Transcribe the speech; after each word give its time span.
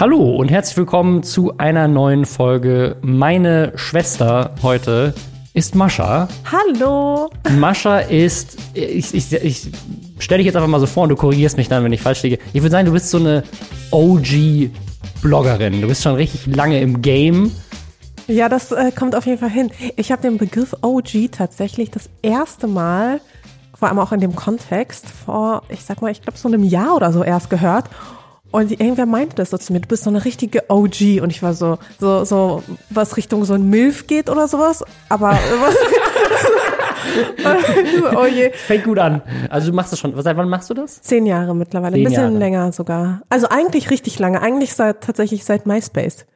Hallo 0.00 0.36
und 0.36 0.50
herzlich 0.50 0.78
willkommen 0.78 1.22
zu 1.22 1.58
einer 1.58 1.86
neuen 1.86 2.24
Folge. 2.24 2.96
Meine 3.02 3.72
Schwester 3.74 4.54
heute 4.62 5.12
ist 5.52 5.74
Mascha. 5.74 6.26
Hallo. 6.50 7.28
Mascha 7.58 7.98
ist, 7.98 8.56
ich, 8.72 9.12
ich, 9.12 9.32
ich 9.32 9.70
stelle 10.18 10.38
dich 10.38 10.46
jetzt 10.46 10.56
einfach 10.56 10.68
mal 10.68 10.80
so 10.80 10.86
vor 10.86 11.02
und 11.02 11.10
du 11.10 11.16
korrigierst 11.16 11.58
mich 11.58 11.68
dann, 11.68 11.84
wenn 11.84 11.92
ich 11.92 12.00
falsch 12.00 12.22
liege. 12.22 12.38
Ich 12.52 12.62
würde 12.62 12.70
sagen, 12.70 12.86
du 12.86 12.92
bist 12.92 13.10
so 13.10 13.18
eine 13.18 13.42
OG-Bloggerin. 13.90 15.80
Du 15.82 15.88
bist 15.88 16.02
schon 16.02 16.14
richtig 16.14 16.46
lange 16.46 16.80
im 16.80 17.02
Game. 17.02 17.52
Ja, 18.26 18.48
das 18.48 18.72
äh, 18.72 18.92
kommt 18.92 19.14
auf 19.16 19.26
jeden 19.26 19.38
Fall 19.38 19.50
hin. 19.50 19.70
Ich 19.96 20.12
habe 20.12 20.22
den 20.22 20.38
Begriff 20.38 20.74
OG 20.82 21.32
tatsächlich 21.32 21.90
das 21.90 22.08
erste 22.22 22.68
Mal, 22.68 23.20
vor 23.80 23.88
allem 23.88 23.98
auch 23.98 24.12
in 24.12 24.20
dem 24.20 24.36
Kontext, 24.36 25.06
vor, 25.08 25.62
ich 25.70 25.84
sag 25.84 26.02
mal, 26.02 26.12
ich 26.12 26.20
glaube 26.20 26.38
so 26.38 26.48
einem 26.48 26.62
Jahr 26.62 26.94
oder 26.94 27.12
so 27.12 27.24
erst 27.24 27.48
gehört. 27.48 27.86
Und 28.50 28.72
irgendwer 28.72 29.06
meinte 29.06 29.36
das 29.36 29.50
so 29.50 29.58
zu 29.58 29.72
mir, 29.72 29.80
du 29.80 29.88
bist 29.88 30.04
so 30.04 30.10
eine 30.10 30.24
richtige 30.24 30.68
OG. 30.68 31.22
Und 31.22 31.30
ich 31.30 31.42
war 31.42 31.54
so, 31.54 31.78
so, 31.98 32.24
so, 32.24 32.62
was 32.90 33.16
Richtung 33.16 33.46
so 33.46 33.54
ein 33.54 33.70
Milf 33.70 34.06
geht 34.06 34.28
oder 34.28 34.48
sowas. 34.48 34.84
Aber 35.08 35.38
oh 38.16 38.26
je. 38.26 38.50
Fängt 38.50 38.84
gut 38.84 38.98
an. 38.98 39.22
Also 39.48 39.70
du 39.70 39.76
machst 39.76 39.92
das 39.92 39.98
schon. 39.98 40.20
Seit 40.20 40.36
wann 40.36 40.50
machst 40.50 40.68
du 40.68 40.74
das? 40.74 41.00
Zehn 41.00 41.24
Jahre 41.24 41.56
mittlerweile. 41.56 41.94
Zehn 41.94 42.02
ein 42.02 42.10
bisschen 42.10 42.24
Jahre. 42.24 42.38
länger 42.38 42.72
sogar. 42.72 43.22
Also 43.30 43.48
eigentlich 43.48 43.90
richtig 43.90 44.18
lange. 44.18 44.42
Eigentlich 44.42 44.74
seit 44.74 45.00
tatsächlich 45.00 45.42
seit 45.44 45.64
MySpace. 45.64 46.26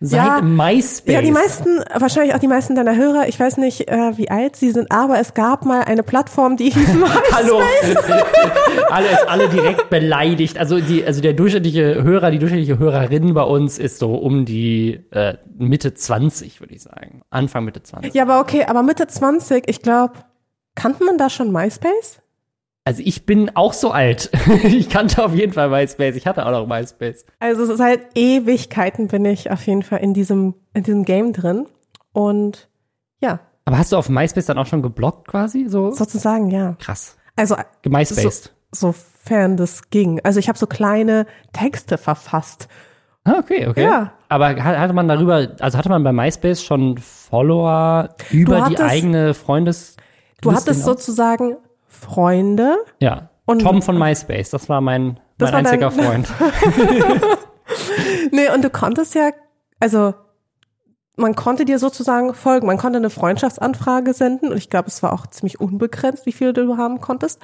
Seit 0.00 0.20
ja, 0.20 0.42
MySpace. 0.42 1.12
Ja, 1.12 1.22
die 1.22 1.32
meisten, 1.32 1.80
wahrscheinlich 1.92 2.32
auch 2.32 2.38
die 2.38 2.46
meisten 2.46 2.76
deiner 2.76 2.94
Hörer, 2.94 3.26
ich 3.26 3.38
weiß 3.38 3.56
nicht, 3.56 3.88
äh, 3.90 4.16
wie 4.16 4.30
alt 4.30 4.54
sie 4.54 4.70
sind, 4.70 4.92
aber 4.92 5.18
es 5.18 5.34
gab 5.34 5.64
mal 5.64 5.82
eine 5.82 6.04
Plattform, 6.04 6.56
die 6.56 6.70
hieß 6.70 6.94
MySpace. 6.94 7.32
Hallo. 7.32 7.60
alle, 8.90 9.28
alle 9.28 9.48
direkt 9.48 9.90
beleidigt. 9.90 10.56
Also, 10.56 10.78
die, 10.78 11.04
also 11.04 11.20
der 11.20 11.32
durchschnittliche 11.32 12.04
Hörer, 12.04 12.30
die 12.30 12.38
durchschnittliche 12.38 12.78
Hörerin 12.78 13.34
bei 13.34 13.42
uns 13.42 13.80
ist 13.80 13.98
so 13.98 14.14
um 14.14 14.44
die 14.44 15.00
äh, 15.10 15.34
Mitte 15.56 15.94
20, 15.94 16.60
würde 16.60 16.74
ich 16.74 16.82
sagen. 16.82 17.22
Anfang 17.30 17.64
Mitte 17.64 17.82
20. 17.82 18.14
Ja, 18.14 18.22
aber 18.22 18.38
okay, 18.38 18.66
aber 18.66 18.84
Mitte 18.84 19.08
20, 19.08 19.64
ich 19.66 19.82
glaube, 19.82 20.14
kannte 20.76 21.02
man 21.02 21.18
da 21.18 21.28
schon 21.28 21.50
MySpace? 21.50 22.20
Also 22.88 23.02
ich 23.04 23.26
bin 23.26 23.54
auch 23.54 23.74
so 23.74 23.90
alt. 23.90 24.30
ich 24.64 24.88
kannte 24.88 25.22
auf 25.22 25.34
jeden 25.34 25.52
Fall 25.52 25.68
MySpace. 25.68 26.16
Ich 26.16 26.26
hatte 26.26 26.46
auch 26.46 26.50
noch 26.50 26.66
MySpace. 26.66 27.26
Also 27.38 27.76
seit 27.76 28.16
Ewigkeiten 28.16 29.08
bin 29.08 29.26
ich 29.26 29.50
auf 29.50 29.66
jeden 29.66 29.82
Fall 29.82 29.98
in 29.98 30.14
diesem, 30.14 30.54
in 30.72 30.84
diesem 30.84 31.04
Game 31.04 31.34
drin. 31.34 31.66
Und 32.14 32.70
ja. 33.20 33.40
Aber 33.66 33.76
hast 33.76 33.92
du 33.92 33.98
auf 33.98 34.08
MySpace 34.08 34.46
dann 34.46 34.56
auch 34.56 34.64
schon 34.64 34.80
geblockt 34.80 35.28
quasi? 35.28 35.66
So? 35.68 35.90
Sozusagen, 35.90 36.50
ja. 36.50 36.76
Krass. 36.78 37.18
Also 37.36 37.56
MySpace. 37.86 38.52
So, 38.72 38.94
sofern 38.94 39.58
das 39.58 39.90
ging. 39.90 40.20
Also 40.24 40.40
ich 40.40 40.48
habe 40.48 40.58
so 40.58 40.66
kleine 40.66 41.26
Texte 41.52 41.98
verfasst. 41.98 42.68
Ah, 43.24 43.34
okay, 43.38 43.66
okay. 43.66 43.82
Ja. 43.82 44.14
Aber 44.30 44.64
hatte 44.64 44.94
man 44.94 45.08
darüber, 45.08 45.46
also 45.60 45.76
hatte 45.76 45.90
man 45.90 46.02
bei 46.04 46.12
MySpace 46.14 46.64
schon 46.64 46.96
Follower 46.96 48.14
über 48.30 48.62
hattest, 48.62 48.78
die 48.78 48.82
eigene 48.82 49.34
Freundes... 49.34 49.96
Du 50.40 50.52
hattest 50.52 50.84
sozusagen 50.84 51.56
Freunde. 51.98 52.76
Ja. 53.00 53.30
Und 53.44 53.60
Tom 53.60 53.80
von 53.82 53.98
MySpace, 53.98 54.50
das 54.50 54.68
war 54.68 54.80
mein, 54.80 55.18
mein 55.38 55.52
war 55.52 55.58
einziger 55.58 55.90
Freund. 55.90 56.28
nee, 58.30 58.50
und 58.50 58.62
du 58.62 58.70
konntest 58.70 59.14
ja, 59.14 59.30
also 59.80 60.14
man 61.16 61.34
konnte 61.34 61.64
dir 61.64 61.78
sozusagen 61.78 62.32
folgen. 62.34 62.66
Man 62.66 62.78
konnte 62.78 62.98
eine 62.98 63.10
Freundschaftsanfrage 63.10 64.12
senden 64.12 64.50
und 64.50 64.56
ich 64.56 64.70
glaube, 64.70 64.88
es 64.88 65.02
war 65.02 65.12
auch 65.12 65.26
ziemlich 65.26 65.60
unbegrenzt, 65.60 66.26
wie 66.26 66.32
viele 66.32 66.52
du 66.52 66.76
haben 66.76 67.00
konntest. 67.00 67.40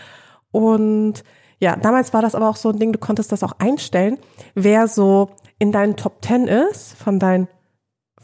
Und 0.53 1.25
ja, 1.59 1.77
damals 1.77 2.13
war 2.13 2.23
das 2.23 2.35
aber 2.35 2.49
auch 2.49 2.57
so 2.57 2.69
ein 2.69 2.79
Ding, 2.79 2.93
du 2.93 2.99
konntest 2.99 3.33
das 3.33 3.43
auch 3.43 3.53
einstellen, 3.59 4.19
wer 4.55 4.87
so 4.87 5.31
in 5.59 5.73
deinen 5.73 5.97
Top 5.97 6.23
Ten 6.23 6.47
ist 6.47 6.95
von 6.95 7.19
deinen 7.19 7.49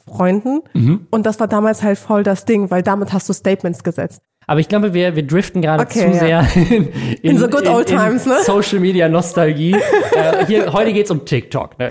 Freunden. 0.06 0.61
Mhm. 0.75 1.07
Und 1.11 1.27
das 1.27 1.40
war 1.40 1.48
damals 1.48 1.83
halt 1.83 1.98
voll 1.98 2.23
das 2.23 2.45
Ding, 2.45 2.70
weil 2.70 2.83
damit 2.83 3.13
hast 3.13 3.29
du 3.29 3.33
Statements 3.33 3.83
gesetzt. 3.83 4.23
Aber 4.50 4.58
ich 4.58 4.66
glaube, 4.66 4.94
wir, 4.94 5.14
wir 5.14 5.24
driften 5.24 5.62
gerade 5.62 5.84
okay, 5.84 6.11
zu 6.11 6.27
ja. 6.27 6.42
sehr 6.42 6.56
in, 6.56 6.88
in, 7.22 7.30
in 7.30 7.38
so 7.38 7.46
good 7.46 7.68
old 7.68 7.88
in, 7.88 7.96
times, 7.96 8.27
ne? 8.27 8.42
Social 8.42 8.80
Media 8.80 9.08
Nostalgie. 9.08 9.77
äh, 10.12 10.44
hier, 10.44 10.72
heute 10.72 10.92
geht's 10.92 11.12
um 11.12 11.24
TikTok. 11.24 11.78
Ne? 11.78 11.88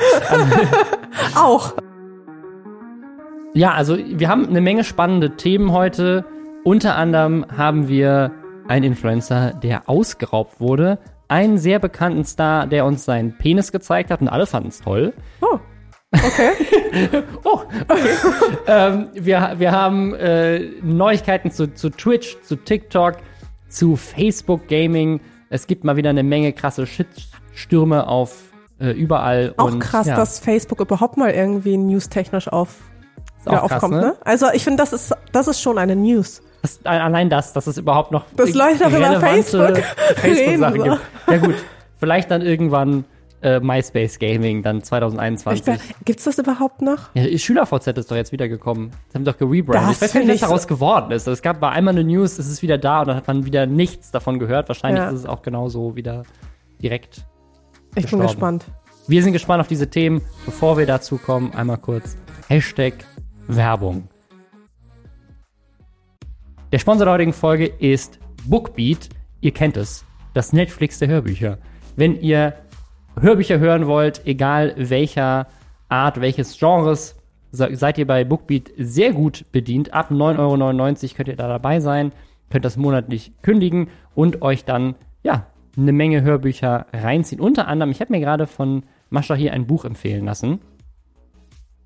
Auch. 1.38 1.74
Ja, 3.54 3.72
also 3.72 3.98
wir 3.98 4.28
haben 4.28 4.46
eine 4.46 4.60
Menge 4.60 4.84
spannende 4.84 5.38
Themen 5.38 5.72
heute. 5.72 6.26
Unter 6.66 6.98
anderem 6.98 7.46
haben 7.56 7.88
wir 7.88 8.34
einen 8.68 8.84
Influencer, 8.84 9.54
der 9.54 9.88
ausgeraubt 9.88 10.60
wurde. 10.60 11.00
Einen 11.30 11.60
sehr 11.60 11.80
bekannten 11.80 12.26
Star, 12.26 12.68
der 12.68 12.84
uns 12.84 13.06
seinen 13.06 13.38
Penis 13.38 13.72
gezeigt 13.72 14.12
hat 14.12 14.20
und 14.20 14.28
alle 14.28 14.46
fanden 14.46 14.68
es 14.68 14.82
toll. 14.82 15.14
Oh. 15.40 15.60
Okay. 16.12 16.52
oh, 17.44 17.62
okay. 17.88 18.10
ähm, 18.68 19.10
wir, 19.14 19.56
wir 19.58 19.72
haben 19.72 20.16
äh, 20.16 20.60
Neuigkeiten 20.82 21.52
zu, 21.52 21.74
zu 21.74 21.90
Twitch, 21.90 22.42
zu 22.42 22.56
TikTok, 22.56 23.18
zu 23.68 23.96
Facebook 23.96 24.68
Gaming. 24.68 25.22
Es 25.50 25.68
gibt 25.68 25.84
mal 25.84 25.96
wieder 25.98 26.10
eine 26.10 26.24
Menge 26.24 26.54
krasse 26.54 26.88
Shitstürme 26.88 28.08
auf 28.08 28.50
äh, 28.80 28.92
überall. 28.92 29.54
Auch 29.58 29.72
und, 29.72 29.80
krass, 29.80 30.08
ja. 30.08 30.16
dass 30.16 30.40
Facebook 30.40 30.80
überhaupt 30.80 31.18
mal 31.18 31.32
irgendwie 31.32 31.78
newstechnisch 31.78 32.48
auf, 32.48 32.78
wieder 33.46 33.58
krass, 33.58 33.72
aufkommt, 33.72 33.96
ne? 33.96 34.02
ne? 34.02 34.18
Also 34.24 34.48
ich 34.54 34.64
finde, 34.64 34.78
das 34.78 34.94
ist, 34.94 35.16
das 35.32 35.48
ist 35.48 35.62
schon 35.62 35.78
eine 35.78 35.96
News. 35.96 36.42
Das, 36.62 36.80
allein 36.86 37.30
das, 37.30 37.54
dass 37.54 37.68
es 37.68 37.78
überhaupt 37.78 38.12
noch 38.12 38.26
das 38.36 38.54
läuft 38.54 38.84
auch 38.84 38.90
über 38.90 39.20
Facebook, 39.22 39.78
Facebook 40.16 40.58
Sachen 40.58 40.84
gibt. 40.84 41.00
Ja 41.28 41.38
gut, 41.38 41.56
vielleicht 42.00 42.32
dann 42.32 42.42
irgendwann 42.42 43.06
äh, 43.42 43.60
MySpace 43.60 44.20
Gaming 44.20 44.64
dann 44.64 44.84
2021. 44.84 45.66
Gibt 46.06 46.20
es 46.20 46.26
das 46.26 46.38
überhaupt 46.38 46.82
noch? 46.82 47.14
Ja, 47.14 47.38
SchülerVZ 47.38 47.88
ist 47.98 48.12
doch 48.12 48.16
jetzt 48.16 48.32
wieder 48.32 48.48
gekommen. 48.48 48.92
Sie 49.10 49.16
haben 49.16 49.26
doch 49.26 49.38
gerebrandet. 49.38 49.96
Ich 49.96 50.02
weiß 50.02 50.14
nicht, 50.16 50.28
was 50.28 50.40
daraus 50.42 50.68
geworden 50.68 51.12
ist. 51.12 51.28
Es 51.28 51.42
gab 51.42 51.62
war 51.62 51.72
einmal 51.72 51.94
eine 51.94 52.04
News, 52.04 52.38
es 52.38 52.50
ist 52.50 52.62
wieder 52.62 52.78
da 52.78 53.02
und 53.02 53.08
dann 53.08 53.18
hat 53.18 53.28
man 53.28 53.46
wieder 53.46 53.66
nichts 53.66 54.12
davon 54.12 54.40
gehört. 54.40 54.68
Wahrscheinlich 54.68 55.04
ja. 55.04 55.10
ist 55.10 55.20
es 55.20 55.26
auch 55.26 55.42
genauso 55.42 55.96
wieder 55.96 56.24
direkt. 56.82 57.26
Ich 57.96 58.04
gestorben. 58.04 58.22
bin 58.22 58.28
gespannt. 58.28 58.66
Wir 59.08 59.24
sind 59.24 59.34
gespannt 59.34 59.62
auf 59.62 59.68
diese 59.68 59.90
Themen. 59.90 60.22
Bevor 60.46 60.78
wir 60.78 60.86
dazu 60.86 61.18
kommen, 61.18 61.54
einmal 61.54 61.78
kurz 61.78 62.18
Hashtag 62.48 62.94
Werbung. 63.48 64.08
Der 66.72 66.78
Sponsor 66.78 67.06
der 67.06 67.14
heutigen 67.14 67.34
Folge 67.34 67.66
ist 67.66 68.20
Bookbeat. 68.46 69.10
Ihr 69.42 69.52
kennt 69.52 69.78
es, 69.78 70.06
das 70.34 70.54
Netflix 70.54 71.00
der 71.00 71.08
Hörbücher. 71.08 71.58
Wenn 71.96 72.20
ihr 72.22 72.54
Hörbücher 73.22 73.60
hören 73.60 73.88
wollt, 73.88 74.26
egal 74.26 74.74
welcher 74.78 75.48
Art, 75.90 76.22
welches 76.22 76.58
Genres, 76.58 77.16
seid 77.52 77.98
ihr 77.98 78.08
bei 78.08 78.24
Bookbeat 78.24 78.72
sehr 78.78 79.12
gut 79.12 79.46
bedient. 79.52 79.94
Ab 79.94 80.12
9,99 80.12 80.38
Euro 80.40 81.14
könnt 81.16 81.28
ihr 81.28 81.36
da 81.36 81.48
dabei 81.48 81.80
sein, 81.80 82.12
könnt 82.50 82.66
das 82.66 82.78
monatlich 82.78 83.34
kündigen 83.42 83.90
und 84.16 84.42
euch 84.42 84.64
dann, 84.64 84.96
ja, 85.24 85.48
eine 85.78 85.92
Menge 85.92 86.22
Hörbücher 86.22 86.88
reinziehen. 86.94 87.42
Unter 87.42 87.68
anderem, 87.68 87.92
ich 87.92 88.02
habe 88.02 88.14
mir 88.14 88.20
gerade 88.20 88.48
von 88.48 88.84
Mascha 89.10 89.36
hier 89.36 89.54
ein 89.54 89.68
Buch 89.68 89.86
empfehlen 89.86 90.26
lassen. 90.26 90.60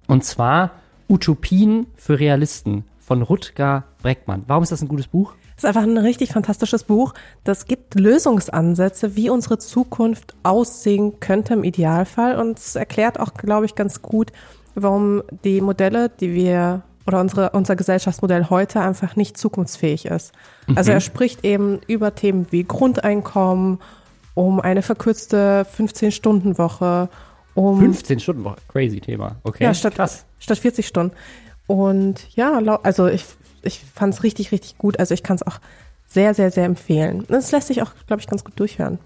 Und 0.08 0.24
zwar 0.24 0.72
Utopien 1.10 1.88
für 1.96 2.20
Realisten 2.20 2.86
von 3.00 3.22
Rutger 3.22 3.86
Breckmann. 4.02 4.44
Warum 4.48 4.64
ist 4.64 4.72
das 4.72 4.82
ein 4.82 4.88
gutes 4.88 5.08
Buch? 5.08 5.34
Das 5.56 5.64
ist 5.64 5.66
einfach 5.66 5.84
ein 5.84 5.98
richtig 5.98 6.32
fantastisches 6.32 6.84
Buch. 6.84 7.14
Das 7.44 7.66
gibt 7.66 7.96
Lösungsansätze, 7.96 9.16
wie 9.16 9.30
unsere 9.30 9.58
Zukunft 9.58 10.34
aussehen 10.44 11.20
könnte 11.20 11.54
im 11.54 11.64
Idealfall. 11.64 12.40
Und 12.40 12.58
es 12.58 12.76
erklärt 12.76 13.20
auch, 13.20 13.34
glaube 13.34 13.66
ich, 13.66 13.76
ganz 13.76 14.02
gut, 14.02 14.32
warum 14.76 15.24
die 15.44 15.62
Modelle, 15.62 16.10
die 16.10 16.34
wir 16.34 16.84
oder 17.06 17.20
unsere, 17.20 17.50
unser 17.52 17.76
Gesellschaftsmodell 17.76 18.50
heute 18.50 18.80
einfach 18.80 19.16
nicht 19.16 19.38
zukunftsfähig 19.38 20.06
ist. 20.06 20.34
Mhm. 20.68 20.78
Also 20.78 20.92
er 20.92 21.02
spricht 21.02 21.44
eben 21.44 21.80
über 21.88 22.16
Themen 22.16 22.48
wie 22.52 22.64
Grundeinkommen, 22.64 23.80
um 24.36 24.60
eine 24.60 24.82
verkürzte 24.82 25.68
15-Stunden-Woche, 25.78 27.10
um 27.56 27.80
15 27.80 28.20
Stunden 28.20 28.44
Woche, 28.46 28.58
crazy 28.68 29.00
Thema. 29.00 29.36
Okay. 29.44 29.64
Ja, 29.64 29.74
statt, 29.74 29.96
Krass. 29.96 30.26
statt 30.40 30.58
40 30.58 30.88
Stunden. 30.88 31.16
Und 31.68 32.36
ja, 32.36 32.58
also 32.84 33.08
ich 33.08 33.26
ich 33.64 33.80
fand 33.80 34.14
es 34.14 34.24
richtig, 34.24 34.52
richtig 34.52 34.78
gut. 34.78 35.00
Also 35.00 35.14
ich 35.14 35.24
kann 35.24 35.36
es 35.36 35.44
auch 35.44 35.60
sehr, 36.06 36.34
sehr, 36.34 36.52
sehr 36.52 36.66
empfehlen. 36.66 37.26
Es 37.30 37.52
lässt 37.52 37.68
sich 37.68 37.82
auch, 37.82 37.92
glaube 38.08 38.22
ich, 38.22 38.28
ganz 38.28 38.44
gut 38.44 38.60
durchhören. 38.60 39.00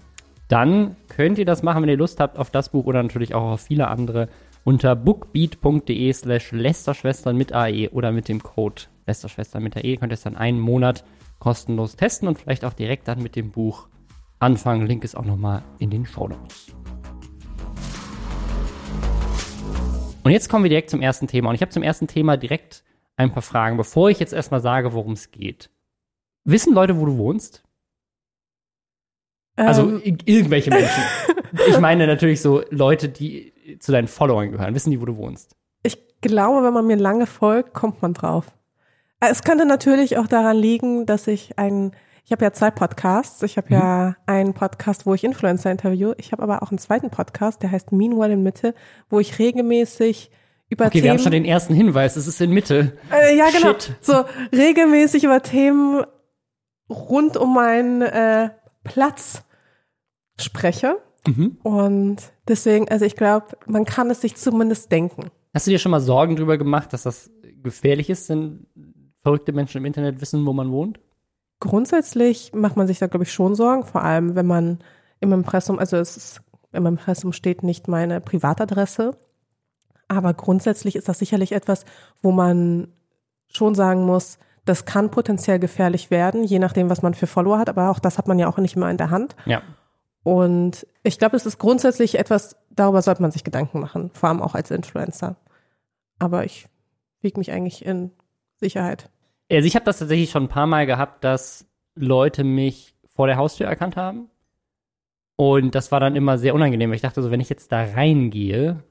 Dann 0.48 0.96
könnt 1.08 1.38
ihr 1.38 1.44
das 1.44 1.62
machen, 1.62 1.82
wenn 1.82 1.88
ihr 1.88 1.96
Lust 1.96 2.20
habt 2.20 2.38
auf 2.38 2.50
das 2.50 2.70
Buch 2.70 2.86
oder 2.86 3.02
natürlich 3.02 3.34
auch 3.34 3.52
auf 3.52 3.60
viele 3.60 3.88
andere 3.88 4.28
unter 4.64 4.96
bookbeat.de 4.96 6.12
slash 6.12 6.52
Lästerschwestern 6.52 7.36
mit 7.36 7.52
AE 7.52 7.90
oder 7.90 8.12
mit 8.12 8.28
dem 8.28 8.42
Code 8.42 8.82
Lästerschwestern 9.06 9.62
mit 9.62 9.76
AE 9.76 9.96
könnt 9.96 10.12
ihr 10.12 10.14
es 10.14 10.22
dann 10.22 10.36
einen 10.36 10.60
Monat 10.60 11.04
kostenlos 11.38 11.96
testen 11.96 12.28
und 12.28 12.38
vielleicht 12.38 12.64
auch 12.64 12.74
direkt 12.74 13.08
dann 13.08 13.22
mit 13.22 13.36
dem 13.36 13.50
Buch 13.50 13.88
anfangen. 14.38 14.86
Link 14.86 15.04
ist 15.04 15.16
auch 15.16 15.24
nochmal 15.24 15.62
in 15.78 15.90
den 15.90 16.04
Show 16.04 16.28
Notes. 16.28 16.66
Und 20.22 20.32
jetzt 20.32 20.50
kommen 20.50 20.64
wir 20.64 20.68
direkt 20.68 20.90
zum 20.90 21.00
ersten 21.00 21.26
Thema. 21.26 21.48
Und 21.48 21.54
ich 21.54 21.62
habe 21.62 21.70
zum 21.70 21.82
ersten 21.82 22.06
Thema 22.06 22.36
direkt 22.36 22.82
ein 23.18 23.32
paar 23.32 23.42
Fragen, 23.42 23.76
bevor 23.76 24.08
ich 24.10 24.18
jetzt 24.20 24.32
erstmal 24.32 24.60
sage, 24.60 24.92
worum 24.94 25.12
es 25.12 25.30
geht. 25.30 25.70
Wissen 26.44 26.72
Leute, 26.74 26.98
wo 26.98 27.04
du 27.06 27.18
wohnst? 27.18 27.62
Also 29.56 29.82
Ähm. 29.82 30.00
ir- 30.04 30.18
irgendwelche 30.26 30.70
Menschen. 30.70 31.02
ich 31.68 31.78
meine 31.80 32.06
natürlich 32.06 32.40
so 32.40 32.62
Leute, 32.70 33.08
die 33.08 33.52
zu 33.80 33.92
deinen 33.92 34.08
Followern 34.08 34.52
gehören. 34.52 34.74
Wissen 34.74 34.90
die, 34.90 35.00
wo 35.00 35.04
du 35.04 35.16
wohnst? 35.16 35.56
Ich 35.82 35.98
glaube, 36.20 36.64
wenn 36.64 36.72
man 36.72 36.86
mir 36.86 36.96
lange 36.96 37.26
folgt, 37.26 37.74
kommt 37.74 38.02
man 38.02 38.14
drauf. 38.14 38.46
Äh, 39.20 39.30
Es 39.30 39.42
könnte 39.42 39.66
natürlich 39.66 40.16
auch 40.18 40.26
daran 40.28 40.56
liegen, 40.56 41.06
dass 41.06 41.26
ich 41.26 41.58
ein, 41.58 41.92
ich 42.24 42.30
habe 42.32 42.44
ja 42.44 42.52
zwei 42.52 42.70
Podcasts. 42.70 43.42
Ich 43.42 43.56
habe 43.56 43.72
ja 43.74 44.16
einen 44.26 44.54
Podcast, 44.54 45.06
wo 45.06 45.14
ich 45.14 45.24
Influencer 45.24 45.70
interview. 45.72 46.12
Ich 46.18 46.30
habe 46.32 46.42
aber 46.42 46.62
auch 46.62 46.70
einen 46.70 46.78
zweiten 46.78 47.10
Podcast, 47.10 47.62
der 47.62 47.72
heißt 47.72 47.90
Meanwhile 47.90 48.34
in 48.34 48.42
Mitte, 48.44 48.74
wo 49.10 49.18
ich 49.18 49.38
regelmäßig 49.40 50.30
über 50.70 50.86
Okay, 50.86 51.02
wir 51.02 51.10
haben 51.10 51.16
Themen, 51.16 51.24
schon 51.24 51.32
den 51.32 51.44
ersten 51.44 51.74
Hinweis. 51.74 52.16
Es 52.16 52.26
ist 52.26 52.40
in 52.40 52.50
Mitte. 52.50 52.96
äh, 53.12 53.36
ja 53.36 53.46
genau, 53.50 53.72
Shit. 53.72 53.96
so 54.00 54.24
regelmäßig 54.52 55.24
über 55.24 55.42
Themen 55.42 56.04
rund 56.90 57.36
um 57.36 57.54
meinen 57.54 58.02
äh, 58.02 58.50
Platz 58.84 59.42
spreche. 60.40 60.98
Mhm. 61.26 61.58
Und 61.62 62.16
deswegen, 62.46 62.88
also 62.88 63.04
ich 63.04 63.16
glaube, 63.16 63.46
man 63.66 63.84
kann 63.84 64.10
es 64.10 64.20
sich 64.20 64.36
zumindest 64.36 64.92
denken. 64.92 65.30
Hast 65.54 65.66
du 65.66 65.70
dir 65.70 65.78
schon 65.78 65.90
mal 65.90 66.00
Sorgen 66.00 66.36
drüber 66.36 66.58
gemacht, 66.58 66.92
dass 66.92 67.02
das 67.02 67.30
gefährlich 67.62 68.10
ist, 68.10 68.28
wenn 68.28 68.66
verrückte 69.20 69.52
Menschen 69.52 69.78
im 69.78 69.84
Internet 69.84 70.20
wissen, 70.20 70.44
wo 70.46 70.52
man 70.52 70.70
wohnt? 70.70 71.00
Grundsätzlich 71.60 72.52
macht 72.54 72.76
man 72.76 72.86
sich 72.86 72.98
da, 72.98 73.08
glaube 73.08 73.24
ich, 73.24 73.32
schon 73.32 73.54
Sorgen, 73.54 73.84
vor 73.84 74.02
allem 74.02 74.36
wenn 74.36 74.46
man 74.46 74.78
im 75.20 75.32
Impressum, 75.32 75.78
also 75.78 75.96
es 75.96 76.16
ist, 76.16 76.40
im 76.72 76.86
Impressum 76.86 77.32
steht 77.32 77.62
nicht 77.64 77.88
meine 77.88 78.20
Privatadresse, 78.20 79.16
aber 80.08 80.34
grundsätzlich 80.34 80.96
ist 80.96 81.08
das 81.08 81.18
sicherlich 81.18 81.52
etwas, 81.52 81.84
wo 82.22 82.32
man 82.32 82.88
schon 83.48 83.74
sagen 83.74 84.04
muss, 84.04 84.38
das 84.64 84.84
kann 84.84 85.10
potenziell 85.10 85.58
gefährlich 85.58 86.10
werden, 86.10 86.44
je 86.44 86.58
nachdem, 86.58 86.90
was 86.90 87.02
man 87.02 87.14
für 87.14 87.26
Follower 87.26 87.58
hat, 87.58 87.68
aber 87.68 87.90
auch 87.90 87.98
das 87.98 88.18
hat 88.18 88.28
man 88.28 88.38
ja 88.38 88.48
auch 88.48 88.58
nicht 88.58 88.76
immer 88.76 88.90
in 88.90 88.98
der 88.98 89.10
Hand. 89.10 89.34
Ja. 89.46 89.62
Und 90.22 90.86
ich 91.02 91.18
glaube, 91.18 91.36
es 91.36 91.46
ist 91.46 91.58
grundsätzlich 91.58 92.18
etwas, 92.18 92.56
darüber 92.70 93.00
sollte 93.00 93.22
man 93.22 93.30
sich 93.30 93.44
Gedanken 93.44 93.80
machen, 93.80 94.10
vor 94.12 94.28
allem 94.28 94.42
auch 94.42 94.54
als 94.54 94.70
Influencer. 94.70 95.36
Aber 96.18 96.44
ich 96.44 96.68
wiege 97.20 97.38
mich 97.38 97.50
eigentlich 97.50 97.84
in 97.84 98.10
Sicherheit. 98.56 99.10
Also 99.50 99.66
ich 99.66 99.74
habe 99.74 99.86
das 99.86 99.98
tatsächlich 99.98 100.30
schon 100.30 100.44
ein 100.44 100.48
paar 100.48 100.66
Mal 100.66 100.84
gehabt, 100.84 101.24
dass 101.24 101.66
Leute 101.94 102.44
mich 102.44 102.94
vor 103.06 103.26
der 103.26 103.36
Haustür 103.36 103.66
erkannt 103.66 103.96
haben. 103.96 104.28
Und 105.36 105.74
das 105.74 105.92
war 105.92 106.00
dann 106.00 106.16
immer 106.16 106.36
sehr 106.36 106.54
unangenehm. 106.54 106.90
weil 106.90 106.96
Ich 106.96 107.02
dachte 107.02 107.22
so, 107.22 107.30
wenn 107.30 107.40
ich 107.40 107.48
jetzt 107.48 107.72
da 107.72 107.82
reingehe, 107.82 108.82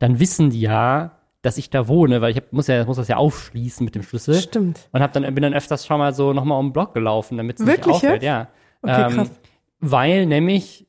dann 0.00 0.18
wissen 0.18 0.50
die 0.50 0.62
ja, 0.62 1.12
dass 1.42 1.56
ich 1.56 1.70
da 1.70 1.86
wohne, 1.86 2.20
weil 2.20 2.32
ich 2.32 2.36
hab, 2.36 2.52
muss 2.52 2.66
ja 2.66 2.84
muss 2.84 2.96
das 2.96 3.08
ja 3.08 3.16
aufschließen 3.16 3.84
mit 3.84 3.94
dem 3.94 4.02
Schlüssel. 4.02 4.34
Stimmt. 4.34 4.88
Und 4.92 5.00
hab 5.00 5.12
dann 5.12 5.22
bin 5.34 5.42
dann 5.42 5.54
öfters 5.54 5.86
schon 5.86 5.98
mal 5.98 6.12
so 6.12 6.32
nochmal 6.32 6.58
um 6.58 6.66
den 6.68 6.72
Block 6.72 6.92
gelaufen, 6.92 7.36
damit 7.36 7.60
es 7.60 7.64
nicht 7.64 7.76
Wirklich 7.78 7.94
auffällt. 7.94 8.22
jetzt? 8.22 8.24
Ja. 8.24 8.48
Okay, 8.82 9.02
Ähm, 9.04 9.12
krass. 9.12 9.30
Weil 9.78 10.26
nämlich 10.26 10.86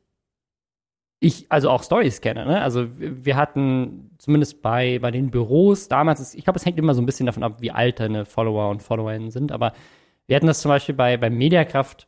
ich 1.24 1.46
also 1.50 1.70
auch 1.70 1.84
Stories 1.84 2.20
kenne. 2.20 2.46
Ne? 2.48 2.62
Also 2.62 2.88
wir 2.98 3.38
hatten 3.38 4.10
zumindest 4.18 4.62
bei, 4.64 4.98
bei 5.00 5.12
den 5.12 5.30
Büros 5.30 5.88
damals, 5.88 6.20
ist, 6.20 6.34
ich 6.34 6.44
glaube, 6.44 6.58
es 6.58 6.66
hängt 6.66 6.80
immer 6.80 6.96
so 6.96 7.02
ein 7.02 7.06
bisschen 7.06 7.28
davon 7.28 7.44
ab, 7.44 7.58
wie 7.60 7.72
alt 7.72 8.00
deine 8.00 8.26
Follower 8.26 8.70
und 8.70 8.82
Followerinnen 8.82 9.30
sind, 9.30 9.52
aber 9.52 9.74
wir 10.26 10.36
hatten 10.36 10.48
das 10.48 10.62
zum 10.62 10.70
Beispiel 10.70 10.96
bei, 10.96 11.18
bei 11.18 11.30
Mediakraft 11.30 12.08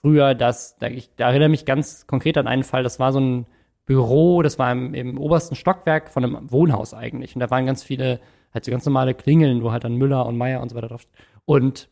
früher, 0.00 0.34
dass, 0.34 0.78
da, 0.78 0.86
ich 0.86 1.10
da 1.16 1.28
erinnere 1.28 1.50
mich 1.50 1.66
ganz 1.66 2.06
konkret 2.06 2.38
an 2.38 2.46
einen 2.46 2.62
Fall, 2.62 2.82
das 2.82 2.98
war 2.98 3.12
so 3.12 3.20
ein 3.20 3.46
Büro, 3.86 4.42
das 4.42 4.58
war 4.58 4.70
im, 4.72 4.92
im 4.94 5.18
obersten 5.18 5.54
Stockwerk 5.54 6.10
von 6.10 6.24
einem 6.24 6.50
Wohnhaus 6.50 6.92
eigentlich. 6.92 7.34
Und 7.34 7.40
da 7.40 7.50
waren 7.50 7.66
ganz 7.66 7.82
viele, 7.82 8.20
halt 8.52 8.64
so 8.64 8.70
ganz 8.72 8.84
normale 8.84 9.14
Klingeln, 9.14 9.62
wo 9.62 9.70
halt 9.72 9.84
dann 9.84 9.94
Müller 9.94 10.26
und 10.26 10.36
Meier 10.36 10.60
und 10.60 10.68
so 10.68 10.76
weiter 10.76 10.88
drauf. 10.88 11.06
Und 11.44 11.88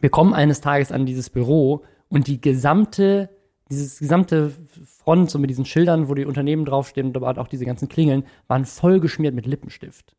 wir 0.00 0.10
kommen 0.10 0.34
eines 0.34 0.60
Tages 0.60 0.90
an 0.90 1.06
dieses 1.06 1.30
Büro 1.30 1.84
und 2.08 2.26
die 2.26 2.40
gesamte, 2.40 3.30
dieses 3.70 4.00
gesamte 4.00 4.52
Front, 4.98 5.30
so 5.30 5.38
mit 5.38 5.48
diesen 5.48 5.64
Schildern, 5.64 6.08
wo 6.08 6.14
die 6.14 6.26
Unternehmen 6.26 6.64
draufstehen 6.64 7.08
und 7.08 7.16
aber 7.16 7.40
auch 7.40 7.48
diese 7.48 7.64
ganzen 7.64 7.88
Klingeln, 7.88 8.24
waren 8.48 8.64
voll 8.64 8.98
geschmiert 8.98 9.34
mit 9.34 9.46
Lippenstift. 9.46 10.16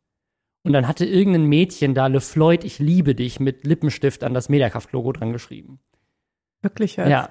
Und 0.62 0.72
dann 0.72 0.88
hatte 0.88 1.04
irgendein 1.04 1.44
Mädchen 1.44 1.92
da, 1.92 2.06
Le 2.06 2.22
Floyd, 2.22 2.64
ich 2.64 2.78
liebe 2.78 3.14
dich, 3.14 3.38
mit 3.38 3.66
Lippenstift 3.66 4.24
an 4.24 4.32
das 4.32 4.48
Mediakraft-Logo 4.48 5.12
dran 5.12 5.32
geschrieben. 5.32 5.78
Wirklich 6.62 6.96
jetzt? 6.96 7.10
Ja. 7.10 7.28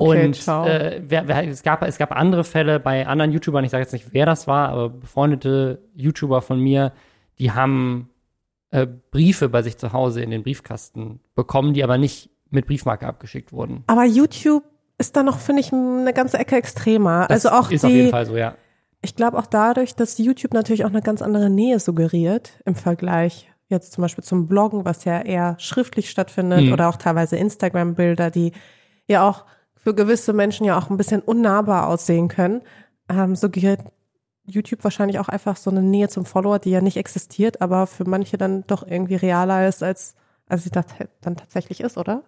Okay, 0.00 0.26
und 0.26 0.36
ciao. 0.36 0.66
äh, 0.66 1.00
wer, 1.04 1.28
wer, 1.28 1.46
es, 1.48 1.62
gab, 1.62 1.82
es 1.82 1.98
gab 1.98 2.12
andere 2.12 2.44
Fälle 2.44 2.80
bei 2.80 3.06
anderen 3.06 3.32
YouTubern, 3.32 3.64
ich 3.64 3.70
sage 3.70 3.82
jetzt 3.82 3.92
nicht, 3.92 4.12
wer 4.12 4.26
das 4.26 4.46
war, 4.46 4.68
aber 4.68 4.88
befreundete 4.90 5.82
YouTuber 5.94 6.42
von 6.42 6.60
mir, 6.60 6.92
die 7.38 7.52
haben 7.52 8.10
äh, 8.70 8.86
Briefe 9.10 9.48
bei 9.48 9.62
sich 9.62 9.76
zu 9.78 9.92
Hause 9.92 10.22
in 10.22 10.30
den 10.30 10.42
Briefkasten 10.42 11.20
bekommen, 11.34 11.74
die 11.74 11.84
aber 11.84 11.98
nicht 11.98 12.30
mit 12.50 12.66
Briefmarke 12.66 13.06
abgeschickt 13.06 13.52
wurden. 13.52 13.84
Aber 13.86 14.04
YouTube 14.04 14.64
ist 14.98 15.16
da 15.16 15.22
noch, 15.22 15.38
finde 15.38 15.60
ich, 15.60 15.72
eine 15.72 16.12
ganze 16.14 16.38
Ecke 16.38 16.56
extremer. 16.56 17.26
Das 17.28 17.44
also 17.44 17.58
auch 17.58 17.70
ist 17.70 17.84
auf 17.84 17.90
jeden 17.90 18.06
die, 18.06 18.10
Fall 18.10 18.26
so, 18.26 18.36
ja. 18.36 18.54
ich 19.02 19.14
glaube 19.14 19.36
auch 19.38 19.46
dadurch, 19.46 19.94
dass 19.94 20.16
YouTube 20.18 20.54
natürlich 20.54 20.84
auch 20.84 20.90
eine 20.90 21.02
ganz 21.02 21.22
andere 21.22 21.50
Nähe 21.50 21.78
suggeriert 21.80 22.60
im 22.64 22.74
Vergleich 22.74 23.48
jetzt 23.68 23.92
zum 23.92 24.02
Beispiel 24.02 24.22
zum 24.22 24.46
Bloggen, 24.46 24.84
was 24.84 25.04
ja 25.04 25.20
eher 25.20 25.56
schriftlich 25.58 26.08
stattfindet 26.08 26.66
Mhm. 26.66 26.72
oder 26.72 26.88
auch 26.88 26.96
teilweise 26.96 27.36
Instagram-Bilder, 27.36 28.30
die 28.30 28.52
ja 29.08 29.28
auch 29.28 29.44
für 29.86 29.94
gewisse 29.94 30.32
Menschen 30.32 30.66
ja 30.66 30.76
auch 30.76 30.90
ein 30.90 30.96
bisschen 30.96 31.20
unnahbar 31.20 31.86
aussehen 31.86 32.26
können, 32.26 32.62
ähm, 33.08 33.36
suggeriert 33.36 33.82
YouTube 34.44 34.82
wahrscheinlich 34.82 35.20
auch 35.20 35.28
einfach 35.28 35.56
so 35.56 35.70
eine 35.70 35.80
Nähe 35.80 36.08
zum 36.08 36.24
Follower, 36.24 36.58
die 36.58 36.70
ja 36.70 36.80
nicht 36.80 36.96
existiert, 36.96 37.62
aber 37.62 37.86
für 37.86 38.04
manche 38.04 38.36
dann 38.36 38.64
doch 38.66 38.84
irgendwie 38.84 39.14
realer 39.14 39.68
ist, 39.68 39.84
als, 39.84 40.16
als 40.48 40.64
sie 40.64 40.70
das 40.70 40.86
dann 41.20 41.36
tatsächlich 41.36 41.80
ist, 41.82 41.98
oder? 41.98 42.24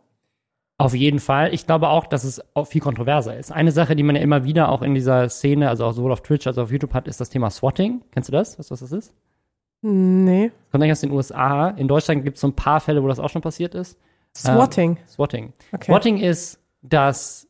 Auf 0.77 0.95
jeden 0.95 1.19
Fall. 1.19 1.53
Ich 1.53 1.67
glaube 1.67 1.89
auch, 1.89 2.07
dass 2.07 2.23
es 2.23 2.41
auch 2.55 2.69
viel 2.69 2.81
kontroverser 2.81 3.37
ist. 3.37 3.51
Eine 3.51 3.73
Sache, 3.73 3.97
die 3.97 4.05
man 4.05 4.15
ja 4.15 4.23
immer 4.23 4.45
wieder 4.45 4.69
auch 4.69 4.83
in 4.83 4.95
dieser 4.95 5.29
Szene, 5.29 5.69
also 5.69 5.85
auch 5.85 5.93
sowohl 5.93 6.13
auf 6.13 6.23
Twitch 6.23 6.47
als 6.47 6.59
auch 6.59 6.63
auf 6.63 6.71
YouTube 6.71 6.95
hat, 6.95 7.09
ist 7.09 7.21
das 7.21 7.29
Thema 7.29 7.51
Swatting. 7.51 8.03
Kennst 8.13 8.29
du 8.29 8.33
das? 8.35 8.57
Weißt 8.57 8.71
du, 8.71 8.73
was 8.75 8.81
das 8.81 8.93
ist? 8.93 9.13
Nee. 9.83 10.53
Kommt 10.71 10.85
eigentlich 10.85 10.93
aus 10.93 11.01
den 11.01 11.11
USA. 11.11 11.71
In 11.71 11.89
Deutschland 11.89 12.23
gibt 12.23 12.37
es 12.37 12.41
so 12.41 12.47
ein 12.47 12.55
paar 12.55 12.79
Fälle, 12.79 13.03
wo 13.03 13.09
das 13.09 13.19
auch 13.19 13.31
schon 13.31 13.43
passiert 13.43 13.75
ist. 13.75 13.99
Swatting. 14.37 14.99
Swatting. 15.09 15.53
Okay. 15.73 15.87
Swatting 15.87 16.19
ist, 16.19 16.61
dass 16.83 17.48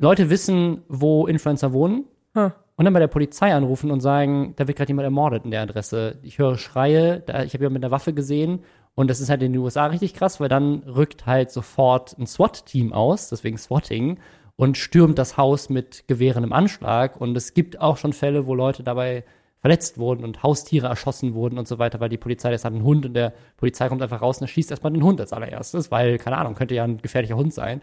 Leute 0.00 0.30
wissen, 0.30 0.82
wo 0.88 1.26
Influencer 1.26 1.72
wohnen 1.72 2.04
Huh. 2.34 2.50
und 2.76 2.84
dann 2.84 2.94
bei 2.94 3.00
der 3.00 3.08
Polizei 3.08 3.52
anrufen 3.52 3.90
und 3.90 4.00
sagen, 4.00 4.54
da 4.56 4.68
wird 4.68 4.78
gerade 4.78 4.90
jemand 4.90 5.04
ermordet 5.04 5.44
in 5.44 5.50
der 5.50 5.62
Adresse. 5.62 6.18
Ich 6.22 6.38
höre 6.38 6.56
Schreie, 6.58 7.20
da, 7.20 7.42
ich 7.42 7.54
habe 7.54 7.64
jemanden 7.64 7.74
mit 7.74 7.84
einer 7.84 7.90
Waffe 7.90 8.12
gesehen 8.14 8.60
und 8.94 9.10
das 9.10 9.20
ist 9.20 9.30
halt 9.30 9.42
in 9.42 9.52
den 9.52 9.60
USA 9.60 9.86
richtig 9.86 10.14
krass, 10.14 10.38
weil 10.40 10.48
dann 10.48 10.84
rückt 10.84 11.26
halt 11.26 11.50
sofort 11.50 12.16
ein 12.18 12.26
SWAT-Team 12.26 12.92
aus, 12.92 13.28
deswegen 13.30 13.58
Swatting, 13.58 14.18
und 14.56 14.76
stürmt 14.76 15.18
das 15.18 15.36
Haus 15.36 15.70
mit 15.70 16.06
Gewehren 16.06 16.44
im 16.44 16.52
Anschlag. 16.52 17.20
Und 17.20 17.36
es 17.36 17.54
gibt 17.54 17.80
auch 17.80 17.96
schon 17.96 18.12
Fälle, 18.12 18.46
wo 18.46 18.54
Leute 18.54 18.82
dabei 18.82 19.24
verletzt 19.58 19.98
wurden 19.98 20.22
und 20.22 20.42
Haustiere 20.42 20.86
erschossen 20.86 21.34
wurden 21.34 21.58
und 21.58 21.66
so 21.66 21.78
weiter, 21.78 21.98
weil 21.98 22.10
die 22.10 22.18
Polizei, 22.18 22.50
das 22.50 22.64
hat 22.64 22.72
einen 22.72 22.84
Hund 22.84 23.06
und 23.06 23.14
der 23.14 23.32
Polizei 23.56 23.88
kommt 23.88 24.02
einfach 24.02 24.22
raus 24.22 24.40
und 24.40 24.48
schießt 24.48 24.70
erstmal 24.70 24.92
den 24.92 25.02
Hund 25.02 25.20
als 25.20 25.32
allererstes, 25.32 25.90
weil, 25.90 26.18
keine 26.18 26.36
Ahnung, 26.38 26.54
könnte 26.54 26.74
ja 26.74 26.84
ein 26.84 26.98
gefährlicher 26.98 27.36
Hund 27.36 27.54
sein. 27.54 27.80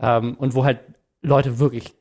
Ähm, 0.00 0.36
und 0.38 0.54
wo 0.54 0.64
halt 0.64 0.80
Leute 1.22 1.58
wirklich 1.58 1.94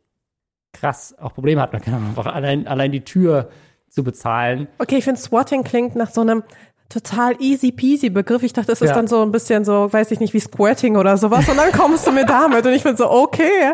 krass 0.73 1.15
auch 1.19 1.33
Probleme 1.33 1.61
hatten, 1.61 1.75
einfach 1.77 2.27
allein, 2.27 2.67
allein 2.67 2.91
die 2.91 3.01
Tür 3.03 3.49
zu 3.89 4.03
bezahlen. 4.03 4.67
Okay, 4.79 4.97
ich 4.97 5.03
finde 5.05 5.19
Swatting 5.19 5.63
klingt 5.63 5.95
nach 5.95 6.09
so 6.11 6.21
einem 6.21 6.43
total 6.89 7.35
easy 7.41 7.71
peasy 7.71 8.09
Begriff. 8.09 8.43
Ich 8.43 8.53
dachte, 8.53 8.67
das 8.67 8.81
ist 8.81 8.89
Ja. 8.89 8.95
dann 8.95 9.07
so 9.07 9.21
ein 9.21 9.31
bisschen 9.31 9.65
so, 9.65 9.91
weiß 9.91 10.11
ich 10.11 10.19
nicht, 10.19 10.33
wie 10.33 10.39
Squirting 10.39 10.95
oder 10.97 11.17
sowas. 11.17 11.49
Und 11.49 11.57
dann 11.57 11.71
kommst 11.71 12.05
du 12.07 12.11
mir 12.11 12.25
damit 12.25 12.65
und 12.65 12.73
ich 12.73 12.83
bin 12.83 12.95
so, 12.95 13.09
okay. 13.09 13.73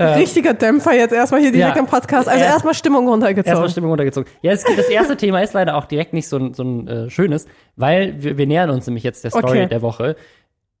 Richtiger 0.00 0.54
Dämpfer 0.54 0.94
jetzt 0.94 1.12
erstmal 1.12 1.40
hier 1.40 1.50
direkt 1.50 1.74
ja. 1.74 1.82
im 1.82 1.88
Podcast. 1.88 2.28
Also 2.28 2.38
Erst- 2.40 2.52
erstmal 2.54 2.74
Stimmung 2.74 3.08
runtergezogen. 3.08 3.48
Erstmal 3.50 3.68
Stimmung 3.68 3.90
runtergezogen. 3.90 4.30
Ja, 4.42 4.52
es, 4.52 4.62
das 4.62 4.88
erste 4.88 5.16
Thema 5.16 5.40
ist 5.40 5.54
leider 5.54 5.74
auch 5.76 5.86
direkt 5.86 6.12
nicht 6.12 6.28
so 6.28 6.36
ein, 6.36 6.54
so 6.54 6.62
ein 6.62 6.86
äh, 6.86 7.10
schönes, 7.10 7.46
weil 7.74 8.14
wir, 8.22 8.38
wir 8.38 8.46
nähern 8.46 8.70
uns 8.70 8.86
nämlich 8.86 9.02
jetzt 9.02 9.24
der 9.24 9.32
Story 9.32 9.46
Okay. 9.62 9.66
der 9.66 9.82
Woche. 9.82 10.14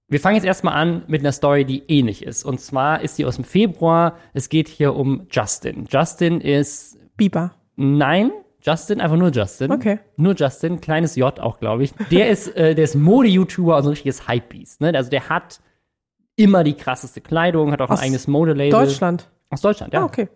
Wir 0.08 0.20
fangen 0.20 0.36
jetzt 0.36 0.46
erstmal 0.46 0.74
an 0.74 1.02
mit 1.06 1.20
einer 1.20 1.32
Story, 1.32 1.66
die 1.66 1.84
ähnlich 1.88 2.24
ist. 2.24 2.44
Und 2.44 2.60
zwar 2.60 3.02
ist 3.02 3.18
die 3.18 3.26
aus 3.26 3.36
dem 3.36 3.44
Februar. 3.44 4.16
Es 4.32 4.48
geht 4.48 4.68
hier 4.68 4.96
um 4.96 5.26
Justin. 5.30 5.86
Justin 5.90 6.40
ist 6.40 6.98
Biber. 7.18 7.54
Nein, 7.76 8.30
Justin, 8.62 9.00
einfach 9.00 9.18
nur 9.18 9.30
Justin. 9.30 9.70
Okay. 9.70 10.00
Nur 10.16 10.34
Justin, 10.34 10.80
kleines 10.80 11.14
J 11.14 11.38
auch, 11.40 11.60
glaube 11.60 11.84
ich. 11.84 11.92
Der 12.10 12.30
ist, 12.30 12.48
äh, 12.56 12.74
der 12.74 12.84
ist 12.84 12.94
Mode-YouTuber 12.94 13.76
und 13.76 13.82
so 13.82 13.88
ein 13.90 13.92
richtiges 13.92 14.26
Hypebeast. 14.26 14.80
Ne? 14.80 14.92
Also 14.94 15.10
der 15.10 15.28
hat 15.28 15.60
immer 16.36 16.64
die 16.64 16.74
krasseste 16.74 17.20
Kleidung, 17.20 17.72
hat 17.72 17.82
auch 17.82 17.90
Aus 17.90 18.00
ein 18.00 18.06
eigenes 18.06 18.26
Modelabel. 18.26 18.70
Deutschland. 18.70 19.30
Aus 19.50 19.60
Deutschland, 19.60 19.92
ja. 19.92 20.00
Ah, 20.00 20.04
okay. 20.04 20.28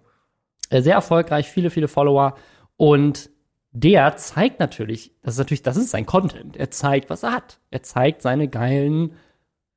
Äh, 0.69 0.83
Sehr 0.83 0.95
erfolgreich, 0.95 1.49
viele, 1.49 1.71
viele 1.71 1.89
Follower. 1.89 2.37
Und 2.77 3.31
der 3.71 4.17
zeigt 4.17 4.61
natürlich, 4.61 5.15
das 5.23 5.35
ist 5.35 5.39
natürlich, 5.39 5.63
das 5.63 5.77
ist 5.79 5.91
sein 5.91 6.05
Content. 6.05 6.57
Er 6.57 6.71
zeigt, 6.71 7.09
was 7.09 7.23
er 7.23 7.33
hat. 7.33 7.59
Er 7.71 7.83
zeigt 7.83 8.21
seine 8.21 8.49
geilen 8.49 9.15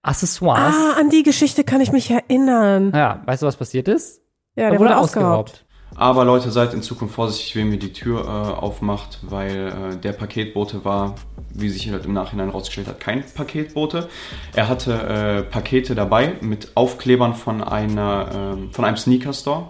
Accessoires. 0.06 0.76
Ah, 0.76 1.00
an 1.00 1.10
die 1.10 1.24
Geschichte 1.24 1.64
kann 1.64 1.82
ich 1.82 1.92
mich 1.92 2.12
erinnern. 2.12 2.92
Ja, 2.94 3.22
weißt 3.26 3.42
du, 3.42 3.48
was 3.48 3.58
passiert 3.58 3.88
ist? 3.88 4.22
Ja, 4.56 4.66
Er 4.66 4.72
der 4.72 4.80
wurde 4.80 4.98
ausgeraubt. 4.98 5.66
Aber 5.98 6.26
Leute, 6.26 6.52
seid 6.52 6.74
in 6.74 6.82
Zukunft 6.82 7.16
vorsichtig, 7.16 7.56
wem 7.56 7.72
ihr 7.72 7.80
die 7.80 7.94
Tür 7.94 8.22
äh, 8.26 8.28
aufmacht, 8.28 9.20
weil 9.22 9.94
äh, 9.94 9.96
der 9.96 10.12
Paketbote 10.12 10.84
war, 10.84 11.16
wie 11.54 11.70
sich 11.70 11.90
halt 11.90 12.06
im 12.06 12.12
Nachhinein 12.12 12.50
rausgestellt 12.50 12.88
hat, 12.88 13.00
kein 13.00 13.24
Paketbote. 13.34 14.10
Er 14.54 14.68
hatte 14.68 14.94
äh, 14.94 15.44
Pakete 15.44 15.96
dabei 15.96 16.34
mit 16.42 16.76
Aufklebern 16.76 17.34
von, 17.34 17.64
einer, 17.64 18.58
äh, 18.70 18.74
von 18.74 18.84
einem 18.84 18.98
Sneaker 18.98 19.32
Store, 19.32 19.70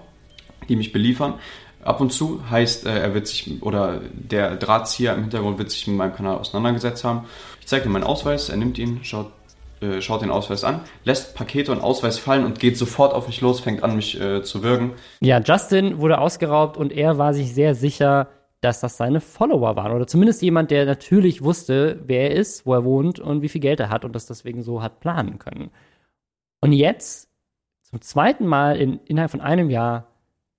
die 0.67 0.75
mich 0.75 0.91
beliefern. 0.91 1.35
Ab 1.83 2.01
und 2.01 2.11
zu 2.11 2.41
heißt, 2.49 2.87
äh, 2.87 2.99
er 2.99 3.13
wird 3.13 3.27
sich, 3.27 3.61
oder 3.61 4.01
der 4.11 4.55
Drahtzieher 4.55 5.13
im 5.13 5.21
Hintergrund 5.21 5.59
wird 5.59 5.69
sich 5.69 5.85
mit 5.85 5.97
meinem 5.97 6.15
Kanal 6.15 6.37
auseinandergesetzt 6.39 7.03
haben. 7.03 7.25
Ich 7.61 7.67
zeige 7.67 7.85
ihm 7.85 7.91
meinen 7.91 8.03
Ausweis, 8.03 8.49
er 8.49 8.57
nimmt 8.57 8.79
ihn, 8.79 9.01
schaut 9.03 9.31
äh, 9.85 10.01
schaut 10.01 10.21
den 10.21 10.31
Ausweis 10.31 10.63
an, 10.63 10.81
lässt 11.03 11.35
Pakete 11.35 11.71
und 11.71 11.81
Ausweis 11.81 12.19
fallen 12.19 12.45
und 12.45 12.59
geht 12.59 12.77
sofort 12.77 13.13
auf 13.13 13.27
mich 13.27 13.41
los, 13.41 13.59
fängt 13.59 13.83
an, 13.83 13.95
mich 13.95 14.19
äh, 14.19 14.43
zu 14.43 14.63
würgen. 14.63 14.93
Ja, 15.21 15.39
Justin 15.39 15.99
wurde 15.99 16.19
ausgeraubt 16.19 16.77
und 16.77 16.91
er 16.91 17.17
war 17.17 17.33
sich 17.33 17.53
sehr 17.53 17.75
sicher, 17.75 18.29
dass 18.61 18.79
das 18.79 18.97
seine 18.97 19.21
Follower 19.21 19.75
waren. 19.75 19.91
Oder 19.91 20.07
zumindest 20.07 20.41
jemand, 20.41 20.71
der 20.71 20.85
natürlich 20.85 21.43
wusste, 21.43 22.01
wer 22.05 22.31
er 22.31 22.35
ist, 22.35 22.65
wo 22.65 22.73
er 22.73 22.83
wohnt 22.83 23.19
und 23.19 23.41
wie 23.41 23.49
viel 23.49 23.61
Geld 23.61 23.79
er 23.79 23.89
hat 23.89 24.05
und 24.05 24.15
das 24.15 24.25
deswegen 24.25 24.63
so 24.63 24.81
hat 24.81 24.99
planen 24.99 25.39
können. 25.39 25.69
Und 26.61 26.71
jetzt, 26.73 27.29
zum 27.83 28.01
zweiten 28.01 28.47
Mal 28.47 28.77
in, 28.77 28.99
innerhalb 29.05 29.31
von 29.31 29.41
einem 29.41 29.69
Jahr, 29.69 30.07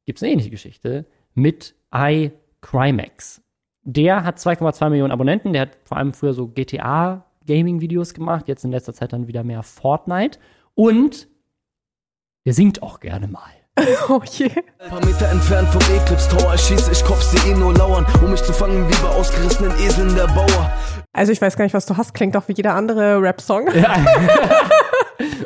gibt 0.05 0.19
es 0.19 0.23
eine 0.23 0.33
ähnliche 0.33 0.51
Geschichte 0.51 1.07
mit 1.35 1.75
iCrimex. 1.93 3.43
Der 3.83 4.25
hat 4.25 4.39
2,2 4.39 4.91
Millionen 4.91 5.13
Abonnenten, 5.13 5.53
der 5.53 5.63
hat 5.63 5.79
vor 5.85 5.97
allem 5.97 6.13
früher 6.13 6.33
so 6.33 6.49
GTA 6.49 7.25
Gaming-Videos 7.47 8.15
gemacht, 8.15 8.49
jetzt 8.49 8.65
in 8.65 8.71
letzter 8.71 8.93
Zeit 8.95 9.13
dann 9.13 9.27
wieder 9.27 9.45
mehr 9.45 9.63
Fortnite. 9.63 10.39
Und 10.75 11.29
er 12.45 12.53
singt 12.53 12.83
auch 12.83 13.01
gerne 13.01 13.29
mal. 13.29 13.51
Oh 14.09 14.23
je. 14.33 14.51
Ein 14.79 14.89
paar 14.89 15.05
Meter 15.05 15.29
entfernt 15.29 15.69
vom 15.69 15.83
Eclipse 15.95 16.31
Tower 16.31 16.57
schieße 16.57 16.93
ich 16.93 17.05
Cops, 17.05 17.33
die 17.33 17.51
eh 17.51 17.55
nur 17.55 17.75
lauern, 17.75 18.07
um 18.23 18.31
mich 18.31 18.43
zu 18.43 18.55
fangen 18.55 18.89
wie 18.89 19.03
bei 19.03 19.09
ausgerissenen 19.09 19.71
Eseln 19.81 20.15
der 20.15 20.29
Bauer. 20.29 20.73
Also 21.13 21.33
ich 21.33 21.43
weiß 21.43 21.57
gar 21.57 21.65
nicht, 21.65 21.75
was 21.75 21.85
du 21.85 21.97
hast. 21.97 22.15
Klingt 22.15 22.35
doch 22.35 22.49
wie 22.49 22.55
jeder 22.55 22.75
andere 22.75 23.21
Rap-Song. 23.21 23.69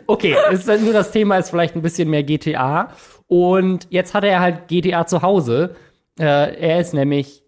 Okay, 0.07 0.37
es 0.51 0.61
ist 0.61 0.69
halt 0.69 0.83
nur 0.83 0.93
das 0.93 1.13
Thema 1.13 1.37
ist 1.39 1.51
vielleicht 1.51 1.77
ein 1.77 1.83
bisschen 1.83 2.11
mehr 2.11 2.25
GTA. 2.25 2.89
Und 3.29 3.87
jetzt 3.91 4.13
hat 4.13 4.25
er 4.25 4.41
halt 4.41 4.67
GTA 4.67 5.07
zu 5.07 5.23
Hause. 5.23 5.77
Äh, 6.19 6.57
er 6.57 6.81
ist 6.81 6.95
nämlich 6.95 7.45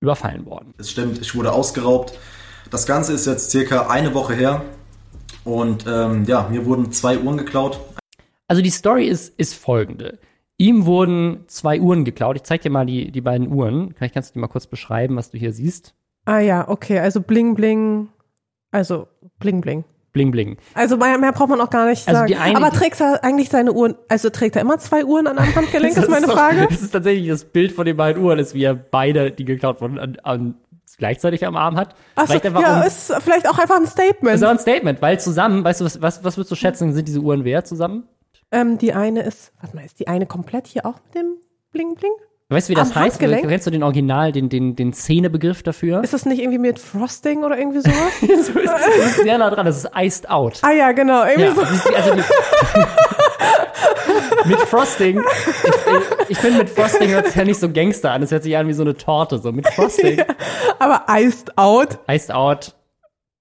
überfallen 0.00 0.46
worden. 0.46 0.74
Es 0.78 0.90
stimmt, 0.90 1.18
ich 1.20 1.34
wurde 1.34 1.52
ausgeraubt. 1.52 2.16
Das 2.70 2.86
Ganze 2.86 3.12
ist 3.12 3.26
jetzt 3.26 3.50
circa 3.50 3.88
eine 3.88 4.14
Woche 4.14 4.34
her. 4.34 4.62
Und 5.44 5.86
ähm, 5.88 6.24
ja, 6.26 6.48
mir 6.50 6.66
wurden 6.66 6.92
zwei 6.92 7.18
Uhren 7.18 7.38
geklaut. 7.38 7.80
Also 8.46 8.62
die 8.62 8.70
Story 8.70 9.06
ist, 9.06 9.32
ist 9.38 9.54
folgende. 9.54 10.18
Ihm 10.58 10.84
wurden 10.86 11.44
zwei 11.46 11.80
Uhren 11.80 12.04
geklaut. 12.04 12.36
Ich 12.36 12.42
zeig 12.42 12.62
dir 12.62 12.70
mal 12.70 12.84
die, 12.86 13.10
die 13.12 13.20
beiden 13.20 13.48
Uhren. 13.48 13.94
Vielleicht 13.96 14.14
kannst 14.14 14.30
du 14.30 14.34
dir 14.34 14.40
mal 14.40 14.48
kurz 14.48 14.66
beschreiben, 14.66 15.16
was 15.16 15.30
du 15.30 15.38
hier 15.38 15.52
siehst. 15.52 15.94
Ah 16.24 16.40
ja, 16.40 16.68
okay. 16.68 16.98
Also 16.98 17.20
bling 17.20 17.54
bling. 17.54 18.08
Also 18.70 19.08
bling 19.38 19.60
bling. 19.60 19.84
Bling 20.12 20.30
bling. 20.30 20.56
Also 20.74 20.96
mehr, 20.96 21.16
mehr 21.18 21.32
braucht 21.32 21.50
man 21.50 21.60
auch 21.60 21.70
gar 21.70 21.86
nicht 21.86 22.08
Also 22.08 22.18
sagen. 22.20 22.28
die 22.28 22.36
eine- 22.36 22.56
Aber 22.56 22.70
trägt 22.70 23.00
er 23.00 23.22
eigentlich 23.22 23.50
seine 23.50 23.72
Uhren, 23.72 23.94
also 24.08 24.30
trägt 24.30 24.56
er 24.56 24.62
immer 24.62 24.78
zwei 24.78 25.04
Uhren 25.04 25.26
an 25.26 25.38
einem 25.38 25.54
Handgelenk, 25.54 25.96
ist 25.96 26.08
meine 26.08 26.26
doch- 26.26 26.32
Frage. 26.34 26.66
Das 26.68 26.82
ist 26.82 26.90
tatsächlich 26.90 27.28
das 27.28 27.44
Bild 27.44 27.72
von 27.72 27.84
den 27.86 27.96
beiden 27.96 28.22
Uhren, 28.22 28.38
ist 28.38 28.54
wie 28.54 28.64
er 28.64 28.74
beide, 28.74 29.30
die 29.30 29.44
geklaut 29.44 29.80
wurden, 29.82 29.98
an, 29.98 30.16
an, 30.22 30.54
gleichzeitig 30.96 31.44
am 31.46 31.56
Arm 31.56 31.76
hat. 31.76 31.94
Vielleicht 32.24 32.46
einfach 32.46 32.62
ja, 32.62 32.80
um- 32.80 32.86
ist 32.86 33.12
vielleicht 33.20 33.48
auch 33.48 33.58
einfach 33.58 33.76
ein 33.76 33.86
Statement. 33.86 34.36
ist 34.36 34.42
auch 34.44 34.50
ein 34.50 34.58
Statement, 34.58 35.02
weil 35.02 35.20
zusammen, 35.20 35.62
weißt 35.64 35.80
du, 35.80 35.84
was, 35.84 36.00
was, 36.00 36.24
was 36.24 36.36
würdest 36.36 36.50
du 36.50 36.54
schätzen, 36.54 36.92
sind 36.92 37.06
diese 37.08 37.20
Uhren 37.20 37.44
wert 37.44 37.66
zusammen? 37.66 38.08
Ähm, 38.50 38.78
die 38.78 38.94
eine 38.94 39.22
ist, 39.22 39.52
warte 39.60 39.76
mal, 39.76 39.84
ist 39.84 40.00
die 40.00 40.08
eine 40.08 40.24
komplett 40.26 40.66
hier 40.66 40.86
auch 40.86 40.94
mit 41.04 41.14
dem 41.14 41.34
Bling 41.72 41.94
Bling? 41.96 42.12
Weißt 42.50 42.68
du, 42.68 42.70
wie 42.70 42.76
das 42.76 42.92
Am 42.96 43.02
heißt? 43.02 43.20
Handgelenk? 43.20 43.46
Kennst 43.46 43.66
du 43.66 43.70
den 43.70 43.82
Original, 43.82 44.32
den, 44.32 44.48
den, 44.48 44.74
den 44.74 44.94
Szenebegriff 44.94 45.62
dafür? 45.62 46.02
Ist 46.02 46.14
das 46.14 46.24
nicht 46.24 46.38
irgendwie 46.40 46.56
mit 46.58 46.78
Frosting 46.78 47.44
oder 47.44 47.58
irgendwie 47.58 47.80
sowas? 47.80 47.94
so 48.20 48.58
ist, 48.58 48.72
das 48.72 49.06
ist 49.10 49.16
sehr 49.22 49.36
nah 49.36 49.50
dran, 49.50 49.66
das 49.66 49.84
ist 49.84 49.90
iced 49.94 50.30
out. 50.30 50.58
ah 50.62 50.70
ja, 50.72 50.92
genau, 50.92 51.24
irgendwie 51.26 51.42
Ja, 51.42 51.54
so. 51.54 51.60
du, 51.60 51.94
also 51.94 52.10
mit, 54.46 54.58
Frosting, 54.60 55.20
ich, 55.20 56.30
ich 56.30 56.38
finde 56.38 56.58
mit 56.58 56.70
Frosting 56.70 57.10
hört 57.10 57.26
sich 57.26 57.36
ja 57.36 57.44
nicht 57.44 57.60
so 57.60 57.70
Gangster 57.70 58.12
an, 58.12 58.22
es 58.22 58.30
hört 58.30 58.42
sich 58.42 58.56
an 58.56 58.68
wie 58.68 58.72
so 58.72 58.82
eine 58.82 58.96
Torte, 58.96 59.38
so 59.38 59.52
mit 59.52 59.66
Frosting. 59.68 60.22
Aber 60.78 61.04
iced 61.08 61.56
out. 61.58 61.98
Iced 62.08 62.30
out. 62.32 62.74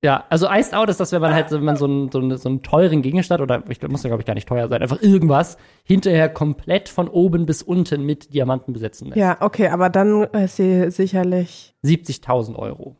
Ja, 0.03 0.25
also 0.29 0.47
Iced 0.47 0.75
out 0.75 0.89
ist 0.89 0.99
das, 0.99 1.11
wenn 1.11 1.21
man 1.21 1.33
halt, 1.33 1.49
wenn 1.51 1.63
man 1.63 1.75
so 1.75 1.85
einen, 1.85 2.11
so 2.11 2.19
einen, 2.19 2.37
so 2.37 2.47
einen 2.49 2.61
teuren 2.61 3.01
Gegenstand, 3.01 3.41
oder 3.41 3.63
ich 3.67 3.81
muss 3.81 4.03
ja, 4.03 4.09
glaube 4.09 4.21
ich, 4.21 4.27
gar 4.27 4.35
nicht 4.35 4.47
teuer 4.47 4.67
sein, 4.67 4.81
einfach 4.83 5.01
irgendwas 5.01 5.57
hinterher 5.83 6.29
komplett 6.29 6.87
von 6.87 7.07
oben 7.09 7.47
bis 7.47 7.63
unten 7.63 8.05
mit 8.05 8.31
Diamanten 8.31 8.73
besetzen 8.73 9.07
lässt. 9.07 9.17
Ja, 9.17 9.37
okay, 9.39 9.69
aber 9.69 9.89
dann 9.89 10.23
ist 10.25 10.57
sie 10.57 10.91
sicherlich 10.91 11.73
70.000 11.83 12.55
Euro. 12.55 12.95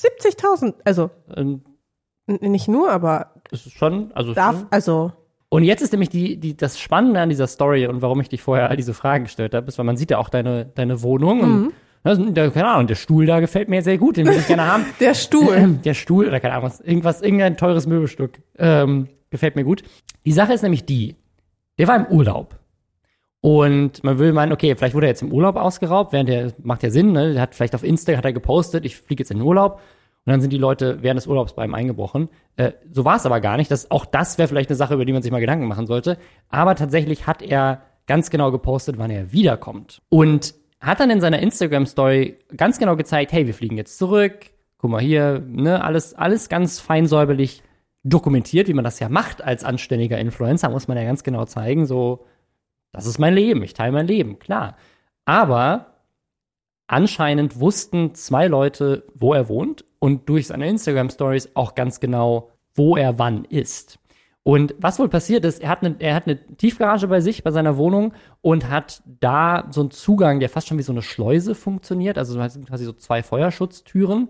70.000. 0.00 0.74
Also 0.84 1.10
Ähm, 1.34 1.62
nicht 2.26 2.66
nur, 2.66 2.90
aber 2.90 3.34
Das 3.50 3.66
ist 3.66 3.76
schon, 3.76 4.10
also 4.14 4.32
darf, 4.32 4.56
schon. 4.60 4.66
also 4.70 5.12
Und 5.48 5.62
jetzt 5.62 5.80
ist 5.80 5.92
nämlich 5.92 6.08
die, 6.08 6.38
die, 6.38 6.56
das 6.56 6.78
Spannende 6.78 7.20
an 7.20 7.28
dieser 7.28 7.46
Story 7.46 7.86
und 7.86 8.02
warum 8.02 8.20
ich 8.20 8.28
dich 8.28 8.42
vorher 8.42 8.68
all 8.68 8.76
diese 8.76 8.94
Fragen 8.94 9.24
gestellt 9.24 9.54
habe, 9.54 9.68
ist, 9.68 9.78
weil 9.78 9.86
man 9.86 9.96
sieht 9.96 10.10
ja 10.10 10.18
auch 10.18 10.28
deine, 10.28 10.66
deine 10.66 11.02
Wohnung 11.02 11.40
und 11.40 11.72
das, 12.06 12.18
der, 12.20 12.50
keine 12.52 12.68
Ahnung, 12.68 12.86
der 12.86 12.94
Stuhl 12.94 13.26
da 13.26 13.40
gefällt 13.40 13.68
mir 13.68 13.82
sehr 13.82 13.98
gut, 13.98 14.16
den 14.16 14.26
würde 14.26 14.38
ich 14.38 14.46
gerne 14.46 14.64
haben. 14.66 14.86
der 15.00 15.14
Stuhl. 15.14 15.78
Der 15.84 15.94
Stuhl 15.94 16.28
oder 16.28 16.38
keine 16.38 16.54
Ahnung, 16.54 16.68
was, 16.68 16.80
irgendwas, 16.80 17.20
irgendein 17.20 17.56
teures 17.56 17.86
Möbelstück 17.86 18.40
ähm, 18.58 19.08
gefällt 19.30 19.56
mir 19.56 19.64
gut. 19.64 19.82
Die 20.24 20.32
Sache 20.32 20.52
ist 20.52 20.62
nämlich 20.62 20.84
die, 20.84 21.16
der 21.78 21.88
war 21.88 21.96
im 21.96 22.06
Urlaub. 22.06 22.58
Und 23.40 24.02
man 24.04 24.18
will 24.18 24.32
meinen, 24.32 24.52
okay, 24.52 24.74
vielleicht 24.76 24.94
wurde 24.94 25.06
er 25.06 25.10
jetzt 25.10 25.22
im 25.22 25.32
Urlaub 25.32 25.56
ausgeraubt, 25.56 26.12
während 26.12 26.28
der, 26.28 26.52
macht 26.62 26.82
ja 26.82 26.90
Sinn, 26.90 27.12
ne? 27.12 27.32
Der 27.32 27.42
hat 27.42 27.54
vielleicht 27.54 27.74
auf 27.74 27.82
Insta 27.82 28.16
hat 28.16 28.24
er 28.24 28.32
gepostet, 28.32 28.84
ich 28.84 28.96
fliege 28.96 29.22
jetzt 29.22 29.30
in 29.30 29.38
den 29.38 29.46
Urlaub. 29.46 29.80
Und 30.26 30.32
dann 30.32 30.40
sind 30.40 30.52
die 30.52 30.58
Leute 30.58 31.02
während 31.02 31.18
des 31.18 31.28
Urlaubs 31.28 31.54
bei 31.54 31.64
ihm 31.64 31.74
eingebrochen. 31.74 32.28
Äh, 32.56 32.72
so 32.90 33.04
war 33.04 33.16
es 33.16 33.26
aber 33.26 33.40
gar 33.40 33.56
nicht. 33.56 33.70
Das, 33.70 33.92
auch 33.92 34.04
das 34.04 34.38
wäre 34.38 34.48
vielleicht 34.48 34.70
eine 34.70 34.76
Sache, 34.76 34.94
über 34.94 35.04
die 35.04 35.12
man 35.12 35.22
sich 35.22 35.30
mal 35.30 35.40
Gedanken 35.40 35.68
machen 35.68 35.86
sollte. 35.86 36.18
Aber 36.48 36.74
tatsächlich 36.74 37.28
hat 37.28 37.42
er 37.42 37.82
ganz 38.06 38.30
genau 38.30 38.50
gepostet, 38.50 38.98
wann 38.98 39.10
er 39.10 39.32
wiederkommt. 39.32 40.02
Und 40.08 40.54
hat 40.80 40.98
dann 40.98 41.10
in 41.10 41.20
seiner 41.20 41.38
Instagram-Story 41.38 42.38
ganz 42.56 42.78
genau 42.78 42.96
gezeigt, 42.96 43.32
hey, 43.32 43.46
wir 43.46 43.54
fliegen 43.54 43.76
jetzt 43.76 43.98
zurück. 43.98 44.50
Guck 44.78 44.90
mal 44.90 45.00
hier, 45.00 45.44
ne, 45.46 45.82
alles, 45.82 46.12
alles 46.14 46.48
ganz 46.48 46.80
fein 46.80 47.06
säuberlich 47.06 47.62
dokumentiert, 48.02 48.68
wie 48.68 48.74
man 48.74 48.84
das 48.84 49.00
ja 49.00 49.08
macht 49.08 49.42
als 49.42 49.64
anständiger 49.64 50.18
Influencer, 50.18 50.70
muss 50.70 50.86
man 50.86 50.96
ja 50.96 51.04
ganz 51.04 51.24
genau 51.24 51.44
zeigen, 51.44 51.86
so, 51.86 52.24
das 52.92 53.06
ist 53.06 53.18
mein 53.18 53.34
Leben, 53.34 53.62
ich 53.62 53.74
teile 53.74 53.92
mein 53.92 54.06
Leben, 54.06 54.38
klar. 54.38 54.76
Aber 55.24 55.94
anscheinend 56.86 57.58
wussten 57.58 58.14
zwei 58.14 58.46
Leute, 58.46 59.04
wo 59.14 59.34
er 59.34 59.48
wohnt 59.48 59.84
und 59.98 60.28
durch 60.28 60.48
seine 60.48 60.68
Instagram-Stories 60.68 61.50
auch 61.54 61.74
ganz 61.74 62.00
genau, 62.00 62.50
wo 62.74 62.96
er 62.96 63.18
wann 63.18 63.44
ist. 63.44 63.98
Und 64.46 64.76
was 64.78 65.00
wohl 65.00 65.08
passiert 65.08 65.44
ist, 65.44 65.60
er 65.60 65.68
hat, 65.68 65.82
eine, 65.82 65.96
er 65.98 66.14
hat 66.14 66.28
eine 66.28 66.38
Tiefgarage 66.56 67.08
bei 67.08 67.20
sich, 67.20 67.42
bei 67.42 67.50
seiner 67.50 67.76
Wohnung 67.76 68.12
und 68.42 68.70
hat 68.70 69.02
da 69.04 69.66
so 69.70 69.80
einen 69.80 69.90
Zugang, 69.90 70.38
der 70.38 70.48
fast 70.48 70.68
schon 70.68 70.78
wie 70.78 70.84
so 70.84 70.92
eine 70.92 71.02
Schleuse 71.02 71.56
funktioniert. 71.56 72.16
Also 72.16 72.38
quasi 72.38 72.84
so 72.84 72.92
zwei 72.92 73.24
Feuerschutztüren. 73.24 74.28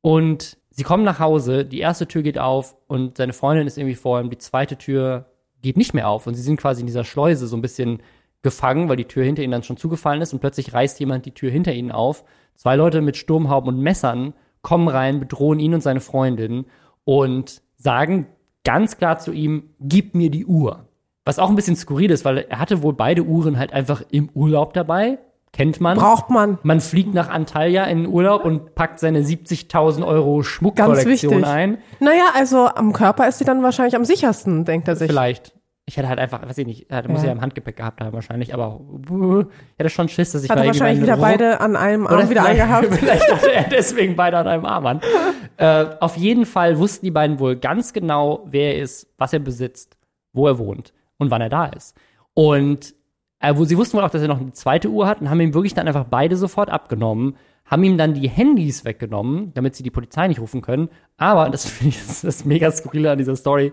Und 0.00 0.58
sie 0.70 0.82
kommen 0.82 1.04
nach 1.04 1.20
Hause, 1.20 1.64
die 1.64 1.78
erste 1.78 2.08
Tür 2.08 2.22
geht 2.22 2.36
auf 2.36 2.76
und 2.88 3.16
seine 3.16 3.32
Freundin 3.32 3.68
ist 3.68 3.78
irgendwie 3.78 3.94
vor 3.94 4.20
ihm, 4.20 4.28
die 4.28 4.38
zweite 4.38 4.76
Tür 4.76 5.26
geht 5.62 5.76
nicht 5.76 5.94
mehr 5.94 6.08
auf. 6.08 6.26
Und 6.26 6.34
sie 6.34 6.42
sind 6.42 6.56
quasi 6.56 6.80
in 6.80 6.88
dieser 6.88 7.04
Schleuse 7.04 7.46
so 7.46 7.56
ein 7.56 7.62
bisschen 7.62 8.02
gefangen, 8.42 8.88
weil 8.88 8.96
die 8.96 9.06
Tür 9.06 9.22
hinter 9.22 9.42
ihnen 9.44 9.52
dann 9.52 9.62
schon 9.62 9.76
zugefallen 9.76 10.20
ist 10.20 10.32
und 10.32 10.40
plötzlich 10.40 10.74
reißt 10.74 10.98
jemand 10.98 11.26
die 11.26 11.30
Tür 11.32 11.52
hinter 11.52 11.72
ihnen 11.72 11.92
auf. 11.92 12.24
Zwei 12.56 12.74
Leute 12.74 13.00
mit 13.02 13.16
Sturmhauben 13.16 13.68
und 13.68 13.80
Messern 13.80 14.34
kommen 14.64 14.88
rein, 14.88 15.20
bedrohen 15.20 15.60
ihn 15.60 15.74
und 15.74 15.82
seine 15.82 16.00
Freundin 16.00 16.66
und 17.04 17.62
sagen 17.76 18.26
ganz 18.64 18.96
klar 18.96 19.20
zu 19.20 19.30
ihm, 19.30 19.70
gib 19.78 20.16
mir 20.16 20.30
die 20.30 20.46
Uhr. 20.46 20.88
Was 21.24 21.38
auch 21.38 21.48
ein 21.48 21.56
bisschen 21.56 21.76
skurril 21.76 22.10
ist, 22.10 22.24
weil 22.24 22.38
er 22.38 22.58
hatte 22.58 22.82
wohl 22.82 22.94
beide 22.94 23.22
Uhren 23.22 23.58
halt 23.58 23.72
einfach 23.72 24.02
im 24.10 24.28
Urlaub 24.34 24.74
dabei. 24.74 25.18
Kennt 25.52 25.80
man. 25.80 25.96
Braucht 25.96 26.30
man. 26.30 26.58
Man 26.64 26.80
fliegt 26.80 27.14
nach 27.14 27.28
Antalya 27.28 27.84
in 27.84 28.02
den 28.02 28.12
Urlaub 28.12 28.44
und 28.44 28.74
packt 28.74 28.98
seine 28.98 29.20
70.000 29.20 30.04
Euro 30.04 30.38
Ganz 30.38 30.46
Schmuckkollektion 30.48 31.44
ein. 31.44 31.78
Naja, 32.00 32.24
also 32.34 32.66
am 32.66 32.92
Körper 32.92 33.28
ist 33.28 33.38
sie 33.38 33.44
dann 33.44 33.62
wahrscheinlich 33.62 33.94
am 33.94 34.04
sichersten, 34.04 34.64
denkt 34.64 34.88
er 34.88 34.96
sich. 34.96 35.06
Vielleicht. 35.06 35.54
Ich 35.86 35.98
hätte 35.98 36.08
halt 36.08 36.18
einfach, 36.18 36.46
weiß 36.46 36.56
ich 36.58 36.66
nicht, 36.66 36.90
er 36.90 37.06
muss 37.08 37.20
Ja. 37.20 37.26
ja 37.26 37.32
im 37.32 37.42
Handgepäck 37.42 37.76
gehabt 37.76 38.00
haben 38.00 38.14
wahrscheinlich, 38.14 38.54
aber 38.54 38.80
uh, 39.10 39.40
ich 39.40 39.46
hätte 39.78 39.90
schon 39.90 40.08
Schiss, 40.08 40.32
dass 40.32 40.42
ich 40.42 40.48
Hat 40.50 40.58
mal 40.58 40.66
wahrscheinlich 40.66 41.02
wieder 41.02 41.18
beide 41.18 41.60
an 41.60 41.76
einem 41.76 42.06
Arm 42.06 42.30
wieder 42.30 42.42
vielleicht, 42.42 42.62
angehabt. 42.62 42.94
vielleicht 42.98 43.30
hatte 43.30 43.52
er 43.52 43.64
deswegen 43.64 44.16
beide 44.16 44.38
an 44.38 44.48
einem 44.48 44.64
Arm 44.64 44.86
an. 44.86 45.00
äh, 45.58 45.86
auf 46.00 46.16
jeden 46.16 46.46
Fall 46.46 46.78
wussten 46.78 47.04
die 47.04 47.10
beiden 47.10 47.38
wohl 47.38 47.56
ganz 47.56 47.92
genau, 47.92 48.44
wer 48.46 48.76
er 48.76 48.82
ist, 48.82 49.08
was 49.18 49.34
er 49.34 49.40
besitzt, 49.40 49.98
wo 50.32 50.46
er 50.46 50.58
wohnt 50.58 50.94
und 51.18 51.30
wann 51.30 51.42
er 51.42 51.50
da 51.50 51.66
ist. 51.66 51.94
Und 52.32 52.94
äh, 53.40 53.54
wo 53.54 53.64
sie 53.64 53.76
wussten 53.76 53.98
wohl 53.98 54.04
auch, 54.04 54.10
dass 54.10 54.22
er 54.22 54.28
noch 54.28 54.40
eine 54.40 54.52
zweite 54.52 54.88
Uhr 54.88 55.06
hat 55.06 55.20
und 55.20 55.28
haben 55.28 55.40
ihm 55.40 55.52
wirklich 55.52 55.74
dann 55.74 55.86
einfach 55.86 56.04
beide 56.04 56.36
sofort 56.36 56.70
abgenommen, 56.70 57.36
haben 57.66 57.84
ihm 57.84 57.98
dann 57.98 58.14
die 58.14 58.28
Handys 58.28 58.84
weggenommen, 58.86 59.52
damit 59.54 59.74
sie 59.76 59.82
die 59.82 59.90
Polizei 59.90 60.28
nicht 60.28 60.40
rufen 60.40 60.62
können. 60.62 60.88
Aber, 61.18 61.50
das 61.50 61.66
finde 61.66 61.90
ich 61.90 62.06
das, 62.06 62.22
das 62.22 62.44
mega 62.46 62.70
skurrile 62.70 63.10
an 63.12 63.18
dieser 63.18 63.36
Story, 63.36 63.72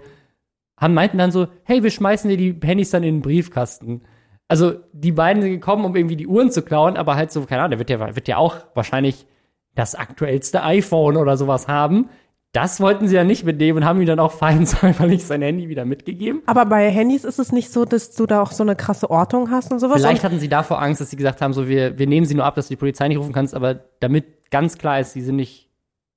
haben 0.82 0.96
meinten 0.96 1.20
dann 1.20 1.32
so, 1.32 1.48
hey, 1.64 1.84
wir 1.84 1.92
schmeißen 1.92 2.30
dir 2.30 2.38
die 2.38 2.60
Handys 2.62 2.90
dann 2.90 3.04
in 3.04 3.16
den 3.18 3.22
Briefkasten. 3.22 4.02
also 4.48 4.74
die 4.92 5.14
beiden 5.14 5.42
sind 5.42 5.52
gekommen, 5.52 5.86
um 5.86 5.96
irgendwie 5.96 6.18
die 6.18 6.28
Uhren 6.28 6.52
zu 6.52 6.64
klauen, 6.64 6.98
aber 6.98 7.16
halt 7.16 7.32
so, 7.32 7.46
keine 7.46 7.62
Ahnung, 7.62 7.78
der 7.78 7.80
wird 7.80 7.90
ja, 7.90 8.16
wird 8.16 8.28
ja 8.28 8.38
auch 8.38 8.58
wahrscheinlich 8.74 9.26
das 9.76 9.96
aktuellste 9.96 10.64
iPhone 10.64 11.16
oder 11.16 11.38
sowas 11.38 11.70
haben. 11.70 12.10
Das 12.52 12.82
wollten 12.82 13.08
sie 13.08 13.16
ja 13.16 13.24
nicht 13.24 13.46
mitnehmen 13.46 13.78
und 13.78 13.86
haben 13.86 14.02
ihm 14.02 14.08
dann 14.08 14.20
auch 14.20 14.34
fein 14.34 14.66
säuberlich 14.66 15.24
sein 15.24 15.42
Handy 15.42 15.70
wieder 15.70 15.86
mitgegeben. 15.86 16.42
Aber 16.48 16.66
bei 16.66 16.90
Handys 16.90 17.24
ist 17.24 17.40
es 17.40 17.54
nicht 17.54 17.72
so, 17.72 17.86
dass 17.86 18.12
du 18.12 18.26
da 18.26 18.42
auch 18.42 18.52
so 18.52 18.64
eine 18.64 18.76
krasse 18.76 19.10
Ortung 19.10 19.52
hast 19.52 19.72
und 19.72 19.80
sowas. 19.80 20.02
Vielleicht 20.02 20.26
hatten 20.26 20.40
sie 20.40 20.50
davor 20.50 20.82
Angst, 20.82 21.00
dass 21.00 21.12
sie 21.12 21.16
gesagt 21.16 21.40
haben, 21.42 21.54
so 21.54 21.70
wir, 21.70 21.98
wir 21.98 22.08
nehmen 22.08 22.26
sie 22.26 22.36
nur 22.36 22.44
ab, 22.44 22.56
dass 22.56 22.68
du 22.68 22.74
die 22.74 22.80
Polizei 22.80 23.08
nicht 23.08 23.20
rufen 23.20 23.32
kannst, 23.32 23.56
aber 23.56 23.76
damit 24.02 24.52
ganz 24.52 24.78
klar 24.78 25.00
ist, 25.00 25.14
sie 25.14 25.22
sind 25.22 25.38
nicht 25.38 25.71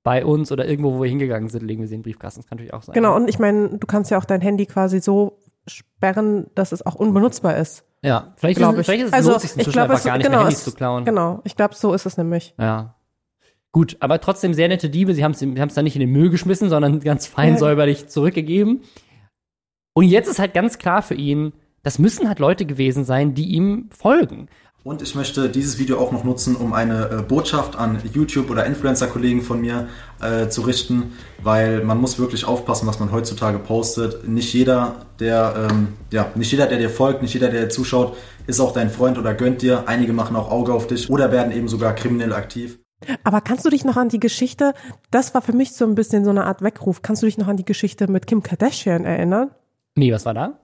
bei 0.05 0.23
uns 0.23 0.51
oder 0.53 0.65
irgendwo, 0.67 0.93
wo 0.93 1.01
wir 1.03 1.09
hingegangen 1.09 1.49
sind, 1.49 1.63
legen 1.65 1.81
wir 1.81 1.87
sie 1.89 1.95
in 1.95 1.99
den 1.99 2.03
Briefkasten. 2.03 2.39
Das 2.41 2.47
kann 2.47 2.55
natürlich 2.57 2.73
auch 2.73 2.83
sein. 2.83 2.93
genau, 2.93 3.15
und 3.15 3.27
ich 3.27 3.39
meine, 3.39 3.77
du 3.77 3.85
kannst 3.87 4.11
ja 4.11 4.17
auch 4.17 4.23
dein 4.25 4.39
Handy 4.39 4.65
quasi 4.67 5.01
so 5.01 5.39
sperren, 5.67 6.47
dass 6.55 6.71
es 6.71 6.85
auch 6.85 6.95
unbenutzbar 6.95 7.57
ist. 7.57 7.83
Ja, 8.03 8.33
vielleicht, 8.37 8.59
Glaub 8.59 8.73
ist, 8.75 8.81
ich. 8.81 8.85
vielleicht 8.85 9.01
ist 9.03 9.07
es 9.09 9.13
Also, 9.13 9.29
lohnt 9.31 9.41
sich 9.41 9.49
ich 9.51 9.57
inzwischen 9.57 9.73
glaub, 9.73 9.83
einfach 9.85 9.97
es- 9.97 10.03
gar 10.05 10.17
nicht 10.17 10.25
genau, 10.27 10.37
mehr 10.37 10.45
Handys 10.45 10.59
es- 10.59 10.63
zu 10.65 10.73
klauen. 10.73 11.05
Genau, 11.05 11.41
ich 11.43 11.55
glaube, 11.55 11.73
so 11.75 11.93
ist 11.93 12.05
es 12.05 12.17
nämlich. 12.17 12.53
Ja. 12.59 12.95
Gut, 13.71 13.97
aber 13.99 14.21
trotzdem 14.21 14.53
sehr 14.53 14.67
nette 14.67 14.89
Diebe. 14.89 15.13
Sie 15.15 15.23
haben 15.23 15.31
es 15.33 15.39
dann 15.73 15.83
nicht 15.83 15.95
in 15.95 15.99
den 15.99 16.11
Müll 16.11 16.29
geschmissen, 16.29 16.69
sondern 16.69 16.99
ganz 17.01 17.25
fein 17.27 17.53
Ja. 17.53 17.57
säuberlich 17.59 18.07
zurückgegeben. 18.07 18.83
Und 19.93 20.05
jetzt 20.05 20.27
ist 20.29 20.39
halt 20.39 20.53
ganz 20.53 20.77
klar 20.77 21.01
für 21.01 21.15
ihn, 21.15 21.51
das 21.83 21.99
müssen 21.99 22.27
halt 22.29 22.39
Leute 22.39 22.65
gewesen 22.65 23.03
sein, 23.05 23.33
die 23.33 23.53
ihm 23.55 23.89
folgen. 23.91 24.47
Und 24.85 25.01
ich 25.01 25.15
möchte 25.15 25.49
dieses 25.49 25.79
Video 25.79 25.97
auch 25.97 26.11
noch 26.11 26.23
nutzen, 26.23 26.55
um 26.55 26.71
eine 26.71 27.09
äh, 27.09 27.21
Botschaft 27.23 27.75
an 27.75 27.97
YouTube- 28.13 28.51
oder 28.51 28.67
Influencer-Kollegen 28.67 29.41
von 29.41 29.59
mir 29.59 29.87
äh, 30.21 30.47
zu 30.47 30.61
richten, 30.61 31.13
weil 31.41 31.83
man 31.83 31.99
muss 31.99 32.19
wirklich 32.19 32.45
aufpassen, 32.45 32.85
was 32.85 32.99
man 32.99 33.11
heutzutage 33.11 33.57
postet. 33.57 34.27
Nicht 34.27 34.53
jeder, 34.53 35.07
der, 35.19 35.69
ähm, 35.71 35.87
ja, 36.11 36.27
nicht 36.35 36.51
jeder, 36.51 36.67
der 36.67 36.77
dir 36.77 36.91
folgt, 36.91 37.23
nicht 37.23 37.33
jeder, 37.33 37.49
der 37.49 37.63
dir 37.63 37.69
zuschaut, 37.69 38.15
ist 38.45 38.59
auch 38.59 38.73
dein 38.73 38.91
Freund 38.91 39.17
oder 39.17 39.33
gönnt 39.33 39.63
dir. 39.63 39.85
Einige 39.87 40.13
machen 40.13 40.35
auch 40.35 40.51
Auge 40.51 40.71
auf 40.71 40.85
dich 40.85 41.09
oder 41.09 41.31
werden 41.31 41.51
eben 41.51 41.67
sogar 41.67 41.95
kriminell 41.95 42.31
aktiv. 42.31 42.77
Aber 43.23 43.41
kannst 43.41 43.65
du 43.65 43.71
dich 43.71 43.85
noch 43.85 43.97
an 43.97 44.09
die 44.09 44.19
Geschichte, 44.19 44.75
das 45.09 45.33
war 45.33 45.41
für 45.41 45.53
mich 45.53 45.73
so 45.73 45.85
ein 45.85 45.95
bisschen 45.95 46.23
so 46.23 46.29
eine 46.29 46.45
Art 46.45 46.61
Weckruf, 46.61 47.01
kannst 47.01 47.23
du 47.23 47.25
dich 47.25 47.39
noch 47.39 47.47
an 47.47 47.57
die 47.57 47.65
Geschichte 47.65 48.07
mit 48.07 48.27
Kim 48.27 48.43
Kardashian 48.43 49.03
erinnern? 49.03 49.49
Nee, 49.95 50.13
was 50.13 50.27
war 50.27 50.35
da? 50.35 50.59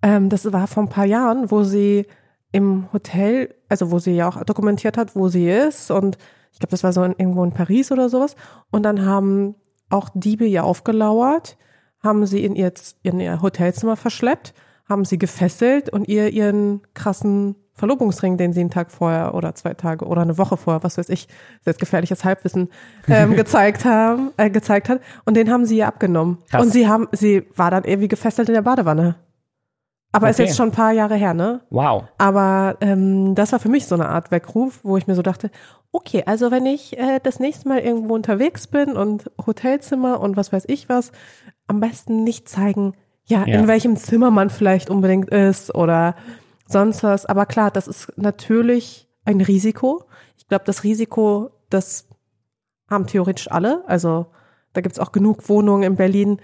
Ähm, 0.00 0.28
das 0.28 0.52
war 0.52 0.68
vor 0.68 0.84
ein 0.84 0.88
paar 0.88 1.06
Jahren, 1.06 1.50
wo 1.50 1.64
sie 1.64 2.06
im 2.54 2.86
Hotel, 2.92 3.52
also 3.68 3.90
wo 3.90 3.98
sie 3.98 4.12
ja 4.12 4.28
auch 4.28 4.42
dokumentiert 4.44 4.96
hat, 4.96 5.16
wo 5.16 5.28
sie 5.28 5.50
ist 5.50 5.90
und 5.90 6.18
ich 6.52 6.60
glaube, 6.60 6.70
das 6.70 6.84
war 6.84 6.92
so 6.92 7.02
in, 7.02 7.12
irgendwo 7.18 7.42
in 7.42 7.50
Paris 7.50 7.90
oder 7.90 8.08
sowas 8.08 8.36
und 8.70 8.84
dann 8.84 9.04
haben 9.04 9.56
auch 9.90 10.08
Diebe 10.14 10.46
ihr 10.46 10.62
aufgelauert, 10.62 11.56
haben 12.00 12.26
sie 12.26 12.44
in 12.44 12.54
ihr, 12.54 12.72
in 13.02 13.18
ihr 13.18 13.42
Hotelzimmer 13.42 13.96
verschleppt, 13.96 14.54
haben 14.88 15.04
sie 15.04 15.18
gefesselt 15.18 15.90
und 15.90 16.06
ihr 16.06 16.28
ihren 16.28 16.82
krassen 16.94 17.56
Verlobungsring, 17.72 18.36
den 18.36 18.52
sie 18.52 18.60
einen 18.60 18.70
Tag 18.70 18.92
vorher 18.92 19.34
oder 19.34 19.56
zwei 19.56 19.74
Tage 19.74 20.04
oder 20.04 20.22
eine 20.22 20.38
Woche 20.38 20.56
vorher, 20.56 20.84
was 20.84 20.96
weiß 20.96 21.08
ich, 21.08 21.26
jetzt 21.66 21.80
gefährliches 21.80 22.24
Halbwissen, 22.24 22.68
ähm, 23.08 23.32
gezeigt 23.36 23.84
haben, 23.84 24.30
äh, 24.36 24.48
gezeigt 24.48 24.88
hat 24.88 25.00
und 25.24 25.36
den 25.36 25.50
haben 25.50 25.66
sie 25.66 25.78
ihr 25.78 25.88
abgenommen. 25.88 26.38
Krass. 26.50 26.62
Und 26.62 26.70
sie 26.70 26.86
haben, 26.86 27.08
sie 27.10 27.48
war 27.56 27.72
dann 27.72 27.82
irgendwie 27.82 28.06
gefesselt 28.06 28.48
in 28.48 28.54
der 28.54 28.62
Badewanne. 28.62 29.16
Aber 30.14 30.30
ist 30.30 30.36
Okay. 30.38 30.46
jetzt 30.48 30.56
schon 30.56 30.68
ein 30.68 30.72
paar 30.72 30.92
Jahre 30.92 31.16
her, 31.16 31.34
ne? 31.34 31.60
Wow. 31.70 32.04
Aber 32.18 32.76
ähm, 32.80 33.34
das 33.34 33.52
war 33.52 33.58
für 33.58 33.68
mich 33.68 33.86
so 33.86 33.94
eine 33.94 34.08
Art 34.08 34.30
Weckruf, 34.30 34.80
wo 34.82 34.96
ich 34.96 35.06
mir 35.06 35.14
so 35.14 35.22
dachte, 35.22 35.50
okay, 35.92 36.22
also 36.26 36.50
wenn 36.50 36.66
ich 36.66 36.96
äh, 36.98 37.20
das 37.22 37.40
nächste 37.40 37.68
Mal 37.68 37.80
irgendwo 37.80 38.14
unterwegs 38.14 38.66
bin 38.66 38.96
und 38.96 39.30
Hotelzimmer 39.46 40.20
und 40.20 40.36
was 40.36 40.52
weiß 40.52 40.64
ich 40.68 40.88
was, 40.88 41.12
am 41.66 41.80
besten 41.80 42.24
nicht 42.24 42.48
zeigen, 42.48 42.94
ja, 43.26 43.44
Ja. 43.46 43.58
in 43.58 43.68
welchem 43.68 43.96
Zimmer 43.96 44.30
man 44.30 44.50
vielleicht 44.50 44.90
unbedingt 44.90 45.30
ist 45.30 45.74
oder 45.74 46.14
sonst 46.66 47.02
was. 47.02 47.26
Aber 47.26 47.46
klar, 47.46 47.70
das 47.70 47.86
ist 47.88 48.12
natürlich 48.16 49.08
ein 49.24 49.40
Risiko. 49.40 50.04
Ich 50.36 50.46
glaube, 50.48 50.64
das 50.66 50.82
Risiko, 50.84 51.50
das 51.70 52.06
haben 52.90 53.06
theoretisch 53.06 53.50
alle. 53.50 53.82
Also 53.86 54.26
da 54.74 54.80
gibt's 54.80 54.98
auch 54.98 55.12
genug 55.12 55.48
Wohnungen 55.48 55.82
in 55.84 55.96
Berlin, 55.96 56.38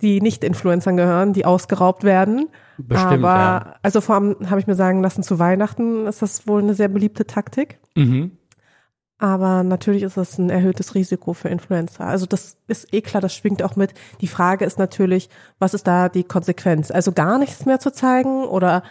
die 0.00 0.20
nicht 0.20 0.44
Influencern 0.44 0.96
gehören, 0.96 1.32
die 1.32 1.44
ausgeraubt 1.44 2.04
werden. 2.04 2.48
Bestimmt, 2.76 3.24
Aber 3.24 3.28
ja. 3.28 3.74
also 3.82 4.00
vor 4.00 4.16
allem 4.16 4.50
habe 4.50 4.60
ich 4.60 4.66
mir 4.66 4.74
sagen 4.74 5.02
lassen, 5.02 5.22
zu 5.22 5.38
Weihnachten 5.38 6.06
ist 6.06 6.22
das 6.22 6.46
wohl 6.46 6.62
eine 6.62 6.74
sehr 6.74 6.88
beliebte 6.88 7.26
Taktik. 7.26 7.78
Mhm. 7.94 8.32
Aber 9.18 9.62
natürlich 9.62 10.02
ist 10.02 10.16
das 10.16 10.38
ein 10.38 10.50
erhöhtes 10.50 10.94
Risiko 10.94 11.32
für 11.32 11.48
Influencer. 11.48 12.04
Also 12.04 12.26
das 12.26 12.56
ist 12.66 12.92
eh 12.92 13.00
klar, 13.00 13.20
das 13.20 13.34
schwingt 13.34 13.62
auch 13.62 13.76
mit. 13.76 13.94
Die 14.20 14.26
Frage 14.26 14.64
ist 14.64 14.78
natürlich, 14.78 15.30
was 15.58 15.72
ist 15.72 15.86
da 15.86 16.08
die 16.08 16.24
Konsequenz? 16.24 16.90
Also 16.90 17.12
gar 17.12 17.38
nichts 17.38 17.64
mehr 17.64 17.78
zu 17.78 17.92
zeigen 17.92 18.44
oder 18.44 18.82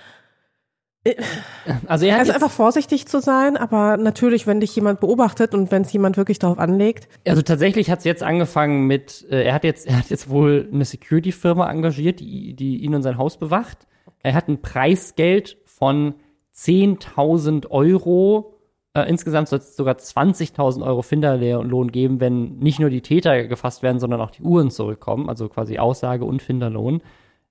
Also 1.86 2.06
er 2.06 2.18
also 2.18 2.32
einfach 2.32 2.52
vorsichtig 2.52 3.08
zu 3.08 3.20
sein, 3.20 3.58
aber 3.58 3.98
natürlich, 3.98 4.48
wenn 4.48 4.62
dich 4.62 4.74
jemand 4.76 5.02
beobachtet 5.02 5.54
und 5.54 5.70
wenn 5.70 5.82
es 5.82 5.92
jemand 5.92 6.16
wirklich 6.16 6.40
darauf 6.40 6.60
anlegt, 6.60 7.10
also 7.28 7.42
tatsächlich 7.42 7.90
hat 7.90 8.00
es 8.00 8.06
jetzt 8.06 8.24
angefangen 8.24 8.88
mit, 8.88 9.26
äh, 9.30 9.44
er 9.44 9.54
hat 9.54 9.66
jetzt, 9.66 9.86
er 9.88 9.98
hat 9.98 10.10
jetzt 10.10 10.30
wohl 10.30 10.70
eine 10.72 10.86
Security-Firma 10.86 11.70
engagiert, 11.70 12.22
die, 12.22 12.54
die 12.54 12.78
ihn 12.78 12.96
und 12.96 13.02
sein 13.02 13.18
Haus 13.18 13.38
bewacht. 13.38 13.88
Er 14.22 14.34
hat 14.34 14.48
ein 14.48 14.62
Preisgeld 14.62 15.58
von 15.66 16.16
10.000 16.56 17.70
Euro. 17.70 18.60
Äh, 18.94 19.10
insgesamt 19.10 19.50
soll 19.50 19.60
es 19.60 19.76
sogar 19.76 19.96
20.000 19.96 20.86
Euro 20.86 21.02
Finderlohn 21.02 21.92
geben, 21.92 22.22
wenn 22.22 22.60
nicht 22.60 22.80
nur 22.80 22.90
die 22.90 23.02
Täter 23.02 23.48
gefasst 23.48 23.84
werden, 23.84 24.00
sondern 24.00 24.22
auch 24.22 24.32
die 24.32 24.44
Uhren 24.44 24.72
zurückkommen. 24.72 25.28
Also 25.30 25.50
quasi 25.50 25.80
Aussage 25.80 26.24
und 26.24 26.42
Finderlohn. 26.42 27.02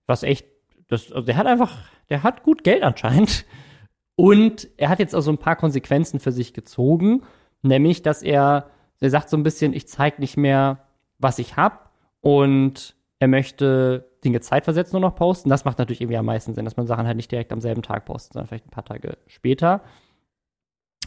Was 0.07 0.23
echt, 0.23 0.47
das, 0.93 1.11
also 1.11 1.25
der 1.25 1.37
hat 1.37 1.47
einfach, 1.47 1.79
der 2.11 2.23
hat 2.23 2.43
gut 2.43 2.65
Geld 2.65 2.83
anscheinend. 2.83 3.45
Und 4.15 4.69
er 4.77 4.91
hat 4.91 4.99
jetzt 4.99 5.15
also 5.15 5.31
ein 5.31 5.39
paar 5.39 5.57
Konsequenzen 5.57 6.21
für 6.21 6.33
sich 6.33 6.53
gezogen, 6.53 7.23
nämlich, 7.63 8.03
dass 8.03 8.23
er, 8.23 8.67
er 9.01 9.11
sagt 9.11 9.31
so 9.31 9.37
ein 9.37 9.43
bisschen, 9.43 9.73
ich 9.73 9.89
zeige 9.89 10.21
nicht 10.21 10.37
mehr, 10.37 10.85
was 11.19 11.39
ich 11.39 11.57
hab 11.57 11.91
und 12.21 12.95
er 13.19 13.29
möchte 13.29 14.11
Dinge 14.23 14.41
zeitversetzt 14.41 14.93
nur 14.93 15.01
noch 15.01 15.15
posten. 15.15 15.49
Das 15.49 15.65
macht 15.65 15.79
natürlich 15.79 16.01
irgendwie 16.01 16.19
am 16.19 16.27
meisten 16.27 16.55
Sinn, 16.55 16.65
dass 16.65 16.77
man 16.77 16.87
Sachen 16.87 17.07
halt 17.07 17.17
nicht 17.17 17.33
direkt 17.33 17.53
am 17.53 17.61
selben 17.61 17.83
Tag 17.83 18.05
postet, 18.05 18.35
sondern 18.35 18.49
vielleicht 18.49 18.67
ein 18.67 18.71
paar 18.71 18.85
Tage 18.85 19.17
später. 19.29 19.83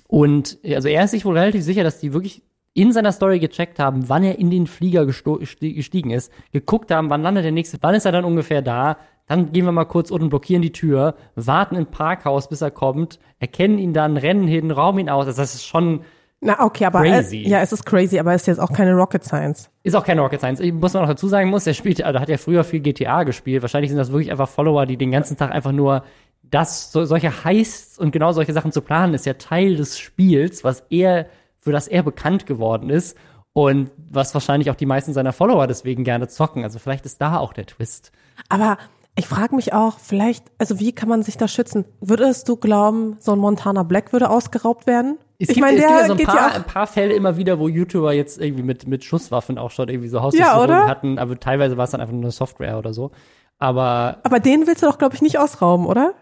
Und 0.07 0.57
also 0.65 0.87
er 0.87 1.03
ist 1.03 1.11
sich 1.11 1.25
wohl 1.25 1.37
relativ 1.37 1.63
sicher, 1.63 1.83
dass 1.83 1.99
die 1.99 2.13
wirklich 2.13 2.41
in 2.73 2.91
seiner 2.91 3.11
Story 3.11 3.39
gecheckt 3.39 3.79
haben, 3.79 4.09
wann 4.09 4.23
er 4.23 4.37
in 4.39 4.49
den 4.49 4.67
Flieger 4.67 5.05
gestiegen 5.05 6.09
ist, 6.09 6.31
geguckt 6.51 6.91
haben, 6.91 7.09
wann 7.09 7.21
landet 7.21 7.45
der 7.45 7.51
nächste, 7.51 7.77
wann 7.81 7.95
ist 7.95 8.05
er 8.05 8.11
dann 8.11 8.25
ungefähr 8.25 8.61
da, 8.61 8.97
dann 9.27 9.51
gehen 9.51 9.65
wir 9.65 9.71
mal 9.71 9.85
kurz 9.85 10.11
unten, 10.11 10.29
blockieren 10.29 10.61
die 10.61 10.71
Tür, 10.71 11.15
warten 11.35 11.75
im 11.75 11.87
Parkhaus, 11.87 12.47
bis 12.47 12.61
er 12.61 12.71
kommt, 12.71 13.19
erkennen 13.39 13.79
ihn 13.79 13.93
dann, 13.93 14.17
rennen 14.17 14.47
hin, 14.47 14.71
rauben 14.71 14.99
ihn 14.99 15.09
aus. 15.09 15.25
Also 15.25 15.41
das 15.41 15.55
ist 15.55 15.65
schon, 15.65 16.01
na 16.41 16.63
okay, 16.63 16.85
aber 16.85 17.01
Crazy. 17.01 17.37
Äh, 17.37 17.49
ja, 17.49 17.61
es 17.61 17.71
ist 17.71 17.85
crazy, 17.85 18.19
aber 18.19 18.33
es 18.33 18.41
ist 18.41 18.47
jetzt 18.47 18.59
auch 18.59 18.71
keine 18.71 18.93
Rocket 18.93 19.23
Science. 19.23 19.69
ist 19.83 19.95
auch 19.95 20.03
keine 20.03 20.21
Rocket 20.21 20.39
Science. 20.39 20.59
Ich 20.59 20.73
muss 20.73 20.93
man 20.93 21.03
noch 21.03 21.09
dazu 21.09 21.27
sagen 21.27 21.49
muss, 21.49 21.65
er 21.65 21.73
spielt, 21.73 22.03
also 22.03 22.19
hat 22.19 22.29
ja 22.29 22.37
früher 22.37 22.63
viel 22.63 22.81
GTA 22.81 23.23
gespielt. 23.23 23.63
Wahrscheinlich 23.63 23.89
sind 23.89 23.97
das 23.97 24.11
wirklich 24.11 24.29
einfach 24.31 24.49
Follower, 24.49 24.85
die 24.85 24.97
den 24.97 25.11
ganzen 25.11 25.37
Tag 25.37 25.51
einfach 25.51 25.71
nur 25.71 26.03
das, 26.43 26.91
so, 26.91 27.05
solche 27.05 27.43
Heists 27.43 27.97
und 27.97 28.11
genau 28.11 28.31
solche 28.31 28.53
Sachen 28.53 28.71
zu 28.71 28.81
planen, 28.81 29.15
ist 29.15 29.25
ja 29.25 29.33
Teil 29.33 29.75
des 29.75 29.97
Spiels, 29.97 30.63
was 30.63 30.83
er, 30.89 31.27
für 31.59 31.71
das 31.71 31.87
er 31.87 32.03
bekannt 32.03 32.45
geworden 32.45 32.91
ist 32.91 33.17
und 33.53 33.89
was 34.09 34.33
wahrscheinlich 34.33 34.69
auch 34.69 34.75
die 34.75 34.85
meisten 34.85 35.13
seiner 35.13 35.33
Follower 35.33 35.65
deswegen 35.65 36.03
gerne 36.03 36.27
zocken. 36.27 36.63
Also 36.63 36.77
vielleicht 36.77 37.05
ist 37.05 37.21
da 37.21 37.37
auch 37.37 37.53
der 37.53 37.65
Twist. 37.65 38.11
Aber 38.49 38.77
ich 39.17 39.27
frage 39.27 39.55
mich 39.55 39.73
auch, 39.73 39.99
vielleicht, 39.99 40.43
also 40.57 40.79
wie 40.79 40.91
kann 40.91 41.07
man 41.07 41.23
sich 41.23 41.37
da 41.37 41.47
schützen? 41.47 41.85
Würdest 42.01 42.49
du 42.49 42.57
glauben, 42.57 43.15
so 43.19 43.31
ein 43.31 43.39
Montana 43.39 43.83
Black 43.83 44.11
würde 44.11 44.29
ausgeraubt 44.29 44.87
werden? 44.87 45.17
Es 45.39 45.49
ich 45.49 45.55
gibt, 45.55 45.65
meine, 45.65 45.77
der 45.77 45.87
gibt 45.87 45.99
ja 45.99 46.07
so 46.07 46.13
ein 46.13 46.23
paar, 46.23 46.35
ja 46.49 46.55
ein 46.55 46.63
paar 46.65 46.87
Fälle 46.87 47.13
immer 47.13 47.37
wieder, 47.37 47.59
wo 47.59 47.67
YouTuber 47.67 48.13
jetzt 48.13 48.39
irgendwie 48.41 48.63
mit, 48.63 48.87
mit 48.87 49.03
Schusswaffen 49.03 49.57
auch 49.57 49.71
schon 49.71 49.89
irgendwie 49.89 50.09
so 50.09 50.17
Ja, 50.17 50.23
Hausdurchsuchungen 50.23 50.63
oder? 50.69 50.87
hatten, 50.87 51.17
aber 51.19 51.39
teilweise 51.39 51.77
war 51.77 51.85
es 51.85 51.91
dann 51.91 52.01
einfach 52.01 52.13
nur 52.13 52.23
eine 52.23 52.31
Software 52.31 52.77
oder 52.77 52.93
so. 52.93 53.11
Aber 53.57 54.19
Aber 54.23 54.39
den 54.39 54.67
willst 54.67 54.83
du 54.83 54.87
doch, 54.87 54.97
glaube 54.97 55.15
ich, 55.15 55.21
nicht 55.21 55.39
ausrauben, 55.39 55.85
oder? 55.85 56.13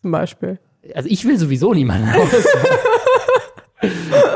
Zum 0.00 0.10
Beispiel. 0.10 0.58
also 0.94 1.08
ich 1.08 1.24
will 1.24 1.38
sowieso 1.38 1.72
niemanden 1.72 2.08
aus. 2.20 2.46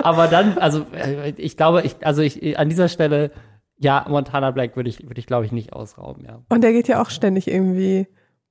Aber 0.02 0.26
dann, 0.28 0.58
also 0.58 0.84
äh, 0.92 1.30
ich 1.36 1.56
glaube, 1.56 1.82
ich, 1.82 1.96
also 2.04 2.22
ich 2.22 2.58
an 2.58 2.68
dieser 2.68 2.88
Stelle, 2.88 3.30
ja, 3.78 4.06
Montana 4.08 4.50
Black 4.50 4.76
würde 4.76 4.88
ich, 4.88 5.06
würde 5.06 5.18
ich 5.18 5.26
glaube 5.26 5.44
ich 5.46 5.52
nicht 5.52 5.72
ausrauben, 5.72 6.24
ja. 6.24 6.42
Und 6.48 6.62
der 6.62 6.72
geht 6.72 6.88
ja 6.88 7.02
auch 7.02 7.10
ständig 7.10 7.48
irgendwie 7.48 8.06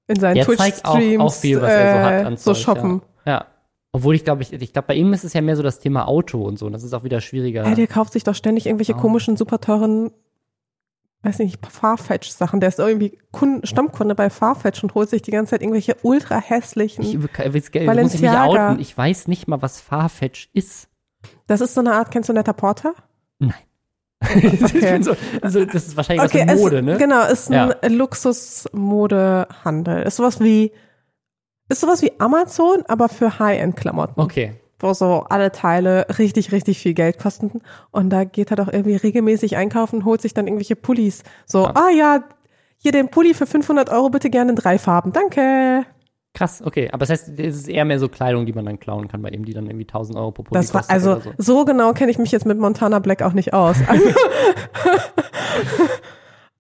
in 0.08 0.20
seinen 0.20 0.44
zeigt 0.44 0.86
auch, 0.86 0.96
Twitch-Streams 0.96 1.24
auch 1.24 1.34
viel, 1.34 1.62
was 1.62 1.72
er 1.72 1.94
so 1.94 2.00
hat 2.06 2.26
an 2.26 2.34
äh, 2.34 2.38
so 2.38 2.54
Zeug, 2.54 2.64
shoppen. 2.64 3.02
Ja. 3.26 3.32
ja. 3.32 3.46
Obwohl 3.92 4.14
ich 4.14 4.24
glaube, 4.24 4.44
ich, 4.44 4.52
ich 4.54 4.74
glaube, 4.74 4.88
bei 4.90 4.96
ihm 4.96 5.14
ist 5.14 5.24
es 5.24 5.34
ja 5.34 5.42
mehr 5.42 5.56
so 5.56 5.64
das 5.64 5.80
Thema 5.80 6.08
Auto 6.08 6.44
und 6.44 6.60
so. 6.60 6.66
Und 6.66 6.74
das 6.74 6.84
ist 6.84 6.94
auch 6.94 7.04
wieder 7.04 7.22
schwieriger. 7.22 7.66
Ja. 7.66 7.76
der 7.76 7.88
kauft 7.88 8.14
sich 8.14 8.24
doch 8.24 8.36
ständig 8.36 8.66
irgendwelche 8.66 8.94
Oh. 8.94 8.98
komischen, 8.98 9.38
super 9.38 9.62
teuren, 9.62 10.12
weiß 11.24 11.40
nicht, 11.40 11.66
Farfetch-Sachen. 11.66 12.60
Der 12.60 12.70
ist 12.70 12.78
irgendwie 12.78 13.18
Kunden, 13.32 13.66
Stammkunde 13.66 14.14
bei 14.14 14.30
Farfetch 14.30 14.84
und 14.84 14.94
holt 14.96 15.10
sich 15.10 15.22
die 15.22 15.32
ganze 15.32 15.52
Zeit 15.52 15.62
irgendwelche 15.62 15.96
ultra 16.04 16.40
hässlichen. 16.40 17.04
ich, 17.04 17.16
ich, 17.16 17.22
ich, 17.74 17.88
muss 17.88 18.14
ich 18.14 18.22
mich 18.22 18.30
outen. 18.30 18.80
Ich 18.80 18.96
weiß 18.96 19.28
nicht 19.28 19.48
mal, 19.48 19.62
was 19.62 19.80
Farfetch 19.80 20.50
ist. 20.54 20.90
Das 21.48 21.62
ist 21.62 21.74
so 21.74 21.80
eine 21.80 21.94
Art, 21.94 22.12
kennst 22.12 22.30
du 22.30 22.34
Netter 22.34 22.54
Porter? 22.54 22.94
Nein. 23.40 23.54
so, 25.02 25.16
so, 25.44 25.66
das 25.66 25.88
ist 25.88 25.98
wahrscheinlich 25.98 26.26
was 26.26 26.34
mit 26.34 26.56
Mode, 26.58 26.80
es, 26.80 26.86
ne? 26.86 26.98
Genau, 26.98 27.26
ist 27.26 27.52
ein 27.52 27.70
Ja. 27.70 27.76
Luxus-Modehandel. 27.88 30.04
Ist 30.04 30.18
sowas 30.18 30.40
wie 30.40 30.72
Ist 31.70 31.82
sowas 31.82 32.02
wie 32.02 32.12
Amazon, 32.20 32.84
aber 32.88 33.10
für 33.10 33.40
High-End-Klamotten. 33.40 34.22
Okay. 34.22 34.54
Wo 34.80 34.94
so 34.94 35.26
alle 35.30 35.52
Teile 35.52 36.06
richtig, 36.20 36.52
richtig 36.52 36.80
viel 36.80 36.94
Geld 36.94 37.18
kosten. 37.18 37.62
Und 37.92 38.10
da 38.10 38.24
geht 38.24 38.52
er 38.52 38.58
doch 38.58 38.72
irgendwie 38.72 38.96
regelmäßig 38.96 39.58
einkaufen 39.58 40.06
holt 40.06 40.22
sich 40.22 40.34
dann 40.34 40.48
irgendwelche 40.48 40.76
Pullis. 40.76 41.24
So, 41.46 41.66
ah 41.66 41.90
ja, 41.90 42.24
hier 42.78 42.92
den 42.92 43.10
Pulli 43.10 43.34
für 43.34 43.48
500 43.48 43.90
Euro 43.90 44.10
bitte 44.10 44.30
gerne 44.30 44.52
in 44.52 44.56
drei 44.56 44.78
Farben. 44.78 45.12
Danke. 45.12 45.86
Krass, 46.36 46.62
okay. 46.64 46.90
Aber 46.92 47.00
das 47.00 47.10
heißt, 47.10 47.40
es 47.40 47.56
ist 47.56 47.70
eher 47.70 47.86
mehr 47.86 47.98
so 47.98 48.10
Kleidung, 48.10 48.46
die 48.46 48.52
man 48.52 48.66
dann 48.66 48.78
klauen 48.78 49.08
kann 49.08 49.22
bei 49.22 49.30
ihm, 49.30 49.46
die 49.46 49.54
dann 49.54 49.68
irgendwie 49.68 49.86
1000 49.86 50.18
Euro 50.18 50.32
pro 50.32 50.44
Pulli 50.44 50.60
Das 50.60 50.74
war, 50.74 50.82
kostet 50.82 50.94
also, 50.94 51.22
so. 51.22 51.32
so 51.38 51.66
genau 51.66 51.94
kenne 51.94 52.12
ich 52.12 52.18
mich 52.18 52.32
jetzt 52.32 52.46
mit 52.46 52.60
Montana 52.60 53.00
Black 53.00 53.22
auch 53.22 53.32
nicht 53.32 53.54
aus. 53.54 53.78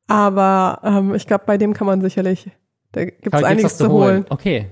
Aber 0.07 0.79
ähm, 0.83 1.13
ich 1.13 1.27
glaube, 1.27 1.43
bei 1.45 1.57
dem 1.57 1.73
kann 1.73 1.87
man 1.87 1.99
sicherlich, 2.01 2.49
da 2.93 3.03
gibt 3.03 3.33
es 3.33 3.43
einiges 3.43 3.77
zu 3.77 3.89
holen. 3.91 4.25
Okay. 4.29 4.67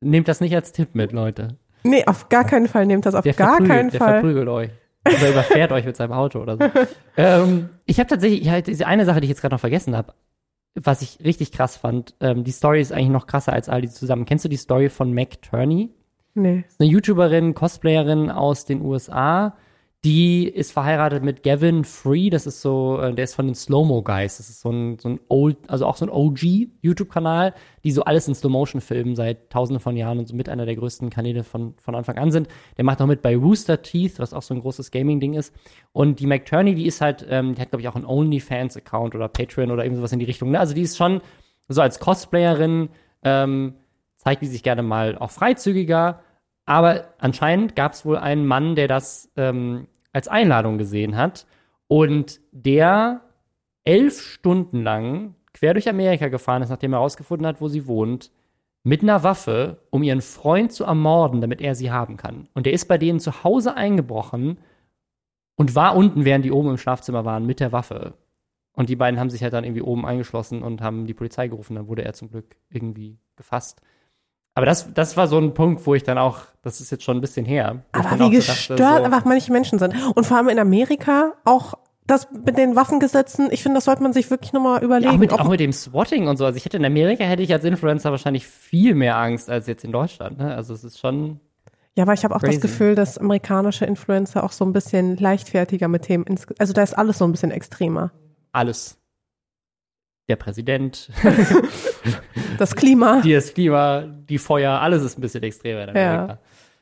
Nehmt 0.00 0.28
das 0.28 0.40
nicht 0.40 0.54
als 0.54 0.72
Tipp 0.72 0.94
mit, 0.94 1.12
Leute. 1.12 1.58
Nee, 1.82 2.06
auf 2.06 2.30
gar 2.30 2.44
keinen 2.44 2.68
Fall. 2.68 2.86
Nehmt 2.86 3.04
das 3.04 3.14
auf 3.14 3.22
Der 3.22 3.34
gar 3.34 3.58
keinen 3.58 3.90
der 3.90 4.00
Fall. 4.00 4.12
verprügelt 4.14 4.48
euch. 4.48 4.70
Oder 5.06 5.30
überfährt 5.30 5.72
euch 5.72 5.84
mit 5.84 5.96
seinem 5.96 6.12
Auto 6.12 6.40
oder 6.40 6.56
so. 6.56 6.64
ähm, 7.18 7.68
ich 7.84 7.98
habe 7.98 8.08
tatsächlich, 8.08 8.44
ja, 8.44 8.62
diese 8.62 8.86
eine 8.86 9.04
Sache, 9.04 9.20
die 9.20 9.26
ich 9.26 9.30
jetzt 9.30 9.42
gerade 9.42 9.54
noch 9.54 9.60
vergessen 9.60 9.94
habe, 9.94 10.14
was 10.74 11.02
ich 11.02 11.18
richtig 11.24 11.52
krass 11.52 11.76
fand. 11.76 12.14
Ähm, 12.20 12.44
die 12.44 12.52
Story 12.52 12.80
ist 12.80 12.92
eigentlich 12.92 13.08
noch 13.08 13.26
krasser 13.26 13.52
als 13.52 13.68
all 13.68 13.82
die 13.82 13.90
zusammen. 13.90 14.24
Kennst 14.24 14.44
du 14.44 14.48
die 14.48 14.56
Story 14.56 14.88
von 14.88 15.12
Mac 15.12 15.42
Turney? 15.42 15.90
Nee. 16.34 16.64
eine 16.78 16.88
YouTuberin, 16.88 17.54
Cosplayerin 17.54 18.30
aus 18.30 18.64
den 18.64 18.82
USA. 18.82 19.56
Die 20.02 20.48
ist 20.48 20.72
verheiratet 20.72 21.22
mit 21.22 21.42
Gavin 21.42 21.84
Free. 21.84 22.30
Das 22.30 22.46
ist 22.46 22.62
so, 22.62 22.98
äh, 22.98 23.12
der 23.12 23.24
ist 23.24 23.34
von 23.34 23.44
den 23.44 23.54
Slow-Mo 23.54 24.02
Guys. 24.02 24.38
Das 24.38 24.48
ist 24.48 24.62
so 24.62 24.70
ein, 24.70 24.98
so 24.98 25.10
ein 25.10 25.20
old, 25.28 25.58
also 25.68 25.84
auch 25.84 25.96
so 25.96 26.06
ein 26.06 26.10
OG-YouTube-Kanal, 26.10 27.52
die 27.84 27.92
so 27.92 28.04
alles 28.04 28.26
in 28.26 28.34
Slow-Motion 28.34 28.80
filmen 28.80 29.14
seit 29.14 29.50
tausenden 29.50 29.78
von 29.78 29.98
Jahren 29.98 30.18
und 30.18 30.26
so 30.26 30.34
mit 30.34 30.48
einer 30.48 30.64
der 30.64 30.76
größten 30.76 31.10
Kanäle 31.10 31.44
von, 31.44 31.74
von 31.82 31.94
Anfang 31.94 32.16
an 32.16 32.30
sind. 32.30 32.48
Der 32.78 32.84
macht 32.86 33.02
auch 33.02 33.06
mit 33.06 33.20
bei 33.20 33.36
Rooster 33.36 33.82
Teeth, 33.82 34.18
was 34.18 34.32
auch 34.32 34.40
so 34.40 34.54
ein 34.54 34.60
großes 34.60 34.90
Gaming-Ding 34.90 35.34
ist. 35.34 35.54
Und 35.92 36.18
die 36.18 36.26
McTurney, 36.26 36.74
die 36.74 36.86
ist 36.86 37.02
halt, 37.02 37.26
ähm, 37.28 37.54
die 37.54 37.60
hat, 37.60 37.68
glaube 37.68 37.82
ich, 37.82 37.88
auch 37.88 37.96
einen 37.96 38.06
OnlyFans-Account 38.06 39.14
oder 39.14 39.28
Patreon 39.28 39.70
oder 39.70 39.84
irgendwas 39.84 40.12
in 40.12 40.18
die 40.18 40.24
Richtung. 40.24 40.50
Ne? 40.50 40.60
Also 40.60 40.72
die 40.72 40.82
ist 40.82 40.96
schon 40.96 41.20
so 41.68 41.82
als 41.82 42.00
Cosplayerin, 42.00 42.88
ähm, 43.22 43.74
zeigt 44.16 44.40
die 44.40 44.46
sich 44.46 44.62
gerne 44.62 44.82
mal 44.82 45.18
auch 45.18 45.30
freizügiger. 45.30 46.20
Aber 46.70 47.06
anscheinend 47.18 47.74
gab 47.74 47.94
es 47.94 48.04
wohl 48.04 48.16
einen 48.16 48.46
Mann, 48.46 48.76
der 48.76 48.86
das 48.86 49.28
ähm, 49.36 49.88
als 50.12 50.28
Einladung 50.28 50.78
gesehen 50.78 51.16
hat 51.16 51.44
und 51.88 52.38
der 52.52 53.22
elf 53.82 54.20
Stunden 54.20 54.84
lang 54.84 55.34
quer 55.52 55.74
durch 55.74 55.88
Amerika 55.88 56.28
gefahren 56.28 56.62
ist, 56.62 56.68
nachdem 56.68 56.92
er 56.92 57.00
herausgefunden 57.00 57.44
hat, 57.44 57.60
wo 57.60 57.66
sie 57.66 57.88
wohnt, 57.88 58.30
mit 58.84 59.02
einer 59.02 59.24
Waffe, 59.24 59.80
um 59.90 60.04
ihren 60.04 60.20
Freund 60.20 60.70
zu 60.70 60.84
ermorden, 60.84 61.40
damit 61.40 61.60
er 61.60 61.74
sie 61.74 61.90
haben 61.90 62.16
kann. 62.16 62.48
Und 62.54 62.66
der 62.66 62.72
ist 62.72 62.86
bei 62.86 62.98
denen 62.98 63.18
zu 63.18 63.42
Hause 63.42 63.76
eingebrochen 63.76 64.60
und 65.56 65.74
war 65.74 65.96
unten, 65.96 66.24
während 66.24 66.44
die 66.44 66.52
oben 66.52 66.70
im 66.70 66.78
Schlafzimmer 66.78 67.24
waren, 67.24 67.46
mit 67.46 67.58
der 67.58 67.72
Waffe. 67.72 68.14
Und 68.74 68.88
die 68.88 68.96
beiden 68.96 69.18
haben 69.18 69.30
sich 69.30 69.42
halt 69.42 69.54
dann 69.54 69.64
irgendwie 69.64 69.82
oben 69.82 70.06
eingeschlossen 70.06 70.62
und 70.62 70.82
haben 70.82 71.06
die 71.06 71.14
Polizei 71.14 71.48
gerufen. 71.48 71.74
Dann 71.74 71.88
wurde 71.88 72.04
er 72.04 72.12
zum 72.12 72.30
Glück 72.30 72.54
irgendwie 72.68 73.18
gefasst. 73.34 73.82
Aber 74.54 74.66
das, 74.66 74.92
das 74.92 75.16
war 75.16 75.28
so 75.28 75.38
ein 75.38 75.54
Punkt, 75.54 75.86
wo 75.86 75.94
ich 75.94 76.02
dann 76.02 76.18
auch, 76.18 76.38
das 76.62 76.80
ist 76.80 76.90
jetzt 76.90 77.04
schon 77.04 77.18
ein 77.18 77.20
bisschen 77.20 77.46
her. 77.46 77.82
Aber 77.92 78.04
wie 78.04 78.10
so 78.10 78.18
dachte, 78.18 78.30
gestört 78.30 78.78
so, 78.78 78.84
einfach 78.84 79.24
manche 79.24 79.52
Menschen 79.52 79.78
sind. 79.78 79.94
Und 80.14 80.26
vor 80.26 80.36
allem 80.36 80.48
in 80.48 80.58
Amerika 80.58 81.32
auch 81.44 81.74
das 82.06 82.28
mit 82.44 82.58
den 82.58 82.74
Waffengesetzen, 82.74 83.48
ich 83.52 83.62
finde, 83.62 83.76
das 83.76 83.84
sollte 83.84 84.02
man 84.02 84.12
sich 84.12 84.30
wirklich 84.30 84.52
nochmal 84.52 84.78
Ja, 84.80 84.84
überlegen. 84.84 85.12
auch, 85.12 85.18
mit, 85.18 85.32
auch 85.32 85.48
mit 85.48 85.60
dem 85.60 85.72
Swatting 85.72 86.26
und 86.26 86.36
so. 86.36 86.44
Also 86.44 86.56
ich 86.56 86.64
hätte 86.64 86.76
in 86.76 86.84
Amerika 86.84 87.22
hätte 87.22 87.42
ich 87.44 87.52
als 87.52 87.64
Influencer 87.64 88.10
wahrscheinlich 88.10 88.46
viel 88.46 88.94
mehr 88.96 89.16
Angst 89.16 89.48
als 89.48 89.68
jetzt 89.68 89.84
in 89.84 89.92
Deutschland. 89.92 90.38
Ne? 90.38 90.52
Also 90.54 90.74
es 90.74 90.82
ist 90.82 90.98
schon. 90.98 91.38
ja, 91.94 92.02
aber 92.02 92.12
ich 92.14 92.24
habe 92.24 92.34
auch 92.34 92.40
crazy. 92.40 92.54
das 92.54 92.62
Gefühl, 92.62 92.96
dass 92.96 93.16
amerikanische 93.18 93.84
Influencer 93.84 94.42
auch 94.42 94.50
so 94.52 94.64
ein 94.64 94.72
bisschen 94.72 95.16
leichtfertiger 95.18 95.86
mit 95.86 96.02
Themen, 96.02 96.24
also 96.58 96.72
da 96.72 96.82
ist 96.82 96.98
alles 96.98 97.18
so 97.18 97.24
ein 97.24 97.30
bisschen 97.30 97.52
extremer. 97.52 98.10
alles. 98.50 98.96
Der 100.30 100.36
Präsident, 100.36 101.10
Das 102.58 102.74
Klima. 102.76 103.20
die 103.20 103.32
das 103.32 103.52
Klima, 103.52 104.02
die 104.02 104.38
Feuer, 104.38 104.80
alles 104.80 105.02
ist 105.02 105.18
ein 105.18 105.20
bisschen 105.20 105.42
extremer 105.42 105.88
in 105.88 105.96
Ja. 105.96 106.14
Amerika. 106.14 106.38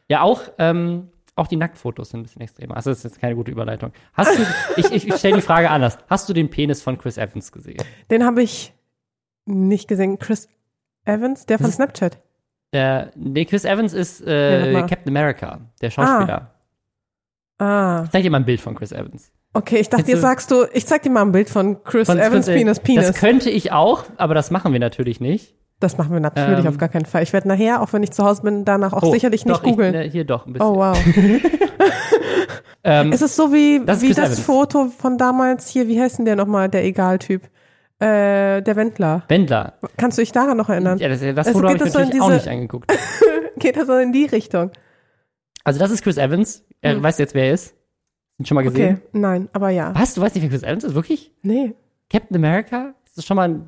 Ja, 0.09 0.21
auch, 0.23 0.43
ähm, 0.59 1.09
auch 1.35 1.47
die 1.47 1.57
Nacktfotos 1.57 2.11
sind 2.11 2.21
ein 2.21 2.23
bisschen 2.25 2.43
extremer. 2.43 2.77
Also 2.77 2.91
das 2.91 2.99
ist 2.99 3.05
jetzt 3.05 3.21
keine 3.21 3.35
gute 3.35 3.51
Überleitung. 3.51 3.93
Hast 4.13 4.39
du, 4.39 4.43
ich, 4.77 4.91
ich, 4.93 5.09
ich 5.09 5.15
stelle 5.17 5.37
die 5.37 5.43
Frage 5.43 5.71
anders. 5.71 5.99
Hast 6.09 6.29
du 6.29 6.33
den 6.35 6.51
Penis 6.51 6.83
von 6.83 6.99
Chris 6.99 7.17
Evans 7.17 7.51
gesehen? 7.53 7.83
Den 8.11 8.25
habe 8.25 8.43
ich 8.43 8.73
nicht 9.47 9.89
gesehen. 9.89 10.19
Chris 10.19 10.49
Evans, 11.05 11.47
der 11.47 11.59
von 11.59 11.69
ist- 11.69 11.77
Snapchat. 11.77 12.19
Der, 12.75 13.13
nee, 13.15 13.47
Chris 13.47 13.65
Evans 13.65 13.95
ist 13.95 14.21
Ja, 14.21 14.27
äh, 14.33 14.73
mal. 14.73 14.87
Captain 14.87 15.09
America, 15.17 15.61
der 15.81 15.91
Schauspieler. 15.91 16.53
Ah, 17.59 18.03
Ich 18.05 18.11
zeig 18.11 18.23
dir 18.23 18.31
mal 18.31 18.39
ein 18.41 18.45
Bild 18.45 18.61
von 18.61 18.75
Chris 18.75 18.93
Evans. 18.93 19.33
Okay. 19.55 19.79
Ich 19.79 19.89
dachte, 19.89 20.05
jetzt 20.09 20.19
du- 20.19 20.23
sagst 20.23 20.51
du, 20.51 20.65
ich 20.73 20.87
zeig 20.87 21.03
dir 21.03 21.11
mal 21.11 21.23
ein 21.23 21.33
Bild 21.33 21.49
von 21.51 21.83
Chris 21.85 22.07
Von 22.07 22.19
Evans 22.19 22.47
Chris- 22.47 22.57
Penis 22.57 22.81
Penis. 22.81 23.07
Das 23.09 23.17
könnte 23.17 23.51
ich 23.51 23.73
auch, 23.73 24.05
aber 24.17 24.35
das 24.35 24.51
machen 24.51 24.73
wir 24.73 24.81
natürlich 24.81 25.21
nicht. 25.21 25.55
Das 25.81 25.97
machen 25.97 26.13
wir 26.13 26.19
natürlich 26.21 26.65
Ähm, 26.65 26.67
auf 26.67 26.77
gar 26.79 26.89
keinen 26.89 27.05
Fall. 27.07 27.23
Ich 27.23 27.33
werde 27.33 27.47
nachher, 27.47 27.81
auch 27.83 27.93
wenn 27.93 28.03
ich 28.03 28.11
zu 28.11 28.25
Hause 28.25 28.43
bin, 28.43 28.65
danach 28.65 28.93
auch 28.93 29.03
Oh, 29.05 29.13
sicherlich 29.13 29.45
nicht 29.45 29.57
doch, 29.57 29.63
googeln. 29.63 29.95
äh, 29.95 30.11
hier 30.11 30.25
doch, 30.25 30.45
ein 30.47 30.53
bisschen. 30.53 30.67
Oh, 30.69 30.75
wow. 30.77 30.99
Ähm, 32.85 33.13
Es 33.13 33.23
ist 33.23 33.35
so 33.37 33.53
wie, 33.53 33.83
Das 33.85 34.03
wie 34.03 34.09
das 34.11 34.19
Evans. 34.19 34.41
Foto 34.41 34.87
von 34.87 35.19
damals 35.19 35.69
hier, 35.69 35.89
wie 35.89 36.01
heißt 36.01 36.19
denn 36.19 36.25
der 36.25 36.37
nochmal, 36.37 36.69
der 36.69 36.85
Egal-Typ? 36.85 37.43
Äh, 37.99 38.63
der 38.63 38.77
Wendler. 38.77 39.25
Wendler. 39.29 39.75
Kannst 39.97 40.17
du 40.17 40.23
dich 40.23 40.31
daran 40.31 40.57
noch 40.57 40.69
erinnern? 40.69 40.97
Ja, 40.99 41.09
das, 41.09 41.21
das 41.21 41.37
Also 41.49 41.53
Foto 41.53 41.69
habe 41.69 41.79
geht 41.79 41.87
ich 41.89 41.93
so 41.93 41.99
natürlich 41.99 42.21
auch 42.23 42.27
diese- 42.29 42.37
nicht 42.39 42.49
angeguckt. 42.49 42.93
Geht 43.59 43.77
das 43.77 43.89
so 43.89 43.95
in 43.97 44.13
die 44.13 44.27
Richtung? 44.27 44.71
Also 45.65 45.81
das 45.81 45.91
ist 45.91 46.03
Chris 46.03 46.17
Evans. 46.17 46.65
Er, 46.81 46.95
Hm. 46.95 47.03
Weißt 47.03 47.19
du 47.19 47.25
jetzt, 47.25 47.35
wer 47.35 47.47
er 47.47 47.55
ist? 47.55 47.75
Ihn 48.39 48.47
schon 48.47 48.55
mal 48.55 48.63
gesehen? 48.63 48.97
Okay, 48.97 49.09
nein, 49.13 49.49
aber 49.53 49.71
ja. 49.71 49.93
Was? 49.95 50.15
Du 50.15 50.21
weißt 50.21 50.35
nicht, 50.35 50.43
wer 50.45 50.51
Chris 50.51 50.63
Evans 50.63 50.85
ist? 50.85 50.95
Wirklich? 50.95 51.33
Nee. 51.43 51.75
Captain 52.11 52.37
America? 52.37 52.95
Hast 53.05 53.19
du 53.19 53.23
schon 53.23 53.37
mal 53.37 53.45
einen 53.45 53.67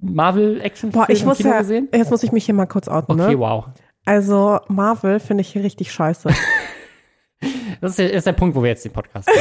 Marvel-Action-Film 0.00 0.92
Boah, 0.92 1.10
ich 1.10 1.24
muss 1.24 1.38
Kino 1.38 1.50
ja, 1.50 1.58
gesehen? 1.58 1.88
jetzt 1.92 2.10
muss 2.10 2.22
ich 2.22 2.32
mich 2.32 2.44
hier 2.44 2.54
mal 2.54 2.66
kurz 2.66 2.88
outen, 2.88 3.12
Okay, 3.20 3.32
ne? 3.32 3.38
wow. 3.38 3.66
Also, 4.04 4.58
Marvel 4.68 5.20
finde 5.20 5.42
ich 5.42 5.48
hier 5.52 5.62
richtig 5.62 5.92
scheiße. 5.92 6.28
Das 7.80 7.90
ist, 7.92 7.98
der, 7.98 8.12
ist 8.12 8.26
der 8.28 8.32
Punkt, 8.34 8.54
wo 8.54 8.62
wir 8.62 8.68
jetzt 8.70 8.84
den 8.84 8.92
Podcast 8.92 9.26
machen. 9.28 9.38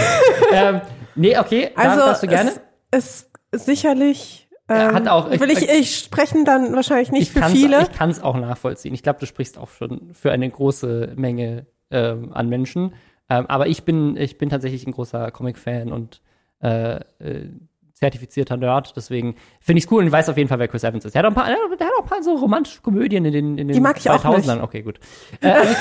ähm, 0.52 0.82
nee, 1.14 1.38
okay, 1.38 1.70
Also, 1.76 1.98
darf, 1.98 2.06
darfst 2.08 2.24
du 2.24 2.28
gerne. 2.28 2.52
Es 2.90 3.30
ist 3.52 3.66
sicherlich, 3.66 4.50
Er 4.68 4.90
ähm, 4.90 4.96
hat 4.96 5.08
auch- 5.08 5.30
ich- 5.30 5.40
will 5.40 5.52
ich, 5.52 5.70
ich 5.70 6.00
sprechen 6.00 6.44
dann 6.44 6.74
wahrscheinlich 6.74 7.12
nicht 7.12 7.22
ich 7.22 7.32
für 7.32 7.44
viele. 7.50 7.84
Ich 7.84 7.92
kann 7.92 8.10
es 8.10 8.20
auch 8.24 8.36
nachvollziehen. 8.36 8.96
Ich 8.96 9.04
glaube, 9.04 9.20
du 9.20 9.28
sprichst 9.28 9.60
auch 9.60 9.70
schon 9.70 10.16
für 10.16 10.32
eine 10.32 10.50
große 10.50 11.14
Menge 11.16 11.68
ähm, 11.92 12.34
an 12.34 12.50
Menschen. 12.50 12.96
Ähm, 13.32 13.46
aber 13.48 13.68
ich 13.68 13.84
bin, 13.84 14.18
ich 14.18 14.38
bin 14.38 14.50
tatsächlich 14.50 14.86
ein 14.86 14.92
großer 14.92 15.32
Comic-Fan 15.32 15.94
und 15.94 16.22
äh, 16.62 16.96
äh, 16.96 17.50
zertifizierter 17.94 18.58
Nerd. 18.58 18.94
Deswegen 18.98 19.36
finde 19.62 19.78
ich 19.78 19.86
es 19.86 19.92
cool 19.92 20.02
und 20.02 20.08
ich 20.08 20.12
weiß 20.12 20.28
auf 20.28 20.36
jeden 20.36 20.50
Fall, 20.50 20.60
wer 20.60 20.68
Chris 20.68 20.84
Evans 20.84 21.06
ist. 21.06 21.16
Der 21.16 21.24
hat 21.24 21.26
auch 21.28 21.32
ein 21.32 21.36
paar, 21.36 21.46
der 21.78 21.88
hat 21.88 21.94
auch 21.98 22.04
ein 22.04 22.10
paar 22.10 22.22
so 22.24 22.36
romantische 22.36 22.82
Komödien 22.82 23.24
in 23.24 23.32
den, 23.32 23.58
in 23.58 23.68
den 23.70 23.74
Die 23.74 23.80
mag 23.80 23.98
ich 23.98 24.10
auch 24.10 24.22
2000ern. 24.22 24.62
Okay, 24.62 24.82
gut. 24.82 25.00
Äh, 25.40 25.50
also 25.50 25.74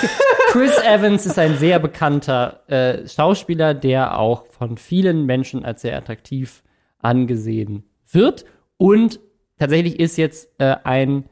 Chris 0.52 0.78
Evans 0.78 1.26
ist 1.26 1.40
ein 1.40 1.56
sehr 1.56 1.80
bekannter 1.80 2.62
äh, 2.68 3.08
Schauspieler, 3.08 3.74
der 3.74 4.16
auch 4.16 4.46
von 4.46 4.76
vielen 4.76 5.26
Menschen 5.26 5.64
als 5.64 5.82
sehr 5.82 5.96
attraktiv 5.96 6.62
angesehen 6.98 7.82
wird. 8.12 8.44
Und 8.76 9.18
tatsächlich 9.58 9.98
ist 9.98 10.18
jetzt 10.18 10.50
äh, 10.58 10.76
ein 10.84 11.24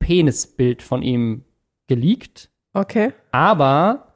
Penisbild 0.00 0.82
von 0.82 1.00
ihm 1.00 1.44
geleakt, 1.86 2.50
Okay. 2.74 3.12
aber 3.32 4.13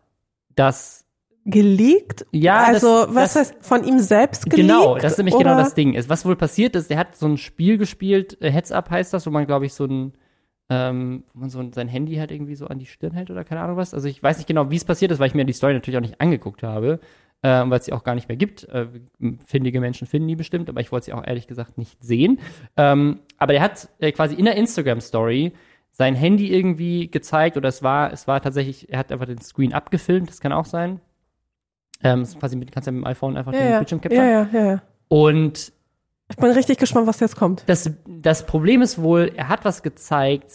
das 0.59 1.05
Geleakt? 1.45 2.27
Ja, 2.31 2.65
Also, 2.65 3.07
das- 3.07 3.15
was 3.15 3.33
das- 3.35 3.37
heißt, 3.53 3.67
von 3.67 3.85
ihm 3.85 3.99
selbst 4.01 4.51
geleakt? 4.51 4.69
Genau, 4.69 4.99
das 4.99 5.13
ist 5.13 5.19
nämlich 5.19 5.35
oder? 5.35 5.45
genau 5.45 5.57
das 5.59 5.75
Ding. 5.75 5.95
Ist, 5.95 6.09
was 6.11 6.27
wohl 6.27 6.37
passiert 6.37 6.77
ist, 6.77 6.91
der 6.91 6.99
hat 6.99 7.17
so 7.17 7.27
ein 7.27 7.39
Spiel 7.39 7.79
gespielt, 7.79 8.37
äh, 8.43 8.51
Heads 8.51 8.71
Up 8.73 8.91
heißt 8.91 9.15
das, 9.15 9.27
wo 9.27 9.31
man, 9.31 9.47
glaube 9.47 9.65
ich, 9.65 9.73
so 9.73 9.87
ein, 9.87 10.13
ähm, 10.69 11.25
wo 11.33 11.41
man 11.41 11.49
so 11.49 11.61
ein, 11.61 11.73
sein 11.73 11.89
Handy 11.89 12.17
halt 12.17 12.31
irgendwie 12.31 12.55
so 12.55 12.67
an 12.67 12.79
die 12.79 12.85
Stirn 12.85 13.15
hält 13.15 13.31
oder 13.31 13.45
keine 13.45 13.63
Ahnung 13.63 13.79
was. 13.79 13.95
Also 13.95 14.09
ich 14.09 14.23
weiß 14.23 14.37
nicht 14.37 14.47
genau, 14.47 14.71
wie 14.71 14.77
es 14.77 14.85
passiert 14.85 15.11
ist, 15.11 15.19
weil 15.21 15.29
ich 15.29 15.35
mir 15.35 15.47
die 15.47 15.55
Story 15.55 15.73
natürlich 15.73 15.97
auch 15.97 16.03
nicht 16.03 16.21
angeguckt 16.21 16.63
habe, 16.63 17.01
ähm, 17.43 17.71
weil 17.71 17.79
es 17.79 17.87
sie 17.87 17.95
auch 17.95 18.05
gar 18.05 18.15
nicht 18.15 18.29
mehr 18.29 18.37
gibt. 18.37 18.65
Äh, 18.65 18.87
findige 19.47 19.81
Menschen 19.81 20.07
finden 20.07 20.29
die 20.29 20.37
bestimmt, 20.37 20.69
aber 20.69 20.83
ich 20.83 20.93
wollte 20.93 21.07
sie 21.07 21.13
auch 21.15 21.27
ehrlich 21.27 21.47
gesagt 21.47 21.79
nicht 21.79 21.97
sehen. 22.05 22.41
Ähm, 22.77 23.21
aber 23.39 23.55
der 23.55 23.63
hat 23.63 23.89
äh, 24.01 24.13
quasi 24.13 24.35
in 24.35 24.45
der 24.45 24.57
Instagram-Story 24.57 25.53
sein 25.99 26.15
Handy 26.15 26.53
irgendwie 26.55 27.11
gezeigt 27.11 27.57
oder 27.57 27.69
es 27.69 27.83
war, 27.83 28.13
es 28.13 28.29
war 28.29 28.41
tatsächlich, 28.41 28.89
er 28.91 29.01
hat 29.01 29.11
einfach 29.11 29.27
den 29.27 29.41
Screen 29.41 29.73
abgefilmt, 29.73 30.29
das 30.31 30.41
kann 30.41 30.53
auch 30.53 30.65
sein. 30.65 31.01
Ähm, 32.05 32.25
quasi 32.39 32.55
mit, 32.55 32.71
kannst 32.71 32.87
ja 32.87 32.93
mit 32.93 33.03
dem 33.03 33.07
iPhone 33.07 33.37
einfach 33.37 33.53
Ja, 33.53 33.59
den 33.59 33.71
ja. 33.73 33.79
Bildschirm 33.79 34.01
capturen. 34.01 34.25
ja, 34.25 34.49
ja, 34.53 34.65
ja. 34.73 34.83
Und 35.09 35.73
Ich 36.31 36.37
bin 36.37 36.51
richtig 36.53 36.79
gespannt, 36.79 37.09
was 37.09 37.19
jetzt 37.19 37.35
kommt. 37.37 37.65
das, 37.67 37.91
das 38.07 38.47
Problem 38.47 38.81
ist 38.83 39.03
wohl, 39.03 39.33
er 39.35 39.49
hat 39.49 39.65
was 39.65 39.83
gezeigt 39.83 40.53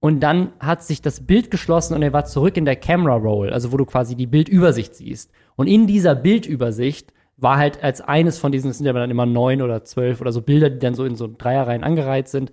und 0.00 0.20
dann 0.20 0.52
hat 0.60 0.82
sich 0.82 1.02
das 1.02 1.26
Bild 1.26 1.50
geschlossen 1.50 1.92
und 1.94 2.02
er 2.02 2.14
war 2.14 2.24
zurück 2.24 2.56
in 2.56 2.64
der 2.64 2.76
Camera 2.76 3.16
Roll, 3.16 3.50
also 3.52 3.72
wo 3.72 3.76
du 3.76 3.84
quasi 3.84 4.14
die 4.16 4.26
Bildübersicht 4.26 4.94
siehst. 4.94 5.30
Und 5.56 5.66
in 5.66 5.86
dieser 5.86 6.14
Bildübersicht 6.14 7.12
war 7.36 7.58
halt 7.58 7.82
als 7.84 8.00
eines 8.00 8.38
von 8.38 8.50
diesen, 8.52 8.70
es 8.70 8.78
sind 8.78 8.86
ja 8.86 8.92
dann 8.94 9.10
immer 9.10 9.26
neun 9.26 9.60
oder 9.60 9.84
zwölf 9.84 10.20
oder 10.22 10.32
so 10.32 10.40
Bilder, 10.40 10.70
die 10.70 10.78
dann 10.78 10.94
so 10.94 11.04
in 11.04 11.14
so 11.16 11.28
Dreierreihen 11.36 11.84
angereiht 11.84 12.28
sind, 12.28 12.50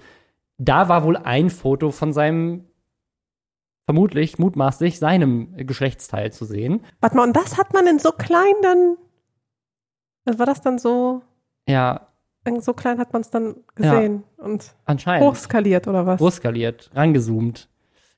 da 0.57 0.89
war 0.89 1.03
wohl 1.03 1.17
ein 1.17 1.49
Foto 1.49 1.91
von 1.91 2.13
seinem, 2.13 2.65
vermutlich, 3.85 4.39
mutmaßlich, 4.39 4.99
seinem 4.99 5.55
Geschlechtsteil 5.57 6.31
zu 6.31 6.45
sehen. 6.45 6.81
Warte 7.01 7.15
mal, 7.17 7.23
und 7.27 7.35
das 7.35 7.57
hat 7.57 7.73
man 7.73 7.87
in 7.87 7.99
so 7.99 8.11
klein 8.11 8.53
dann. 8.61 8.97
War 10.39 10.45
das 10.45 10.61
dann 10.61 10.79
so? 10.79 11.21
Ja, 11.67 12.07
in 12.45 12.61
So 12.61 12.73
klein 12.73 12.99
hat 12.99 13.11
man 13.11 13.21
es 13.23 13.31
dann 13.31 13.55
gesehen 13.73 14.23
und 14.37 14.75
anscheinend. 14.85 15.27
hochskaliert 15.27 15.87
oder 15.87 16.05
was? 16.05 16.19
Großskaliert, 16.19 16.91
rangezoomt. 16.93 17.69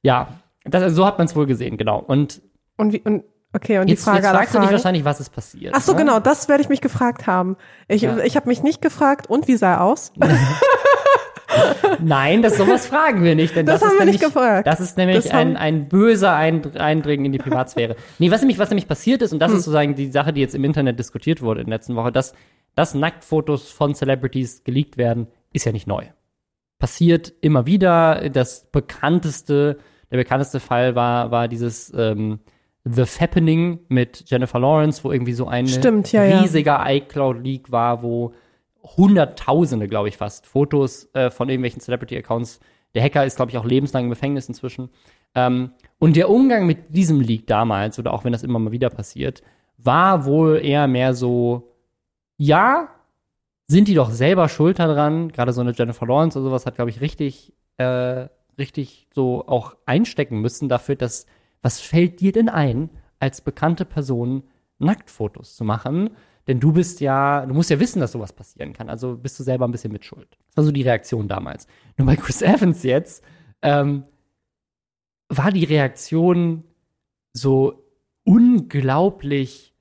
Ja, 0.01 0.27
das, 0.65 0.83
also 0.83 0.95
so 0.97 1.05
hat 1.05 1.17
man 1.17 1.27
es 1.27 1.35
wohl 1.35 1.45
gesehen, 1.45 1.77
genau. 1.77 1.99
Und 1.99 2.41
Und 2.75 2.91
wie, 2.93 2.99
und 3.01 3.23
okay, 3.57 3.79
und 3.79 3.87
jetzt, 3.89 3.99
die 3.99 4.03
Frage 4.05 4.19
jetzt 4.23 4.29
fragst 4.29 4.55
du 4.55 4.59
dich 4.59 4.71
wahrscheinlich, 4.71 5.03
was 5.03 5.19
ist 5.19 5.29
passiert. 5.31 5.73
Ach 5.75 5.81
so, 5.81 5.91
ne? 5.91 5.99
genau, 5.99 6.19
das 6.19 6.47
werde 6.47 6.63
ich 6.63 6.69
mich 6.69 6.79
gefragt 6.81 7.27
haben. 7.27 7.57
Ich, 7.87 8.03
Ja. 8.03 8.17
ich 8.19 8.35
habe 8.35 8.47
mich 8.47 8.63
nicht 8.63 8.81
gefragt, 8.81 9.27
und 9.29 9.47
wie 9.47 9.57
sah 9.57 9.73
er 9.73 9.83
aus? 9.83 10.13
Nein, 11.99 12.41
das 12.41 12.57
sowas 12.57 12.85
fragen 12.87 13.23
wir 13.23 13.33
nicht, 13.35 13.55
denn 13.55 13.65
das, 13.65 13.79
Das 13.79 13.89
haben 13.89 13.93
ist 13.95 13.99
wir 13.99 14.05
nämlich, 14.05 14.21
nicht 14.21 14.33
gefragt. 14.33 14.67
Das 14.67 14.79
ist 14.79 14.97
nämlich 14.97 15.15
Das 15.17 15.31
ein, 15.31 15.57
ein 15.57 15.87
böser 15.87 16.31
Eindr- 16.35 16.77
Eindringen 16.77 17.25
in 17.25 17.31
die 17.31 17.37
Privatsphäre. 17.39 17.95
nee, 18.19 18.29
was 18.29 18.41
nämlich, 18.41 18.59
was 18.59 18.69
nämlich 18.69 18.87
passiert 18.87 19.21
ist, 19.21 19.31
und 19.31 19.37
Hm. 19.37 19.39
das 19.39 19.51
ist 19.51 19.59
sozusagen 19.63 19.95
die 19.95 20.11
Sache, 20.11 20.33
die 20.33 20.41
jetzt 20.41 20.55
im 20.55 20.63
Internet 20.63 20.99
diskutiert 20.99 21.41
wurde 21.41 21.61
in 21.61 21.67
der 21.67 21.77
letzten 21.77 21.95
Woche, 21.95 22.11
dass, 22.11 22.33
dass 22.75 22.93
Nacktfotos 22.93 23.71
von 23.71 23.95
Celebrities 23.95 24.63
geleakt 24.63 24.97
werden, 24.97 25.27
ist 25.53 25.65
ja 25.65 25.71
nicht 25.71 25.87
neu. 25.87 26.03
Passiert 26.79 27.33
immer 27.41 27.65
wieder. 27.65 28.29
Das 28.29 28.69
bekannteste, 28.71 29.77
der 30.11 30.17
bekannteste 30.17 30.59
Fall 30.59 30.93
war, 30.95 31.31
war 31.31 31.47
dieses 31.47 31.91
ähm, 31.97 32.39
The 32.89 33.05
Fappening 33.05 33.79
mit 33.89 34.23
Jennifer 34.27 34.59
Lawrence, 34.59 35.03
wo 35.03 35.11
irgendwie 35.11 35.33
so 35.33 35.47
ein 35.47 35.67
Stimmt, 35.67 36.11
ja, 36.11 36.23
ja. 36.23 36.41
riesiger 36.41 36.83
iCloud-Leak 36.85 37.71
war, 37.71 38.03
wo 38.03 38.33
Hunderttausende, 38.83 39.87
glaube 39.87 40.09
ich 40.09 40.17
fast, 40.17 40.45
Fotos 40.45 41.09
äh, 41.13 41.29
von 41.29 41.49
irgendwelchen 41.49 41.81
Celebrity-Accounts. 41.81 42.59
Der 42.95 43.03
Hacker 43.03 43.25
ist, 43.25 43.35
glaube 43.35 43.51
ich, 43.51 43.57
auch 43.57 43.65
lebenslang 43.65 44.05
im 44.05 44.09
Gefängnis 44.09 44.47
inzwischen. 44.47 44.89
Ähm, 45.35 45.71
und 45.99 46.15
der 46.15 46.29
Umgang 46.29 46.65
mit 46.65 46.95
diesem 46.95 47.19
Leak 47.19 47.47
damals, 47.47 47.99
oder 47.99 48.13
auch 48.13 48.23
wenn 48.23 48.31
das 48.31 48.43
immer 48.43 48.59
mal 48.59 48.71
wieder 48.71 48.89
passiert, 48.89 49.41
war 49.77 50.25
wohl 50.25 50.59
eher 50.63 50.87
mehr 50.87 51.13
so, 51.13 51.73
ja, 52.37 52.89
sind 53.67 53.87
die 53.87 53.93
doch 53.93 54.09
selber 54.09 54.49
schuld 54.49 54.79
daran. 54.79 55.29
Gerade 55.29 55.51
so 55.53 55.61
eine 55.61 55.73
Jennifer 55.73 56.05
Lawrence 56.05 56.39
oder 56.39 56.49
sowas 56.49 56.65
hat, 56.65 56.75
glaube 56.75 56.89
ich, 56.89 57.01
richtig, 57.01 57.53
äh, 57.77 58.27
richtig 58.57 59.07
so 59.13 59.45
auch 59.47 59.75
einstecken 59.85 60.39
müssen 60.39 60.69
dafür, 60.69 60.95
dass, 60.95 61.25
was 61.61 61.79
fällt 61.79 62.19
dir 62.19 62.31
denn 62.31 62.49
ein, 62.49 62.89
als 63.19 63.41
bekannte 63.41 63.85
Person 63.85 64.43
Nacktfotos 64.79 65.55
zu 65.55 65.63
machen? 65.63 66.11
Denn 66.47 66.59
du 66.59 66.71
bist 66.71 67.01
ja, 67.01 67.45
du 67.45 67.53
musst 67.53 67.69
ja 67.69 67.79
wissen, 67.79 67.99
dass 67.99 68.13
sowas 68.13 68.31
passieren 68.31 68.73
kann. 68.73 68.89
Also 68.89 69.17
bist 69.17 69.37
du 69.39 69.43
selber 69.43 69.67
ein 69.67 69.71
bisschen 69.71 69.91
mitschuld. 69.91 70.37
Das 70.47 70.57
war 70.57 70.63
so 70.63 70.71
die 70.71 70.83
Reaktion 70.83 71.27
damals. 71.27 71.67
Nur 71.97 72.05
bei 72.05 72.15
Chris 72.15 72.41
Evans 72.41 72.83
jetzt 72.83 73.23
ähm, 73.61 74.05
war 75.29 75.51
die 75.51 75.65
Reaktion 75.65 76.63
so 77.33 77.83
unglaublich 78.23 79.73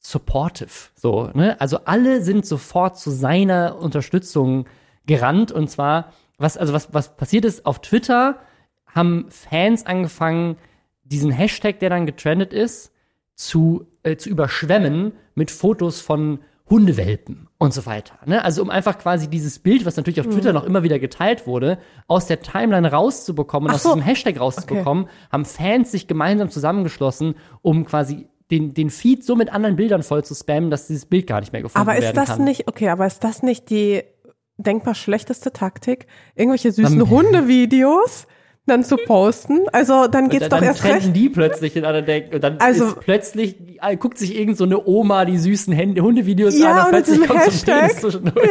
supportive. 0.00 0.90
So, 0.94 1.30
ne? 1.34 1.60
Also 1.60 1.80
alle 1.84 2.22
sind 2.22 2.46
sofort 2.46 2.98
zu 2.98 3.10
seiner 3.10 3.76
Unterstützung 3.78 4.66
gerannt. 5.06 5.52
Und 5.52 5.68
zwar, 5.68 6.12
was, 6.38 6.56
also 6.56 6.72
was, 6.72 6.92
was 6.94 7.16
passiert 7.16 7.44
ist, 7.44 7.66
auf 7.66 7.80
Twitter 7.80 8.38
haben 8.86 9.26
Fans 9.28 9.86
angefangen, 9.86 10.56
diesen 11.04 11.30
Hashtag, 11.30 11.78
der 11.80 11.90
dann 11.90 12.06
getrendet 12.06 12.52
ist, 12.52 12.92
zu, 13.34 13.86
äh, 14.02 14.16
zu 14.16 14.28
überschwemmen 14.28 15.12
mit 15.34 15.50
Fotos 15.50 16.00
von 16.00 16.40
Hundewelpen 16.70 17.48
und 17.58 17.74
so 17.74 17.84
weiter. 17.84 18.14
Ne? 18.24 18.42
Also 18.42 18.62
um 18.62 18.70
einfach 18.70 18.98
quasi 18.98 19.28
dieses 19.28 19.58
Bild, 19.58 19.84
was 19.84 19.96
natürlich 19.96 20.20
auf 20.20 20.28
Twitter 20.28 20.52
noch 20.54 20.64
immer 20.64 20.82
wieder 20.82 20.98
geteilt 20.98 21.46
wurde, 21.46 21.78
aus 22.06 22.26
der 22.26 22.40
Timeline 22.40 22.90
rauszubekommen 22.90 23.66
und 23.68 23.72
Ach 23.72 23.74
aus 23.76 23.82
so. 23.82 23.90
diesem 23.90 24.02
Hashtag 24.02 24.40
rauszubekommen, 24.40 25.08
haben 25.30 25.44
Fans 25.44 25.90
sich 25.92 26.06
gemeinsam 26.06 26.48
zusammengeschlossen, 26.48 27.34
um 27.60 27.84
quasi 27.84 28.28
den, 28.50 28.72
den 28.72 28.88
Feed 28.88 29.24
so 29.24 29.36
mit 29.36 29.52
anderen 29.52 29.76
Bildern 29.76 30.02
voll 30.02 30.24
zu 30.24 30.34
spammen, 30.34 30.70
dass 30.70 30.86
dieses 30.86 31.04
Bild 31.06 31.26
gar 31.26 31.40
nicht 31.40 31.52
mehr 31.52 31.62
gefunden 31.62 31.86
Aber 31.86 31.96
ist 31.98 32.02
werden 32.04 32.16
das 32.16 32.28
kann. 32.36 32.44
nicht, 32.44 32.66
okay, 32.66 32.88
aber 32.88 33.06
ist 33.06 33.22
das 33.24 33.42
nicht 33.42 33.68
die 33.68 34.02
denkbar 34.56 34.94
schlechteste 34.94 35.52
Taktik, 35.52 36.06
irgendwelche 36.34 36.72
süßen 36.72 36.98
Dann- 36.98 37.10
Hundevideos 37.10 38.26
dann 38.66 38.82
zu 38.84 38.96
posten? 38.96 39.60
Also 39.72 40.06
dann 40.06 40.28
geht's 40.28 40.44
Und 40.44 40.52
doch 40.52 40.58
dann 40.58 40.68
erst 40.68 40.84
recht. 40.84 41.14
die 41.14 41.28
plötzlich 41.28 41.76
in 41.76 41.84
einer 41.84 42.02
Deck 42.02 42.30
und 42.34 42.42
dann 42.42 42.58
Also- 42.60 42.86
ist 42.86 43.00
plötzlich 43.00 43.56
guckt 43.98 44.16
sich 44.18 44.34
irgend 44.38 44.56
so 44.56 44.64
eine 44.64 44.86
Oma 44.86 45.24
die 45.26 45.36
süßen 45.36 45.72
Hände, 45.72 46.00
Hundevideos 46.02 46.58
Ja, 46.58 46.70
an 46.70 46.78
und 46.78 46.84
und 46.84 46.90
plötzlich 46.90 47.28
kommt 47.28 47.42
so 47.42 47.46
Hashtag. 47.50 47.92
zwischendurch. 48.00 48.48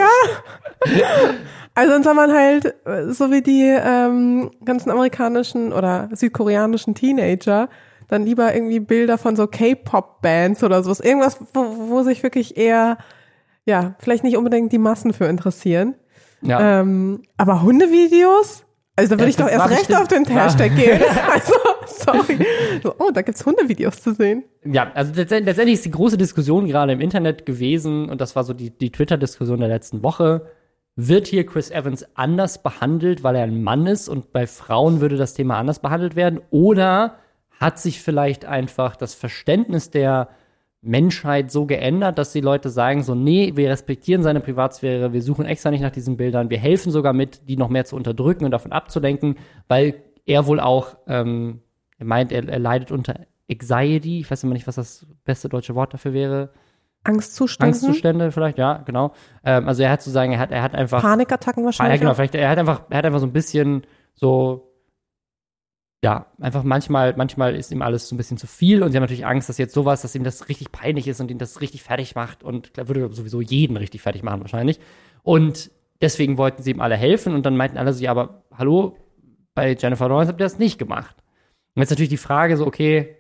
Also 1.76 1.92
dann 1.92 2.04
soll 2.04 2.14
man 2.14 2.32
halt, 2.32 2.76
so 3.10 3.32
wie 3.32 3.42
die 3.42 3.64
ähm, 3.68 4.52
ganzen 4.64 4.92
amerikanischen 4.92 5.74
oder 5.74 6.10
südkoreanischen 6.14 6.94
Teenager, 6.94 7.68
dann 8.10 8.26
lieber 8.26 8.54
irgendwie 8.54 8.80
Bilder 8.80 9.18
von 9.18 9.36
so 9.36 9.48
K-Pop-Bands 9.48 10.64
oder 10.64 10.84
sowas. 10.84 11.00
Irgendwas, 11.00 11.40
wo, 11.54 11.90
wo 11.90 12.04
sich 12.04 12.22
wirklich 12.22 12.58
eher, 12.58 12.98
ja, 13.66 13.96
vielleicht 13.98 14.24
nicht 14.24 14.38
unbedingt 14.38 14.72
die 14.72 14.78
Massen 14.78 15.14
für 15.14 15.26
interessieren. 15.26 15.96
Ja. 16.42 16.82
Ähm, 16.82 17.24
aber 17.38 17.64
Hundevideos? 17.64 18.66
Also 18.96 19.16
da 19.16 19.20
würde 19.22 19.24
Ja, 19.24 19.30
ich 19.30 19.36
doch 19.38 19.48
erst 19.50 19.70
recht 19.70 19.96
auf 19.96 20.08
den 20.08 20.28
war- 20.30 20.44
Hashtag 20.46 20.76
gehen. 20.76 21.02
Also, 21.32 21.54
sorry. 21.86 22.46
So, 22.84 22.94
oh, 23.00 23.10
da 23.12 23.22
gibt's 23.24 23.46
Hundevideos 23.46 24.02
zu 24.02 24.14
sehen. 24.14 24.44
Ja, 24.64 24.92
also 24.94 25.12
letztendlich 25.16 25.48
letztendlich 25.48 25.74
ist 25.76 25.86
die 25.86 25.92
große 25.92 26.18
Diskussion 26.18 26.68
gerade 26.68 26.94
im 26.94 27.02
Internet 27.02 27.46
gewesen, 27.46 28.10
und 28.10 28.22
das 28.22 28.36
war 28.36 28.44
so 28.44 28.54
die, 28.54 28.70
die 28.70 28.92
Twitter-Diskussion 28.92 29.60
der 29.60 29.70
letzten 29.70 30.04
Woche. 30.04 30.46
Wird 30.96 31.26
hier 31.26 31.44
Chris 31.46 31.72
Evans 31.72 32.06
anders 32.14 32.62
behandelt, 32.62 33.24
weil 33.24 33.36
er 33.36 33.44
ein 33.44 33.64
Mann 33.64 33.88
ist 33.88 34.08
und 34.10 34.32
bei 34.32 34.46
Frauen 34.46 35.02
würde 35.02 35.18
das 35.18 35.34
Thema 35.34 35.58
anders 35.58 35.80
behandelt 35.80 36.16
werden? 36.16 36.40
Oder 36.52 37.16
hat 37.60 37.80
sich 37.80 38.00
vielleicht 38.00 38.46
einfach 38.46 38.96
das 38.96 39.16
Verständnis 39.16 39.90
der 39.90 40.30
Menschheit 40.84 41.50
so 41.50 41.66
geändert, 41.66 42.18
dass 42.18 42.34
die 42.34 42.42
Leute 42.42 42.70
sagen 42.70 43.04
so, 43.04 43.16
nee, 43.16 43.54
wir 43.56 43.70
respektieren 43.70 44.22
seine 44.22 44.42
Privatsphäre, 44.42 45.14
wir 45.14 45.22
suchen 45.22 45.46
extra 45.46 45.72
nicht 45.72 45.82
nach 45.82 45.92
diesen 45.92 46.18
Bildern, 46.18 46.50
wir 46.50 46.60
helfen 46.60 46.92
sogar 46.92 47.14
mit, 47.14 47.48
die 47.48 47.56
noch 47.56 47.70
mehr 47.70 47.86
zu 47.86 47.96
unterdrücken 47.96 48.44
und 48.44 48.52
davon 48.52 48.74
abzulenken, 48.74 49.38
weil 49.70 49.96
er 50.26 50.46
wohl 50.46 50.60
auch, 50.60 50.98
ähm, 51.08 51.62
er 51.98 52.06
meint, 52.06 52.32
er, 52.34 52.48
er 52.48 52.60
leidet 52.60 52.92
unter 52.92 53.16
Anxiety, 53.50 54.20
ich 54.20 54.30
weiß 54.30 54.44
immer 54.44 54.54
nicht, 54.54 54.68
was 54.68 54.76
das 54.76 55.08
beste 55.24 55.48
deutsche 55.48 55.74
Wort 55.74 55.94
dafür 55.94 56.14
wäre. 56.14 56.52
Angstzuständen, 57.06 57.74
Angstzustände 57.74 58.32
vielleicht, 58.32 58.58
ja, 58.58 58.78
genau. 58.86 59.14
Ähm, 59.44 59.68
also 59.68 59.84
er 59.84 59.92
hat 59.92 60.02
sozusagen, 60.02 60.34
er 60.34 60.40
hat, 60.40 60.52
er 60.52 60.64
hat 60.64 60.76
einfach 60.76 61.02
Panikattacken 61.02 61.62
Ah, 61.62 61.64
ja, 61.64 61.66
wahrscheinlich. 61.66 62.00
genau, 62.02 62.14
vielleicht, 62.14 62.36
er 62.36 62.50
hat 62.50 62.58
einfach, 62.58 62.84
er 62.90 62.98
hat 62.98 63.06
einfach 63.06 63.20
so 63.20 63.26
ein 63.26 63.34
bisschen 63.34 63.84
so, 64.14 64.73
ja, 66.04 66.26
einfach 66.42 66.64
manchmal, 66.64 67.16
manchmal 67.16 67.56
ist 67.56 67.72
ihm 67.72 67.82
alles 67.82 68.10
so 68.10 68.14
ein 68.14 68.18
bisschen 68.18 68.38
zu 68.38 68.46
viel 68.46 68.84
und 68.84 68.92
sie 68.92 68.98
haben 68.98 69.04
natürlich 69.04 69.26
Angst, 69.26 69.48
dass 69.48 69.58
jetzt 69.58 69.74
sowas, 69.74 70.02
dass 70.02 70.14
ihm 70.16 70.26
das 70.26 70.50
richtig 70.50 70.74
peinlich 70.74 71.08
ist 71.08 71.22
und 71.22 71.32
ihn 71.32 71.38
das 71.38 71.62
richtig 71.62 71.82
fertig 71.82 72.14
macht 72.14 72.44
und 72.44 72.74
klar, 72.74 72.90
würde 72.90 73.14
sowieso 73.14 73.40
jeden 73.40 73.78
richtig 73.78 74.02
fertig 74.02 74.22
machen 74.22 74.42
wahrscheinlich. 74.42 74.82
Und 75.24 75.72
deswegen 76.02 76.38
wollten 76.38 76.62
sie 76.62 76.72
ihm 76.72 76.82
alle 76.82 76.98
helfen 76.98 77.34
und 77.34 77.46
dann 77.46 77.56
meinten 77.56 77.78
alle 77.78 77.94
so, 77.94 78.04
ja, 78.04 78.12
aber 78.12 78.44
hallo, 78.54 78.98
bei 79.56 79.78
Jennifer 79.80 80.10
Lawrence 80.10 80.28
habt 80.28 80.42
ihr 80.42 80.46
das 80.46 80.60
nicht 80.60 80.78
gemacht. 80.78 81.16
Und 81.74 81.82
jetzt 81.82 81.92
natürlich 81.92 82.10
die 82.10 82.18
Frage 82.18 82.58
so, 82.58 82.68
okay, 82.68 83.16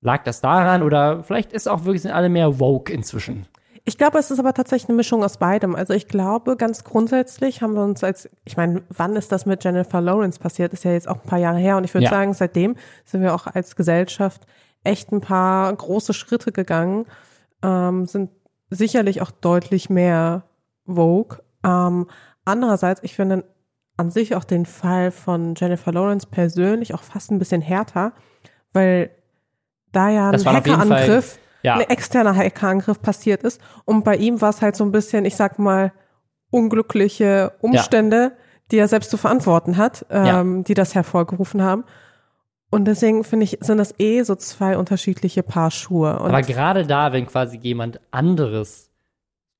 lag 0.00 0.22
das 0.22 0.40
daran 0.40 0.84
oder 0.84 1.24
vielleicht 1.24 1.52
ist 1.52 1.68
auch 1.68 1.86
wirklich, 1.86 2.02
sind 2.02 2.12
alle 2.12 2.28
mehr 2.28 2.60
woke 2.60 2.92
inzwischen. 2.92 3.46
Ich 3.88 3.98
glaube, 3.98 4.18
es 4.18 4.32
ist 4.32 4.40
aber 4.40 4.52
tatsächlich 4.52 4.88
eine 4.88 4.96
Mischung 4.96 5.22
aus 5.22 5.36
beidem. 5.36 5.76
Also 5.76 5.94
ich 5.94 6.08
glaube, 6.08 6.56
ganz 6.56 6.82
grundsätzlich 6.82 7.62
haben 7.62 7.74
wir 7.74 7.84
uns 7.84 8.02
als, 8.02 8.28
ich 8.44 8.56
meine, 8.56 8.82
wann 8.88 9.14
ist 9.14 9.30
das 9.30 9.46
mit 9.46 9.62
Jennifer 9.62 10.00
Lawrence 10.00 10.40
passiert? 10.40 10.72
Ist 10.72 10.82
ja 10.82 10.90
jetzt 10.90 11.08
auch 11.08 11.22
ein 11.22 11.28
paar 11.28 11.38
Jahre 11.38 11.58
her. 11.58 11.76
Und 11.76 11.84
ich 11.84 11.94
würde 11.94 12.06
Ja. 12.06 12.10
sagen, 12.10 12.34
seitdem 12.34 12.74
sind 13.04 13.22
wir 13.22 13.32
auch 13.32 13.46
als 13.46 13.76
Gesellschaft 13.76 14.44
echt 14.82 15.12
ein 15.12 15.20
paar 15.20 15.72
große 15.72 16.14
Schritte 16.14 16.50
gegangen, 16.50 17.06
ähm, 17.62 18.06
sind 18.06 18.30
sicherlich 18.70 19.22
auch 19.22 19.30
deutlich 19.30 19.88
mehr 19.88 20.42
Vogue. 20.84 21.38
Ähm, 21.64 22.08
andererseits, 22.44 23.04
ich 23.04 23.14
finde 23.14 23.44
an 23.96 24.10
sich 24.10 24.34
auch 24.34 24.44
den 24.44 24.66
Fall 24.66 25.12
von 25.12 25.54
Jennifer 25.56 25.92
Lawrence 25.92 26.26
persönlich 26.26 26.92
auch 26.92 27.02
fast 27.04 27.30
ein 27.30 27.38
bisschen 27.38 27.62
härter, 27.62 28.12
weil 28.72 29.10
da 29.92 30.08
ja 30.10 30.30
ein 30.30 30.44
Hackerangriff 30.44 31.38
Ja. 31.66 31.74
ein 31.74 31.90
externer 31.90 32.34
Hackerangriff 32.34 33.02
passiert 33.02 33.42
ist. 33.42 33.60
Und 33.84 34.04
bei 34.04 34.16
ihm 34.16 34.40
war 34.40 34.50
es 34.50 34.62
halt 34.62 34.76
so 34.76 34.84
ein 34.84 34.92
bisschen, 34.92 35.24
ich 35.24 35.36
sag 35.36 35.58
mal, 35.58 35.92
unglückliche 36.50 37.52
Umstände, 37.60 38.36
die 38.70 38.78
er 38.78 38.88
selbst 38.88 39.10
zu 39.10 39.16
verantworten 39.16 39.76
hat, 39.76 40.06
ähm, 40.10 40.64
die 40.64 40.74
das 40.74 40.94
hervorgerufen 40.94 41.62
haben. 41.62 41.84
Und 42.70 42.84
deswegen 42.86 43.24
finde 43.24 43.44
ich, 43.44 43.58
sind 43.60 43.78
das 43.78 43.94
eh 43.98 44.22
so 44.22 44.34
zwei 44.34 44.76
unterschiedliche 44.76 45.42
Paar 45.42 45.70
Schuhe. 45.70 46.18
Und 46.18 46.30
Aber 46.30 46.42
gerade 46.42 46.86
da, 46.86 47.12
wenn 47.12 47.26
quasi 47.26 47.58
jemand 47.58 48.00
anderes 48.10 48.90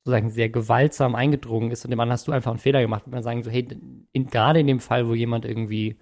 sozusagen 0.05 0.31
sehr 0.31 0.49
gewaltsam 0.49 1.17
eingedrungen 1.17 1.73
ist 1.73 1.85
und 1.85 1.91
dem 1.91 1.99
anderen 1.99 2.15
hast 2.15 2.29
du 2.29 2.33
einfach 2.33 2.53
einen 2.53 2.61
Fehler 2.61 2.81
gemacht, 2.81 3.07
würde 3.07 3.17
man 3.17 3.25
sagen, 3.25 3.43
so, 3.43 3.51
hey, 3.51 3.67
in, 4.13 4.27
gerade 4.29 4.61
in 4.61 4.69
dem 4.69 4.79
Fall, 4.79 5.09
wo 5.09 5.15
jemand 5.15 5.45
irgendwie 5.45 5.99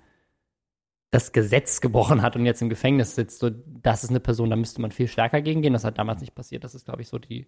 das 1.14 1.30
Gesetz 1.30 1.80
gebrochen 1.80 2.22
hat 2.22 2.34
und 2.34 2.44
jetzt 2.44 2.60
im 2.60 2.68
Gefängnis 2.68 3.14
sitzt, 3.14 3.38
so, 3.38 3.48
das 3.82 4.02
ist 4.02 4.10
eine 4.10 4.18
Person, 4.18 4.50
da 4.50 4.56
müsste 4.56 4.80
man 4.80 4.90
viel 4.90 5.06
stärker 5.06 5.40
gegen 5.42 5.62
gehen. 5.62 5.72
Das 5.72 5.84
hat 5.84 5.96
damals 5.96 6.20
nicht 6.20 6.34
passiert. 6.34 6.64
Das 6.64 6.74
ist, 6.74 6.86
glaube 6.86 7.02
ich, 7.02 7.08
so 7.08 7.18
die. 7.18 7.46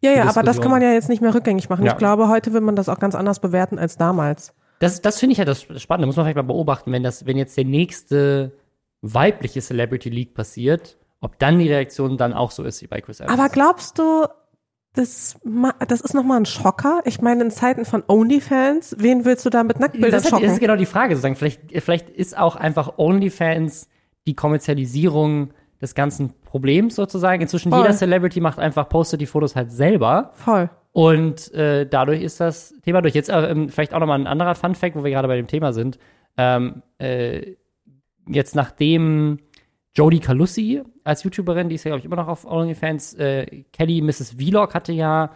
ja, 0.00 0.12
ja, 0.12 0.28
aber 0.28 0.44
das 0.44 0.60
kann 0.60 0.70
man 0.70 0.80
ja 0.80 0.92
jetzt 0.92 1.08
nicht 1.08 1.20
mehr 1.20 1.34
rückgängig 1.34 1.68
machen. 1.68 1.84
Ja. 1.84 1.92
Ich 1.92 1.98
glaube, 1.98 2.28
heute 2.28 2.52
will 2.52 2.60
man 2.60 2.76
das 2.76 2.88
auch 2.88 3.00
ganz 3.00 3.16
anders 3.16 3.40
bewerten 3.40 3.80
als 3.80 3.96
damals. 3.96 4.54
Das, 4.78 5.02
das 5.02 5.18
finde 5.18 5.32
ich 5.32 5.38
ja 5.38 5.44
das 5.44 5.62
Spannende. 5.82 6.06
Muss 6.06 6.16
man 6.16 6.24
vielleicht 6.24 6.36
mal 6.36 6.42
beobachten, 6.42 6.92
wenn 6.92 7.02
das, 7.02 7.26
wenn 7.26 7.36
jetzt 7.36 7.56
der 7.56 7.64
nächste 7.64 8.52
weibliche 9.02 9.60
Celebrity 9.60 10.08
League 10.08 10.34
passiert, 10.34 10.96
ob 11.20 11.36
dann 11.40 11.58
die 11.58 11.68
Reaktion 11.68 12.16
dann 12.16 12.32
auch 12.32 12.52
so 12.52 12.62
ist 12.62 12.80
wie 12.80 12.86
bei 12.86 13.00
Chris 13.00 13.18
Evans. 13.18 13.36
Aber 13.36 13.48
glaubst 13.48 13.98
du, 13.98 14.26
das, 14.94 15.38
das 15.86 16.00
ist 16.00 16.14
nochmal 16.14 16.40
ein 16.40 16.46
Schocker? 16.46 17.02
Ich 17.04 17.20
meine, 17.20 17.44
in 17.44 17.50
Zeiten 17.50 17.84
von 17.84 18.02
OnlyFans, 18.06 18.96
wen 18.98 19.24
willst 19.24 19.46
du 19.46 19.50
da 19.50 19.62
mit 19.62 19.78
Nacktbildern 19.78 20.10
das, 20.10 20.24
ist, 20.24 20.30
schocken? 20.30 20.44
das 20.44 20.54
ist 20.54 20.60
genau 20.60 20.76
die 20.76 20.86
Frage. 20.86 21.14
Sozusagen. 21.14 21.36
Vielleicht, 21.36 21.60
vielleicht 21.82 22.10
ist 22.10 22.36
auch 22.36 22.56
einfach 22.56 22.98
OnlyFans 22.98 23.88
die 24.26 24.34
Kommerzialisierung 24.34 25.52
des 25.80 25.94
ganzen 25.94 26.34
Problems 26.44 26.96
sozusagen. 26.96 27.40
Inzwischen 27.40 27.70
Voll. 27.70 27.82
jeder 27.82 27.94
Celebrity 27.94 28.40
macht 28.40 28.58
einfach, 28.58 28.88
postet 28.88 29.20
die 29.20 29.26
Fotos 29.26 29.54
halt 29.54 29.70
selber. 29.70 30.32
Voll. 30.34 30.70
Und 30.92 31.52
äh, 31.54 31.86
dadurch 31.86 32.22
ist 32.22 32.40
das 32.40 32.74
Thema 32.84 33.00
durch. 33.00 33.14
Jetzt 33.14 33.30
äh, 33.30 33.50
ähm, 33.50 33.68
vielleicht 33.68 33.94
auch 33.94 34.00
nochmal 34.00 34.18
ein 34.18 34.26
anderer 34.26 34.56
Fun-Fact, 34.56 34.96
wo 34.96 35.04
wir 35.04 35.10
gerade 35.10 35.28
bei 35.28 35.36
dem 35.36 35.46
Thema 35.46 35.72
sind. 35.72 35.98
Ähm, 36.36 36.82
äh, 36.98 37.54
jetzt 38.28 38.56
nachdem 38.56 39.38
Jodie 39.94 40.20
Calussi 40.20 40.82
als 41.10 41.22
YouTuberin, 41.24 41.68
die 41.68 41.74
ist 41.74 41.84
ja, 41.84 41.90
glaube 41.90 41.98
ich, 41.98 42.04
immer 42.04 42.16
noch 42.16 42.28
auf 42.28 42.44
OnlyFans, 42.44 43.14
äh, 43.14 43.64
Kelly 43.72 44.00
Mrs. 44.00 44.36
Vlog 44.38 44.74
hatte 44.74 44.92
ja 44.92 45.32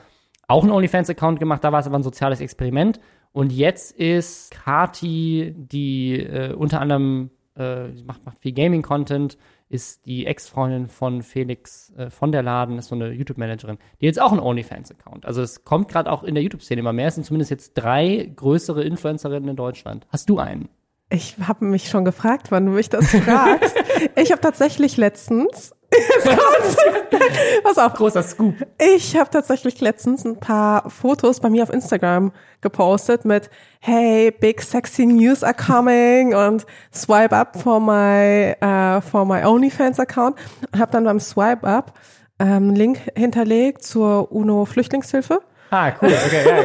auch 0.46 0.62
einen 0.62 0.72
OnlyFans-Account 0.72 1.38
gemacht, 1.38 1.64
da 1.64 1.72
war 1.72 1.80
es 1.80 1.86
aber 1.86 1.98
ein 1.98 2.02
soziales 2.02 2.40
Experiment. 2.40 3.00
Und 3.32 3.52
jetzt 3.52 3.98
ist 3.98 4.52
Kati, 4.52 5.54
die 5.56 6.20
äh, 6.20 6.52
unter 6.52 6.80
anderem 6.80 7.30
äh, 7.56 7.88
macht, 8.04 8.24
macht 8.24 8.38
viel 8.38 8.52
Gaming-Content, 8.52 9.36
ist 9.68 10.06
die 10.06 10.26
Ex-Freundin 10.26 10.88
von 10.88 11.22
Felix 11.22 11.92
äh, 11.96 12.10
von 12.10 12.30
der 12.30 12.42
Laden, 12.42 12.78
ist 12.78 12.88
so 12.88 12.94
eine 12.94 13.10
YouTube-Managerin, 13.10 13.78
die 14.00 14.06
jetzt 14.06 14.20
auch 14.20 14.30
einen 14.30 14.40
OnlyFans-Account. 14.40 15.26
Also 15.26 15.42
es 15.42 15.64
kommt 15.64 15.88
gerade 15.88 16.12
auch 16.12 16.22
in 16.22 16.34
der 16.34 16.44
YouTube-Szene 16.44 16.80
immer 16.80 16.92
mehr. 16.92 17.08
Es 17.08 17.16
sind 17.16 17.24
zumindest 17.24 17.50
jetzt 17.50 17.74
drei 17.74 18.30
größere 18.36 18.84
Influencerinnen 18.84 19.48
in 19.48 19.56
Deutschland. 19.56 20.06
Hast 20.10 20.30
du 20.30 20.38
einen? 20.38 20.68
Ich 21.10 21.36
habe 21.46 21.64
mich 21.66 21.88
schon 21.88 22.04
gefragt, 22.04 22.46
wann 22.50 22.66
du 22.66 22.72
mich 22.72 22.88
das 22.88 23.10
fragst. 23.10 23.74
ich 24.16 24.32
habe 24.32 24.40
tatsächlich 24.40 24.96
letztens, 24.96 25.72
pass 27.62 27.78
auf, 27.78 27.94
Großer 27.94 28.22
Scoop. 28.22 28.54
ich 28.78 29.16
habe 29.16 29.30
tatsächlich 29.30 29.80
letztens 29.80 30.24
ein 30.24 30.40
paar 30.40 30.90
Fotos 30.90 31.40
bei 31.40 31.50
mir 31.50 31.62
auf 31.62 31.70
Instagram 31.70 32.32
gepostet 32.62 33.24
mit 33.24 33.48
Hey, 33.80 34.30
big 34.32 34.62
sexy 34.62 35.06
news 35.06 35.44
are 35.44 35.54
coming 35.54 36.34
und 36.34 36.66
swipe 36.92 37.36
up 37.36 37.60
for 37.62 37.78
my 37.80 38.54
uh, 38.62 39.00
for 39.00 39.24
my 39.24 39.44
OnlyFans 39.44 40.00
Account 40.00 40.36
und 40.72 40.80
habe 40.80 40.90
dann 40.90 41.04
beim 41.04 41.20
Swipe 41.20 41.64
up 41.66 41.92
ähm, 42.40 42.48
einen 42.48 42.74
Link 42.76 42.98
hinterlegt 43.14 43.84
zur 43.84 44.32
UNO 44.32 44.64
Flüchtlingshilfe 44.64 45.40
Ah, 45.70 45.92
cool. 46.00 46.08
Okay, 46.08 46.48
ja. 46.48 46.62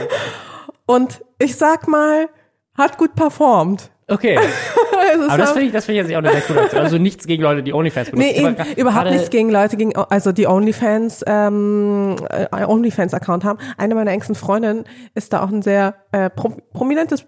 und 0.85 1.23
ich 1.39 1.55
sag 1.55 1.87
mal, 1.87 2.29
hat 2.77 2.97
gut 2.97 3.15
performt. 3.15 3.91
Okay. 4.09 4.37
Aber 5.29 5.37
das 5.37 5.51
finde 5.51 5.67
ich, 5.67 5.71
das 5.73 5.85
finde 5.85 6.01
ich 6.01 6.07
jetzt 6.07 6.15
auch 6.15 6.19
eine 6.19 6.31
sehr 6.31 6.41
coole 6.41 6.61
Aktion. 6.61 6.81
Also 6.81 6.97
nichts 6.97 7.25
gegen 7.25 7.41
Leute, 7.43 7.63
die 7.63 7.73
OnlyFans 7.73 8.11
benutzen. 8.11 8.27
Nee, 8.29 8.37
Ich 8.37 8.43
war 8.43 8.51
eben, 8.51 8.61
gra- 8.61 8.77
überhaupt 8.77 9.09
nichts 9.11 9.29
gegen 9.29 9.49
Leute, 9.49 9.77
gegen, 9.77 9.95
also 9.95 10.31
die 10.31 10.47
OnlyFans, 10.47 11.23
ähm, 11.27 12.15
äh, 12.29 12.65
OnlyFans-Account 12.65 13.43
haben. 13.43 13.59
Eine 13.77 13.95
meiner 13.95 14.11
engsten 14.11 14.35
Freundinnen 14.35 14.83
ist 15.15 15.33
da 15.33 15.43
auch 15.43 15.49
ein 15.49 15.61
sehr 15.61 15.95
äh, 16.11 16.29
pro 16.29 16.49
prominentes 16.73 17.25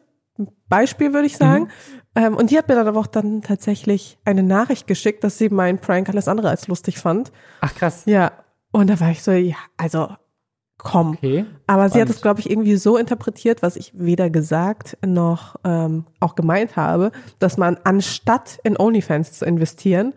Beispiel, 0.69 1.13
würde 1.13 1.27
ich 1.27 1.37
sagen. 1.37 1.69
Ähm, 2.15 2.35
und 2.35 2.51
die 2.51 2.57
hat 2.57 2.67
mir 2.67 2.75
dann 2.75 2.87
aber 2.87 2.99
auch 2.99 3.07
dann 3.07 3.41
tatsächlich 3.41 4.17
eine 4.25 4.43
Nachricht 4.43 4.85
geschickt, 4.87 5.23
dass 5.23 5.37
sie 5.37 5.49
meinen 5.49 5.79
Prank 5.79 6.09
alles 6.09 6.27
andere 6.27 6.49
als 6.49 6.67
lustig 6.67 6.97
fand. 6.99 7.31
Ach, 7.61 7.73
krass. 7.73 8.03
Ja. 8.05 8.31
Und 8.71 8.89
da 8.89 8.99
war 8.99 9.09
ich 9.11 9.21
so, 9.23 9.31
ja, 9.31 9.55
also 9.77 10.09
komm. 10.83 11.11
Okay. 11.13 11.45
Aber 11.67 11.83
sie 11.89 11.93
hat 11.99 12.07
Spannend. 12.07 12.09
es, 12.09 12.21
glaube 12.21 12.39
ich, 12.39 12.49
irgendwie 12.49 12.75
so 12.75 12.97
interpretiert, 12.97 13.61
was 13.61 13.75
ich 13.75 13.91
weder 13.95 14.29
gesagt 14.29 14.97
noch 15.05 15.55
ähm, 15.63 16.05
auch 16.19 16.35
gemeint 16.35 16.75
habe, 16.75 17.11
dass 17.39 17.57
man 17.57 17.77
anstatt 17.83 18.59
in 18.63 18.77
OnlyFans 18.79 19.33
zu 19.33 19.45
investieren, 19.45 20.13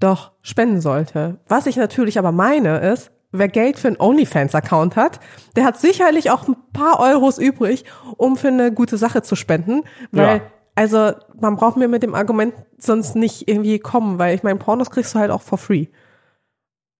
doch 0.00 0.32
spenden 0.42 0.80
sollte. 0.80 1.38
Was 1.48 1.66
ich 1.66 1.76
natürlich 1.76 2.18
aber 2.18 2.32
meine 2.32 2.78
ist, 2.80 3.10
wer 3.30 3.48
Geld 3.48 3.78
für 3.78 3.88
einen 3.88 3.98
OnlyFans-Account 4.00 4.96
hat, 4.96 5.20
der 5.56 5.64
hat 5.64 5.78
sicherlich 5.78 6.30
auch 6.30 6.46
ein 6.48 6.56
paar 6.72 7.00
Euros 7.00 7.38
übrig, 7.38 7.84
um 8.18 8.36
für 8.36 8.48
eine 8.48 8.72
gute 8.72 8.96
Sache 8.98 9.22
zu 9.22 9.36
spenden. 9.36 9.82
Weil, 10.10 10.36
Ja. 10.38 10.42
also 10.74 11.12
man 11.40 11.56
braucht 11.56 11.76
mir 11.78 11.88
mit 11.88 12.02
dem 12.02 12.14
Argument 12.14 12.52
sonst 12.78 13.16
nicht 13.16 13.48
irgendwie 13.48 13.78
kommen, 13.78 14.18
weil 14.18 14.34
ich 14.34 14.42
meine, 14.42 14.58
Pornos 14.58 14.90
kriegst 14.90 15.14
du 15.14 15.18
halt 15.20 15.30
auch 15.30 15.40
for 15.42 15.56
free. 15.56 15.86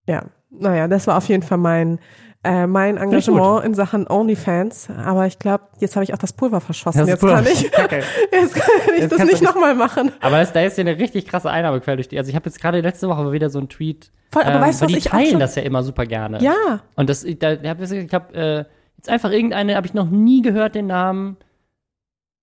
Ja, 0.09 0.23
naja, 0.51 0.89
das 0.89 1.07
war 1.07 1.17
auf 1.19 1.29
jeden 1.29 1.43
Fall 1.43 1.59
mein, 1.59 1.99
äh, 2.45 2.67
mein 2.67 2.97
ich 2.97 3.03
Engagement 3.03 3.65
in 3.65 3.75
Sachen 3.75 4.07
OnlyFans. 4.09 4.89
Aber 5.05 5.27
ich 5.27 5.39
glaube, 5.39 5.65
jetzt 5.79 5.95
habe 5.97 6.05
ich 6.05 6.13
auch 6.13 6.19
das 6.19 6.33
Pulver 6.33 6.61
verschossen. 6.61 6.99
Das 6.99 7.09
jetzt, 7.09 7.21
Pulver- 7.21 7.37
kann 7.43 7.47
ich, 7.53 7.71
Okay. 7.79 8.03
jetzt 8.33 8.55
kann 8.55 8.71
ich 8.97 9.01
Jetzt 9.03 9.13
das 9.13 9.25
nicht 9.25 9.43
nochmal 9.43 9.75
machen. 9.75 10.11
Aber 10.21 10.39
das, 10.39 10.53
da 10.53 10.61
ist 10.63 10.77
ja 10.79 10.83
eine 10.83 10.99
richtig 10.99 11.27
krasse 11.27 11.51
Einnahmequelle 11.51 11.97
durch 11.97 12.09
die. 12.09 12.19
Also 12.19 12.31
ich 12.31 12.35
habe 12.37 12.47
jetzt 12.47 12.61
gerade 12.61 12.81
letzte 12.81 13.09
Woche 13.09 13.23
mal 13.23 13.33
wieder 13.33 13.49
so 13.51 13.59
einen 13.59 13.69
Tweet. 13.69 14.11
Voll, 14.31 14.43
aber 14.43 14.61
weißt 14.61 14.81
du, 14.81 14.87
was 14.87 14.93
die 14.93 14.99
ich 14.99 15.05
teilen 15.05 15.39
das 15.39 15.55
ja 15.57 15.63
immer 15.63 15.83
super 15.83 16.07
gerne. 16.07 16.43
Ja, 16.43 16.81
Und 16.97 17.11
das, 17.11 17.25
da, 17.39 17.55
da 17.57 17.73
ich 17.81 17.93
ich 17.93 18.15
habe 18.15 18.35
äh, 18.35 18.65
jetzt 18.97 19.09
einfach 19.09 19.31
irgendeine, 19.31 19.77
habe 19.77 19.87
ich 19.87 19.95
noch 19.95 20.09
nie 20.09 20.43
gehört, 20.43 20.75
den 20.75 20.87
Namen. 20.87 21.37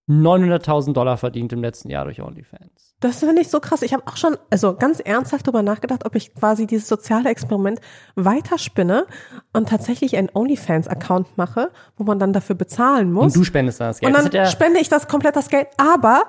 900.000 0.10 0.94
Dollar 0.94 1.18
verdient 1.18 1.54
im 1.54 1.62
letzten 1.62 1.90
Jahr 1.90 2.06
durch 2.06 2.20
OnlyFans. 2.22 2.96
das 3.00 3.20
finde 3.20 3.42
ich 3.42 3.50
so 3.50 3.60
krass. 3.60 3.84
Ich 3.84 3.94
habe 3.94 4.04
auch 4.08 4.18
schon, 4.18 4.38
also 4.50 4.74
ganz 4.74 5.00
ernsthaft 5.00 5.46
darüber 5.46 5.62
nachgedacht, 5.62 6.06
ob 6.06 6.16
ich 6.16 6.34
quasi 6.34 6.66
dieses 6.66 6.88
soziale 6.88 7.30
Experiment 7.30 7.80
weiterspinne 8.16 9.06
und 9.54 9.70
tatsächlich 9.70 10.18
einen 10.18 10.30
OnlyFans-Account 10.34 11.38
mache, 11.38 11.70
wo 11.96 12.04
man 12.04 12.18
dann 12.18 12.34
dafür 12.34 12.56
bezahlen 12.56 13.14
muss. 13.14 13.26
Und 13.26 13.36
du 13.36 13.44
spendest 13.44 13.80
dann 13.80 13.90
das 13.90 14.00
Geld. 14.00 14.18
Und 14.18 14.34
dann 14.34 14.48
spende 14.48 14.80
ich 14.80 14.90
das 14.90 15.08
komplett 15.08 15.36
das 15.36 15.50
Geld. 15.50 15.68
Aber 15.78 16.24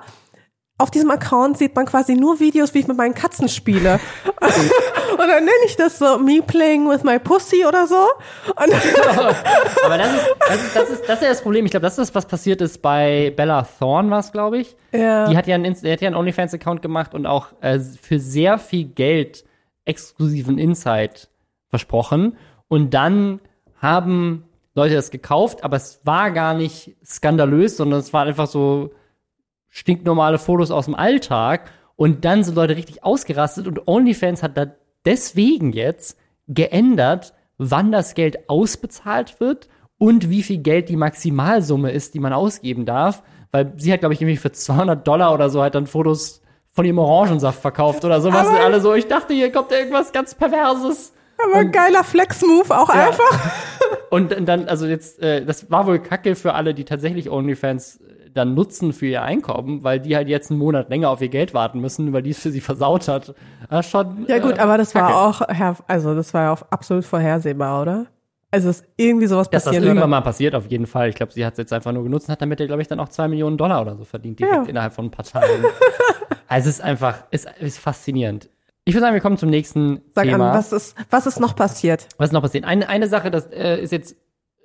auf 0.81 0.89
diesem 0.89 1.11
Account 1.11 1.59
sieht 1.59 1.75
man 1.75 1.85
quasi 1.85 2.15
nur 2.15 2.39
Videos, 2.39 2.73
wie 2.73 2.79
ich 2.79 2.87
mit 2.87 2.97
meinen 2.97 3.13
Katzen 3.13 3.47
spiele. 3.47 3.99
und 4.41 5.19
dann 5.19 5.45
nenne 5.45 5.51
ich 5.67 5.75
das 5.75 5.99
so 5.99 6.17
Me 6.17 6.41
Playing 6.41 6.89
with 6.89 7.03
My 7.03 7.19
Pussy 7.19 7.65
oder 7.65 7.85
so. 7.85 8.07
Aber 8.55 9.97
das 9.97 10.13
ist, 10.15 10.35
das 10.39 10.63
ist, 10.63 10.75
das 10.75 10.89
ist, 10.89 11.03
das 11.07 11.15
ist 11.17 11.21
ja 11.21 11.29
das 11.29 11.41
Problem. 11.43 11.65
Ich 11.65 11.71
glaube, 11.71 11.83
das 11.83 11.99
ist, 11.99 12.15
was 12.15 12.25
passiert 12.25 12.61
ist 12.61 12.81
bei 12.81 13.31
Bella 13.35 13.67
Thorne, 13.79 14.09
war 14.09 14.19
es, 14.19 14.31
glaube 14.31 14.57
ich. 14.57 14.75
Ja. 14.91 15.29
Die 15.29 15.37
hat 15.37 15.45
ja 15.45 15.53
einen, 15.53 15.75
hat 15.75 16.01
ja 16.01 16.07
einen 16.07 16.15
OnlyFans-Account 16.15 16.81
gemacht 16.81 17.13
und 17.13 17.27
auch 17.27 17.49
äh, 17.61 17.79
für 17.79 18.19
sehr 18.19 18.57
viel 18.57 18.85
Geld 18.85 19.45
exklusiven 19.85 20.57
Insight 20.57 21.29
versprochen. 21.69 22.37
Und 22.67 22.95
dann 22.95 23.39
haben 23.79 24.45
Leute 24.73 24.95
das 24.95 25.11
gekauft, 25.11 25.63
aber 25.63 25.77
es 25.77 25.99
war 26.05 26.31
gar 26.31 26.55
nicht 26.55 26.95
skandalös, 27.05 27.77
sondern 27.77 27.99
es 27.99 28.13
waren 28.13 28.27
einfach 28.27 28.47
so 28.47 28.91
stinknormale 29.71 30.37
Fotos 30.37 30.69
aus 30.69 30.85
dem 30.85 30.93
Alltag. 30.95 31.71
Und 31.95 32.23
dann 32.25 32.43
sind 32.43 32.53
Leute 32.55 32.75
richtig 32.75 33.03
ausgerastet 33.03 33.65
und 33.67 33.87
OnlyFans 33.87 34.43
hat 34.43 34.55
da 34.57 34.67
deswegen 35.05 35.73
jetzt 35.73 36.17
geändert, 36.47 37.33
wann 37.57 37.91
das 37.91 38.13
Geld 38.13 38.49
ausbezahlt 38.49 39.39
wird 39.39 39.67
und 39.97 40.29
wie 40.29 40.43
viel 40.43 40.57
Geld 40.57 40.89
die 40.89 40.95
Maximalsumme 40.97 41.91
ist, 41.91 42.13
die 42.13 42.19
man 42.19 42.33
ausgeben 42.33 42.85
darf. 42.85 43.23
Weil 43.51 43.73
sie 43.77 43.91
hat, 43.93 43.99
glaube 43.99 44.13
ich, 44.13 44.21
irgendwie 44.21 44.37
für 44.37 44.51
200 44.51 45.07
Dollar 45.07 45.33
oder 45.33 45.49
so 45.49 45.61
halt 45.61 45.75
dann 45.75 45.85
Fotos 45.87 46.41
von 46.73 46.85
ihrem 46.85 46.99
Orangensaft 46.99 47.61
verkauft 47.61 48.03
oder 48.05 48.21
sowas. 48.21 48.47
Und 48.47 48.55
Aber- 48.55 48.63
alle 48.65 48.81
so, 48.81 48.93
ich 48.93 49.07
dachte, 49.07 49.33
hier 49.33 49.51
kommt 49.51 49.71
irgendwas 49.71 50.11
ganz 50.11 50.33
Perverses. 50.35 51.13
aber 51.43 51.65
geiler 51.65 52.03
Flex-Move 52.03 52.75
auch 52.77 52.89
Ja. 52.93 53.07
einfach. 53.07 53.51
Und 54.09 54.31
dann, 54.47 54.67
also 54.67 54.85
jetzt, 54.87 55.19
äh, 55.21 55.45
das 55.45 55.69
war 55.71 55.85
wohl 55.87 55.99
kacke 55.99 56.35
für 56.35 56.53
alle, 56.53 56.73
die 56.73 56.83
tatsächlich 56.85 57.29
OnlyFans 57.29 57.97
äh, 57.97 58.20
dann 58.33 58.53
nutzen 58.53 58.93
für 58.93 59.05
ihr 59.07 59.21
Einkommen, 59.23 59.83
weil 59.83 59.99
die 59.99 60.15
halt 60.15 60.27
jetzt 60.27 60.51
einen 60.51 60.59
Monat 60.59 60.89
länger 60.89 61.09
auf 61.09 61.21
ihr 61.21 61.29
Geld 61.29 61.53
warten 61.53 61.79
müssen, 61.79 62.13
weil 62.13 62.21
die 62.23 62.29
es 62.31 62.39
für 62.39 62.51
sie 62.51 62.61
versaut 62.61 63.07
hat. 63.07 63.33
Ja, 63.69 63.83
schon, 63.83 64.25
Ja 64.27 64.39
gut, 64.39 64.57
äh, 64.57 64.61
aber 64.61 64.77
das 64.77 64.93
kacke. 64.93 65.13
war 65.13 65.27
auch, 65.27 65.41
also 65.87 66.15
das 66.15 66.33
war 66.33 66.43
ja 66.43 66.53
auch 66.53 66.61
absolut 66.69 67.05
vorhersehbar, 67.05 67.81
oder? 67.81 68.07
Also 68.53 68.67
dass 68.67 68.83
irgendwie 68.97 69.27
sowas 69.27 69.49
Dass 69.49 69.63
das 69.63 69.73
irgendwann 69.75 70.09
mal 70.09 70.19
passiert, 70.21 70.55
auf 70.55 70.65
jeden 70.67 70.85
Fall. 70.85 71.07
Ich 71.09 71.15
glaube, 71.15 71.31
sie 71.31 71.45
hat 71.45 71.53
es 71.53 71.57
jetzt 71.57 71.71
einfach 71.73 71.93
nur 71.93 72.03
genutzt 72.03 72.27
und 72.27 72.33
hat 72.33 72.41
damit 72.41 72.59
ja, 72.59 72.65
glaube 72.65 72.81
ich, 72.81 72.87
dann 72.89 72.99
auch 72.99 73.07
zwei 73.09 73.27
Millionen 73.29 73.57
Dollar 73.57 73.81
oder 73.81 73.95
so 73.95 74.03
verdient, 74.03 74.39
direkt 74.39 74.55
Ja. 74.55 74.63
innerhalb 74.63 74.91
von 74.93 75.05
ein 75.05 75.11
paar 75.11 75.23
Tagen. 75.23 75.45
also 76.47 76.69
es 76.69 76.75
ist 76.75 76.81
einfach, 76.81 77.23
es 77.31 77.45
ist 77.59 77.79
faszinierend. 77.79 78.49
Ich 78.83 78.93
würde 78.93 79.01
sagen, 79.05 79.13
wir 79.13 79.21
kommen 79.21 79.37
zum 79.37 79.49
nächsten 79.49 80.01
Sag 80.13 80.25
Thema. 80.25 80.51
an, 80.51 80.57
was 80.57 80.73
ist, 80.73 80.95
was 81.09 81.27
ist 81.27 81.39
noch 81.39 81.55
passiert? 81.55 82.07
Was 82.17 82.29
ist 82.29 82.33
noch 82.33 82.41
passiert? 82.41 82.65
Eine, 82.65 82.89
eine 82.89 83.07
Sache, 83.07 83.31
das 83.31 83.45
äh, 83.51 83.79
ist 83.81 83.91
jetzt 83.91 84.17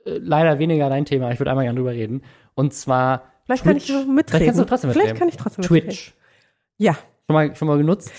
äh, 0.05 0.19
leider 0.19 0.59
weniger 0.59 0.89
dein 0.89 1.05
Thema. 1.05 1.31
Ich 1.31 1.39
würde 1.39 1.51
einmal 1.51 1.65
gerne 1.67 1.77
drüber 1.79 1.93
reden. 1.93 2.23
Und 2.55 2.73
zwar 2.75 3.25
Vielleicht 3.47 3.65
kann 3.65 3.77
ich 3.77 3.87
Twitch. 3.87 4.07
mitreden. 4.07 4.25
Vielleicht 4.29 4.45
kannst 4.47 4.61
du 4.61 4.65
trotzdem 4.65 4.91
Vielleicht 4.91 5.07
mitreden. 5.15 5.19
kann 5.19 5.29
ich 5.29 5.37
trotzdem 5.37 5.63
mitreden. 5.63 5.89
Twitch. 5.89 6.15
Ja. 6.79 6.93
Schon 6.95 7.35
mal, 7.35 7.57
schon 7.57 7.69
mal 7.69 7.79
genutzt? 7.79 8.13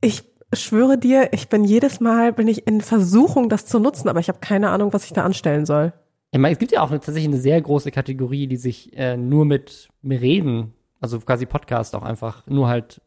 Ich 0.00 0.24
schwöre 0.52 0.98
dir, 0.98 1.32
ich 1.32 1.48
bin 1.48 1.64
jedes 1.64 2.00
Mal, 2.00 2.32
bin 2.32 2.48
ich 2.48 2.66
in 2.66 2.80
Versuchung, 2.80 3.48
das 3.48 3.66
zu 3.66 3.78
nutzen, 3.78 4.08
aber 4.08 4.20
ich 4.20 4.28
habe 4.28 4.40
keine 4.40 4.70
Ahnung, 4.70 4.92
was 4.92 5.04
ich 5.04 5.12
da 5.12 5.22
anstellen 5.24 5.66
soll. 5.66 5.92
Ich 6.32 6.38
meine, 6.38 6.52
es 6.52 6.58
gibt 6.58 6.72
ja 6.72 6.82
auch 6.82 6.90
eine, 6.90 7.00
tatsächlich 7.00 7.28
eine 7.28 7.40
sehr 7.40 7.60
große 7.60 7.90
Kategorie, 7.90 8.46
die 8.46 8.56
sich 8.56 8.96
äh, 8.96 9.16
nur 9.16 9.44
mit 9.44 9.88
mir 10.02 10.20
Reden, 10.20 10.74
also 11.00 11.18
quasi 11.20 11.46
Podcast 11.46 11.94
auch 11.94 12.02
einfach, 12.02 12.46
nur 12.46 12.68
halt 12.68 13.00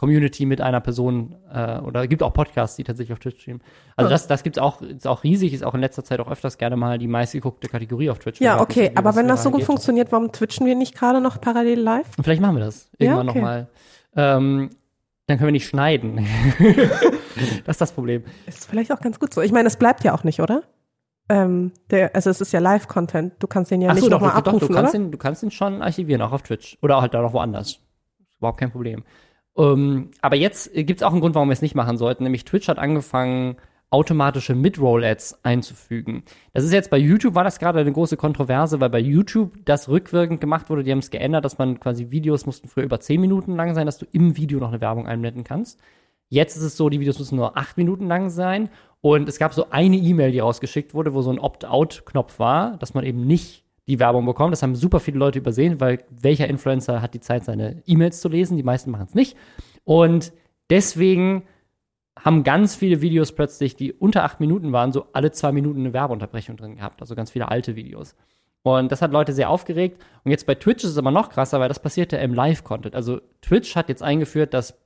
Community 0.00 0.46
mit 0.46 0.62
einer 0.62 0.80
Person 0.80 1.36
äh, 1.52 1.78
oder 1.80 2.06
gibt 2.06 2.22
auch 2.22 2.32
Podcasts, 2.32 2.74
die 2.74 2.84
tatsächlich 2.84 3.12
auf 3.12 3.18
Twitch 3.18 3.42
streamen. 3.42 3.60
Also 3.96 4.08
das, 4.08 4.26
das 4.26 4.42
gibt's 4.42 4.58
auch, 4.58 4.80
ist 4.80 5.06
auch 5.06 5.24
riesig, 5.24 5.52
ist 5.52 5.62
auch 5.62 5.74
in 5.74 5.80
letzter 5.82 6.02
Zeit 6.02 6.20
auch 6.20 6.30
öfters 6.30 6.56
gerne 6.56 6.74
mal 6.74 6.96
die 6.96 7.06
meistgeguckte 7.06 7.68
Kategorie 7.68 8.08
auf 8.08 8.18
Twitch. 8.18 8.40
Ja, 8.40 8.62
okay, 8.62 8.92
was- 8.94 8.96
aber 8.96 9.14
wenn 9.14 9.28
das 9.28 9.42
so 9.42 9.50
gut 9.50 9.58
geht. 9.58 9.66
funktioniert, 9.66 10.10
warum 10.10 10.32
twitchen 10.32 10.64
wir 10.66 10.74
nicht 10.74 10.94
gerade 10.94 11.20
noch 11.20 11.38
parallel 11.38 11.80
live? 11.80 12.06
Und 12.16 12.24
vielleicht 12.24 12.40
machen 12.40 12.56
wir 12.56 12.64
das 12.64 12.88
Ja, 12.98 13.08
irgendwann 13.10 13.28
okay. 13.28 13.38
nochmal. 13.40 13.68
Ähm, 14.16 14.70
dann 15.26 15.36
können 15.36 15.48
wir 15.48 15.52
nicht 15.52 15.68
schneiden. 15.68 16.26
das 17.66 17.74
ist 17.74 17.80
das 17.82 17.92
Problem. 17.92 18.24
Ist 18.46 18.64
vielleicht 18.70 18.92
auch 18.92 19.00
ganz 19.00 19.20
gut 19.20 19.34
so. 19.34 19.42
Ich 19.42 19.52
meine, 19.52 19.66
es 19.66 19.76
bleibt 19.76 20.02
ja 20.02 20.14
auch 20.14 20.24
nicht, 20.24 20.40
oder? 20.40 20.62
Ähm, 21.28 21.72
der, 21.90 22.14
also 22.14 22.30
es 22.30 22.40
ist 22.40 22.52
ja 22.52 22.58
Live-Content. 22.60 23.34
Du 23.38 23.46
kannst 23.46 23.70
den 23.70 23.82
ja 23.82 23.90
Ach 23.90 23.94
nicht 23.94 24.04
so, 24.04 24.08
nochmal 24.10 24.30
doch, 24.30 24.40
doch, 24.44 24.46
abrufen, 24.54 24.68
du 24.68 24.74
kannst, 24.74 24.94
oder? 24.94 25.04
den, 25.04 25.12
du 25.12 25.18
kannst 25.18 25.42
den 25.42 25.50
schon 25.50 25.82
archivieren, 25.82 26.22
auch 26.22 26.32
auf 26.32 26.42
Twitch. 26.42 26.78
Oder 26.80 27.02
halt 27.02 27.12
da 27.12 27.20
noch 27.20 27.34
woanders. 27.34 27.68
Ist 28.22 28.38
überhaupt 28.38 28.58
kein 28.58 28.72
Problem. 28.72 29.04
Ähm, 29.56 30.10
aber 30.20 30.36
jetzt 30.36 30.72
gibt 30.72 31.00
es 31.00 31.02
auch 31.02 31.12
einen 31.12 31.20
Grund, 31.20 31.34
warum 31.34 31.48
wir 31.48 31.54
es 31.54 31.62
nicht 31.62 31.74
machen 31.74 31.96
sollten. 31.96 32.24
Nämlich 32.24 32.44
Twitch 32.44 32.68
hat 32.68 32.78
angefangen, 32.78 33.56
automatische 33.90 34.54
Mid-Roll-Ads 34.54 35.40
einzufügen. 35.42 36.22
Das 36.52 36.62
ist 36.64 36.72
jetzt 36.72 36.90
bei 36.90 36.98
YouTube, 36.98 37.34
war 37.34 37.42
das 37.42 37.58
gerade 37.58 37.80
eine 37.80 37.92
große 37.92 38.16
Kontroverse, 38.16 38.80
weil 38.80 38.88
bei 38.88 39.00
YouTube 39.00 39.52
das 39.64 39.88
rückwirkend 39.88 40.40
gemacht 40.40 40.70
wurde. 40.70 40.84
Die 40.84 40.92
haben 40.92 41.00
es 41.00 41.10
geändert, 41.10 41.44
dass 41.44 41.58
man 41.58 41.80
quasi 41.80 42.10
Videos 42.10 42.46
mussten 42.46 42.68
früher 42.68 42.84
über 42.84 43.00
10 43.00 43.20
Minuten 43.20 43.56
lang 43.56 43.74
sein, 43.74 43.86
dass 43.86 43.98
du 43.98 44.06
im 44.12 44.36
Video 44.36 44.60
noch 44.60 44.68
eine 44.68 44.80
Werbung 44.80 45.08
einblenden 45.08 45.42
kannst. 45.42 45.80
Jetzt 46.28 46.56
ist 46.56 46.62
es 46.62 46.76
so, 46.76 46.88
die 46.88 47.00
Videos 47.00 47.18
müssen 47.18 47.34
nur 47.34 47.58
8 47.58 47.76
Minuten 47.76 48.06
lang 48.06 48.30
sein. 48.30 48.70
Und 49.00 49.28
es 49.28 49.38
gab 49.38 49.52
so 49.54 49.70
eine 49.70 49.96
E-Mail, 49.96 50.30
die 50.30 50.38
rausgeschickt 50.38 50.94
wurde, 50.94 51.12
wo 51.12 51.22
so 51.22 51.30
ein 51.30 51.40
Opt-out-Knopf 51.40 52.38
war, 52.38 52.76
dass 52.76 52.94
man 52.94 53.04
eben 53.04 53.26
nicht 53.26 53.64
die 53.90 53.98
Werbung 53.98 54.24
bekommt. 54.24 54.52
Das 54.52 54.62
haben 54.62 54.76
super 54.76 55.00
viele 55.00 55.18
Leute 55.18 55.40
übersehen, 55.40 55.80
weil 55.80 56.04
welcher 56.10 56.48
Influencer 56.48 57.02
hat 57.02 57.12
die 57.12 57.20
Zeit, 57.20 57.44
seine 57.44 57.82
E-Mails 57.86 58.20
zu 58.20 58.28
lesen? 58.28 58.56
Die 58.56 58.62
meisten 58.62 58.90
machen 58.90 59.06
es 59.08 59.14
nicht. 59.14 59.36
Und 59.84 60.32
deswegen 60.70 61.42
haben 62.18 62.44
ganz 62.44 62.74
viele 62.74 63.00
Videos 63.00 63.32
plötzlich, 63.32 63.76
die 63.76 63.92
unter 63.92 64.24
acht 64.24 64.40
Minuten 64.40 64.72
waren, 64.72 64.92
so 64.92 65.06
alle 65.12 65.32
zwei 65.32 65.52
Minuten 65.52 65.80
eine 65.80 65.92
Werbeunterbrechung 65.92 66.56
drin 66.56 66.76
gehabt. 66.76 67.00
Also 67.00 67.14
ganz 67.14 67.32
viele 67.32 67.48
alte 67.48 67.76
Videos. 67.76 68.14
Und 68.62 68.92
das 68.92 69.02
hat 69.02 69.10
Leute 69.10 69.32
sehr 69.32 69.50
aufgeregt. 69.50 70.02
Und 70.22 70.30
jetzt 70.30 70.46
bei 70.46 70.54
Twitch 70.54 70.84
ist 70.84 70.90
es 70.90 70.98
aber 70.98 71.10
noch 71.10 71.30
krasser, 71.30 71.58
weil 71.60 71.68
das 71.68 71.82
passiert 71.82 72.12
ja 72.12 72.18
im 72.18 72.34
Live-Content. 72.34 72.94
Also 72.94 73.20
Twitch 73.42 73.74
hat 73.74 73.88
jetzt 73.88 74.02
eingeführt, 74.02 74.54
dass 74.54 74.78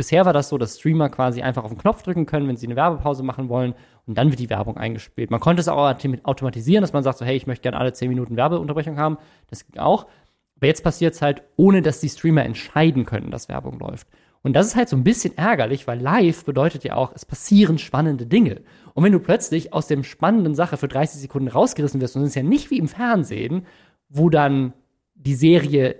bisher 0.00 0.24
war 0.24 0.32
das 0.32 0.48
so, 0.48 0.56
dass 0.56 0.78
Streamer 0.78 1.10
quasi 1.10 1.42
einfach 1.42 1.62
auf 1.62 1.70
den 1.72 1.76
Knopf 1.76 2.02
drücken 2.02 2.24
können, 2.24 2.48
wenn 2.48 2.56
sie 2.56 2.66
eine 2.66 2.74
Werbepause 2.74 3.22
machen 3.22 3.50
wollen. 3.50 3.74
Und 4.06 4.16
dann 4.16 4.30
wird 4.30 4.40
die 4.40 4.48
Werbung 4.48 4.78
eingespielt. 4.78 5.30
Man 5.30 5.40
konnte 5.40 5.60
es 5.60 5.68
auch 5.68 5.76
autom- 5.76 6.24
automatisieren, 6.24 6.80
dass 6.80 6.94
man 6.94 7.02
sagt 7.02 7.18
so, 7.18 7.26
hey, 7.26 7.36
ich 7.36 7.46
möchte 7.46 7.64
gerne 7.64 7.76
alle 7.76 7.92
zehn 7.92 8.08
Minuten 8.08 8.34
Werbeunterbrechung 8.34 8.98
haben. 8.98 9.18
Das 9.50 9.66
ging 9.66 9.78
auch. 9.78 10.06
Aber 10.56 10.66
jetzt 10.66 10.82
passiert 10.82 11.12
es 11.12 11.20
halt, 11.20 11.42
ohne 11.56 11.82
dass 11.82 12.00
die 12.00 12.08
Streamer 12.08 12.46
entscheiden 12.46 13.04
können, 13.04 13.30
dass 13.30 13.50
Werbung 13.50 13.78
läuft. 13.78 14.08
Und 14.40 14.54
das 14.54 14.68
ist 14.68 14.74
halt 14.76 14.88
so 14.88 14.96
ein 14.96 15.04
bisschen 15.04 15.36
ärgerlich, 15.36 15.86
weil 15.86 16.00
live 16.00 16.46
bedeutet 16.46 16.82
ja 16.82 16.94
auch, 16.94 17.12
es 17.14 17.26
passieren 17.26 17.76
spannende 17.76 18.24
Dinge. 18.24 18.62
Und 18.94 19.04
wenn 19.04 19.12
du 19.12 19.20
plötzlich 19.20 19.74
aus 19.74 19.86
dem 19.86 20.02
spannenden 20.02 20.54
Sache 20.54 20.78
für 20.78 20.88
30 20.88 21.20
Sekunden 21.20 21.48
rausgerissen 21.48 22.00
wirst, 22.00 22.16
und 22.16 22.22
es 22.22 22.30
ist 22.30 22.36
ja 22.36 22.42
nicht 22.42 22.70
wie 22.70 22.78
im 22.78 22.88
Fernsehen, 22.88 23.66
wo 24.08 24.30
dann 24.30 24.72
die 25.14 25.34
Serie 25.34 25.96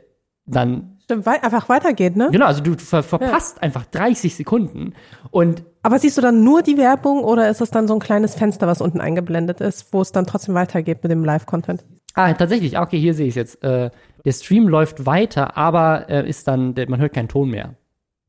dann, 0.46 0.99
Stimmt, 1.10 1.26
wei 1.26 1.42
einfach 1.42 1.68
weitergeht, 1.68 2.16
ne? 2.16 2.28
genau, 2.30 2.46
also 2.46 2.62
du 2.62 2.74
ver 2.78 3.02
verpasst 3.02 3.60
einfach 3.62 3.84
30 3.86 4.36
Sekunden. 4.36 4.94
Und 5.32 5.64
Aber 5.82 5.98
siehst 5.98 6.16
du 6.18 6.22
dann 6.22 6.44
nur 6.44 6.62
die 6.62 6.78
Werbung 6.78 7.24
oder 7.24 7.48
ist 7.50 7.60
es 7.60 7.70
dann 7.70 7.88
so 7.88 7.94
ein 7.94 8.00
kleines 8.00 8.34
Fenster, 8.36 8.66
was 8.68 8.80
unten 8.80 9.00
eingeblendet 9.00 9.60
ist, 9.60 9.92
wo 9.92 10.00
es 10.00 10.12
dann 10.12 10.26
trotzdem 10.26 10.54
weitergeht 10.54 11.02
mit 11.02 11.10
dem 11.10 11.24
Live-Content? 11.24 11.84
Ah, 12.14 12.32
tatsächlich, 12.34 12.78
ah, 12.78 12.82
okay, 12.82 12.98
hier 12.98 13.14
sehe 13.14 13.26
ich 13.26 13.32
es 13.32 13.36
jetzt. 13.36 13.64
Äh, 13.64 13.90
der 14.24 14.32
Stream 14.32 14.68
läuft 14.68 15.06
weiter, 15.06 15.56
aber 15.56 16.08
äh, 16.08 16.28
ist 16.28 16.46
dann, 16.46 16.74
der, 16.74 16.88
man 16.88 17.00
hört 17.00 17.12
keinen 17.12 17.28
Ton 17.28 17.50
mehr. 17.50 17.74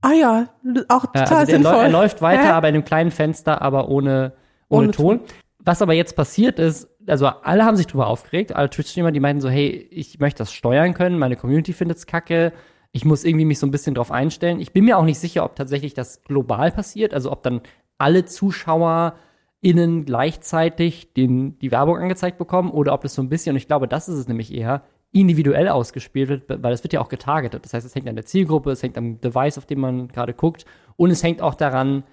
Ah 0.02 0.14
ja, 0.14 0.48
auch 0.88 1.06
Äh, 1.14 1.20
total 1.20 1.38
also 1.38 1.46
der, 1.46 1.46
sinnvoll. 1.46 1.74
er 1.84 1.90
läuft 1.90 2.22
weiter, 2.24 2.44
Hä? 2.46 2.50
aber 2.50 2.70
in 2.70 2.76
einem 2.76 2.86
kleinen 2.86 3.12
Fenster, 3.12 3.62
aber 3.62 3.90
ohne, 3.90 4.34
ohne, 4.70 4.86
Ohne 4.88 4.92
Ton. 4.92 5.20
Was 5.64 5.82
aber 5.84 5.94
jetzt 5.94 6.16
passiert 6.16 6.58
ist, 6.58 6.88
also 7.08 7.28
alle 7.28 7.66
haben 7.66 7.78
sich 7.78 7.88
drüber 7.88 8.08
aufgeregt, 8.08 8.56
alle 8.56 8.70
Twitch-Streamer, 8.70 9.12
die 9.12 9.20
meinten 9.20 9.42
so, 9.42 9.50
hey, 9.50 9.88
ich 9.92 10.20
möchte 10.20 10.40
das 10.40 10.54
steuern 10.54 10.94
können, 10.94 11.20
meine 11.20 11.36
Community 11.36 11.74
findet's 11.74 12.06
kacke, 12.06 12.54
ich 12.92 13.06
muss 13.06 13.24
irgendwie 13.24 13.46
mich 13.46 13.60
so 13.60 13.68
ein 13.68 13.72
bisschen 13.72 13.96
drauf 13.96 14.12
einstellen. 14.12 14.60
Ich 14.60 14.74
bin 14.74 14.84
mir 14.84 14.98
auch 14.98 15.06
nicht 15.06 15.20
sicher, 15.20 15.46
ob 15.46 15.56
tatsächlich 15.56 15.94
das 15.94 16.24
global 16.24 16.72
passiert, 16.72 17.14
also 17.14 17.32
ob 17.32 17.42
dann 17.44 17.62
alle 17.98 18.26
ZuschauerInnen 18.26 20.06
gleichzeitig 20.06 21.14
den, 21.14 21.58
die 21.60 21.72
Werbung 21.72 21.98
angezeigt 21.98 22.38
bekommen 22.38 22.70
oder 22.70 22.94
ob 22.94 23.02
das 23.02 23.16
so 23.16 23.22
ein 23.22 23.30
bisschen, 23.30 23.54
und 23.54 23.58
ich 23.58 23.68
glaube, 23.68 23.88
das 23.88 24.10
ist 24.10 24.18
es 24.18 24.28
nämlich 24.28 24.54
eher, 24.54 24.84
individuell 25.14 25.68
ausgespielt 25.68 26.30
wird, 26.30 26.64
weil 26.64 26.74
es 26.74 26.84
wird 26.84 26.94
ja 26.94 27.02
auch 27.02 27.10
getargetet. 27.10 27.66
Das 27.66 27.74
heißt, 27.74 27.86
es 27.86 27.94
hängt 27.96 28.08
an 28.08 28.16
der 28.16 28.26
Zielgruppe, 28.26 28.72
es 28.72 28.82
hängt 28.82 28.98
am 28.98 29.20
Device, 29.20 29.58
auf 29.58 29.66
dem 29.66 29.82
man 29.82 30.08
gerade 30.08 30.34
guckt 30.34 30.66
und 30.96 31.12
es 31.12 31.22
hängt 31.22 31.42
auch 31.42 31.56
daran, 31.56 32.04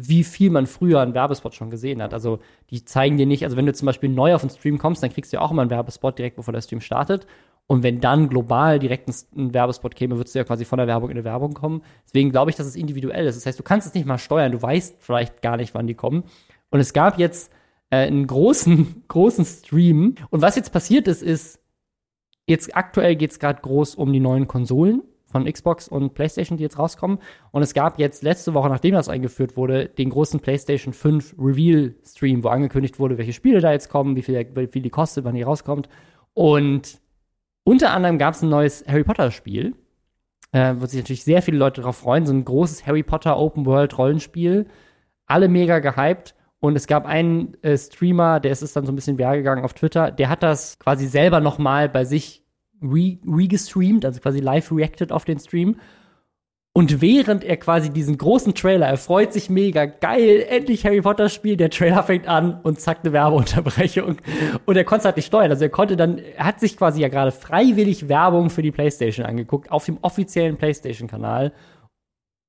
wie 0.00 0.22
viel 0.22 0.50
man 0.50 0.68
früher 0.68 1.00
einen 1.00 1.14
Werbespot 1.14 1.54
schon 1.54 1.70
gesehen 1.70 2.00
hat. 2.00 2.14
Also 2.14 2.38
die 2.70 2.84
zeigen 2.84 3.16
dir 3.16 3.26
nicht, 3.26 3.42
also 3.44 3.56
wenn 3.56 3.66
du 3.66 3.72
zum 3.72 3.86
Beispiel 3.86 4.08
neu 4.08 4.32
auf 4.32 4.42
den 4.42 4.50
Stream 4.50 4.78
kommst, 4.78 5.02
dann 5.02 5.12
kriegst 5.12 5.32
du 5.32 5.38
ja 5.38 5.40
auch 5.42 5.50
immer 5.50 5.62
einen 5.62 5.72
Werbespot 5.72 6.16
direkt, 6.18 6.36
bevor 6.36 6.52
der 6.52 6.60
Stream 6.60 6.80
startet. 6.80 7.26
Und 7.66 7.82
wenn 7.82 8.00
dann 8.00 8.28
global 8.28 8.78
direkt 8.78 9.08
ein, 9.08 9.52
Werbespot 9.52 9.96
käme, 9.96 10.16
würdest 10.16 10.36
du 10.36 10.38
ja 10.38 10.44
quasi 10.44 10.64
von 10.64 10.78
der 10.78 10.86
Werbung 10.86 11.10
in 11.10 11.16
eine 11.16 11.24
Werbung 11.24 11.52
kommen. 11.52 11.82
Deswegen 12.06 12.30
glaube 12.30 12.50
ich, 12.50 12.56
dass 12.56 12.66
es 12.66 12.76
individuell 12.76 13.26
ist. 13.26 13.36
Das 13.36 13.44
heißt, 13.44 13.58
du 13.58 13.64
kannst 13.64 13.88
es 13.88 13.94
nicht 13.94 14.06
mal 14.06 14.18
steuern, 14.18 14.52
du 14.52 14.62
weißt 14.62 14.96
vielleicht 15.00 15.42
gar 15.42 15.56
nicht, 15.56 15.74
wann 15.74 15.88
die 15.88 15.94
kommen. 15.94 16.22
Und 16.70 16.78
es 16.78 16.92
gab 16.92 17.18
jetzt 17.18 17.52
äh, 17.90 18.06
einen 18.06 18.26
großen, 18.26 19.04
großen 19.08 19.44
Stream. 19.44 20.14
Und 20.30 20.42
was 20.42 20.54
jetzt 20.54 20.72
passiert 20.72 21.08
ist, 21.08 21.22
ist, 21.22 21.60
jetzt 22.46 22.76
aktuell 22.76 23.16
geht 23.16 23.32
es 23.32 23.40
gerade 23.40 23.60
groß 23.60 23.96
um 23.96 24.12
die 24.12 24.20
neuen 24.20 24.46
Konsolen 24.46 25.02
von 25.30 25.44
Xbox 25.44 25.88
und 25.88 26.14
PlayStation, 26.14 26.56
die 26.56 26.62
jetzt 26.62 26.78
rauskommen. 26.78 27.18
Und 27.50 27.62
es 27.62 27.74
gab 27.74 27.98
jetzt 27.98 28.22
letzte 28.22 28.54
Woche, 28.54 28.68
nachdem 28.68 28.94
das 28.94 29.08
eingeführt 29.08 29.56
wurde, 29.56 29.88
den 29.88 30.10
großen 30.10 30.40
PlayStation 30.40 30.92
5 30.92 31.36
Reveal-Stream, 31.38 32.42
wo 32.42 32.48
angekündigt 32.48 32.98
wurde, 32.98 33.18
welche 33.18 33.32
Spiele 33.32 33.60
da 33.60 33.72
jetzt 33.72 33.90
kommen, 33.90 34.16
wie 34.16 34.22
viel, 34.22 34.48
wie 34.54 34.66
viel 34.66 34.82
die 34.82 34.90
kostet, 34.90 35.24
wann 35.24 35.34
die 35.34 35.42
rauskommt. 35.42 35.88
Und 36.34 37.00
unter 37.64 37.92
anderem 37.92 38.18
gab 38.18 38.34
es 38.34 38.42
ein 38.42 38.48
neues 38.48 38.84
Harry 38.86 39.04
Potter-Spiel, 39.04 39.74
äh, 40.52 40.74
wo 40.78 40.86
sich 40.86 41.00
natürlich 41.00 41.24
sehr 41.24 41.42
viele 41.42 41.58
Leute 41.58 41.82
darauf 41.82 41.96
freuen. 41.96 42.24
So 42.24 42.32
ein 42.32 42.44
großes 42.44 42.86
Harry 42.86 43.02
Potter 43.02 43.38
Open-World-Rollenspiel. 43.38 44.66
Alle 45.26 45.48
mega 45.48 45.78
gehypt. 45.80 46.34
Und 46.60 46.74
es 46.76 46.86
gab 46.86 47.06
einen 47.06 47.54
äh, 47.62 47.76
Streamer, 47.76 48.40
der 48.40 48.50
ist 48.50 48.62
es 48.62 48.72
dann 48.72 48.84
so 48.84 48.92
ein 48.92 48.96
bisschen 48.96 49.18
viral 49.18 49.36
gegangen 49.36 49.64
auf 49.64 49.74
Twitter, 49.74 50.10
der 50.10 50.28
hat 50.28 50.42
das 50.42 50.78
quasi 50.80 51.06
selber 51.06 51.40
noch 51.40 51.58
mal 51.58 51.88
bei 51.88 52.04
sich 52.04 52.44
re 52.82 53.18
regestreamt, 53.26 54.04
also 54.04 54.20
quasi 54.20 54.40
live 54.40 54.70
reacted 54.72 55.12
auf 55.12 55.24
den 55.24 55.38
Stream. 55.38 55.76
Und 56.78 57.00
während 57.00 57.42
er 57.42 57.56
quasi 57.56 57.90
diesen 57.90 58.18
großen 58.18 58.54
Trailer, 58.54 58.86
er 58.86 58.98
freut 58.98 59.32
sich 59.32 59.50
mega, 59.50 59.86
geil, 59.86 60.46
endlich 60.48 60.86
Harry 60.86 61.00
Potter 61.00 61.28
Spiel, 61.28 61.56
der 61.56 61.70
Trailer 61.70 62.04
fängt 62.04 62.28
an 62.28 62.60
und 62.62 62.78
zack, 62.78 62.98
eine 63.02 63.12
Werbeunterbrechung. 63.12 64.18
Und 64.64 64.76
er 64.76 64.84
konnte 64.84 65.00
es 65.00 65.04
halt 65.06 65.16
nicht 65.16 65.26
steuern. 65.26 65.50
Also 65.50 65.64
er 65.64 65.70
konnte 65.70 65.96
dann, 65.96 66.18
er 66.18 66.44
hat 66.44 66.60
sich 66.60 66.76
quasi 66.76 67.00
ja 67.00 67.08
gerade 67.08 67.32
freiwillig 67.32 68.08
Werbung 68.08 68.48
für 68.48 68.62
die 68.62 68.70
Playstation 68.70 69.26
angeguckt, 69.26 69.72
auf 69.72 69.86
dem 69.86 69.98
offiziellen 70.02 70.56
Playstation-Kanal. 70.56 71.52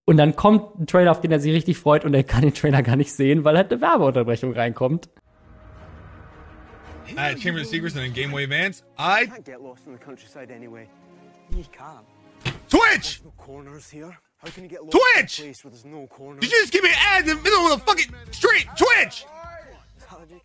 Und 0.05 0.17
dann 0.17 0.35
kommt 0.35 0.79
ein 0.79 0.85
Trailer, 0.85 1.09
auf 1.09 1.21
den 1.21 1.31
er 1.31 1.39
sich 1.39 1.53
richtig 1.53 1.77
freut 1.77 2.05
und 2.05 2.13
er 2.13 2.23
kann 2.23 2.41
den 2.41 2.53
Trailer 2.53 2.83
gar 2.83 2.97
nicht 2.97 3.13
sehen, 3.13 3.45
weil 3.45 3.57
halt 3.57 3.71
eine 3.71 3.81
Werbeunterbrechung 3.81 4.53
reinkommt. 4.53 5.09
I 7.17 7.29
had 7.29 7.39
Chamber 7.39 7.61
of 7.61 7.67
Secrets 7.67 7.95
and 7.95 8.03
then 8.03 8.13
Gameway 8.13 8.47
Vance. 8.47 8.83
I 8.97 9.25
can't 9.25 9.45
get 9.45 9.61
lost 9.61 9.85
in 9.85 9.93
the 9.93 9.99
countryside 9.99 10.51
anyway. 10.51 10.87
You 11.55 11.63
can. 11.71 12.03
Twitch. 12.69 13.21
No 13.23 13.31
corners 13.37 13.89
here. 13.89 14.17
How 14.37 14.49
can 14.49 14.63
you 14.63 14.69
get 14.69 14.83
lost 14.83 14.97
Twitch! 14.97 15.39
in 15.39 15.45
a 15.45 15.47
place 15.47 15.63
where 15.63 15.71
there's 15.71 15.85
no 15.85 16.07
corners? 16.07 16.39
Did 16.41 16.51
you 16.51 16.59
just 16.61 16.71
give 16.71 16.83
me 16.83 16.89
an 16.89 16.95
ad 17.11 17.27
in 17.27 17.37
the 17.37 17.43
middle 17.43 17.65
of 17.65 17.79
the 17.79 17.85
fucking 17.85 18.13
street? 18.31 18.67
Twitch. 18.77 19.25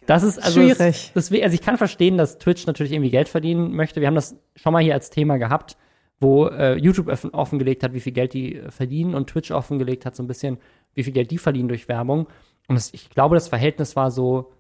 Das 0.07 0.23
ist 0.23 0.39
also 0.39 0.61
Schwierig. 0.61 1.13
Das, 1.15 1.29
das, 1.29 1.33
also 1.33 1.55
ich 1.55 1.63
kann 1.63 1.79
verstehen, 1.79 2.19
dass 2.19 2.39
Twitch 2.39 2.67
natürlich 2.67 2.93
irgendwie 2.93 3.11
Geld 3.11 3.29
verdienen 3.29 3.75
möchte. 3.75 4.01
Wir 4.01 4.09
haben 4.09 4.15
das 4.15 4.37
schon 4.57 4.73
mal 4.73 4.83
hier 4.83 4.95
als 4.95 5.11
Thema 5.11 5.39
gehabt, 5.39 5.77
wo 6.21 6.47
äh, 6.47 6.77
YouTube 6.77 7.09
offen, 7.09 7.31
offengelegt 7.31 7.83
hat, 7.83 7.95
wie 7.95 8.01
viel 8.01 8.13
Geld 8.13 8.35
die 8.35 8.57
äh, 8.57 8.71
verdienen 8.71 9.15
und 9.15 9.29
Twitch 9.29 9.51
offengelegt 9.51 10.05
hat 10.05 10.17
so 10.17 10.23
ein 10.23 10.27
bisschen, 10.27 10.59
wie 10.95 11.05
viel 11.05 11.13
Geld 11.13 11.31
die 11.31 11.39
verdienen 11.39 11.69
durch 11.69 11.89
Werbung. 11.89 12.27
Und 12.69 12.75
das, 12.75 12.93
ich 12.93 13.11
glaube, 13.11 13.35
das 13.35 13.49
Verhältnis 13.49 13.97
war 13.97 14.11
so, 14.11 14.53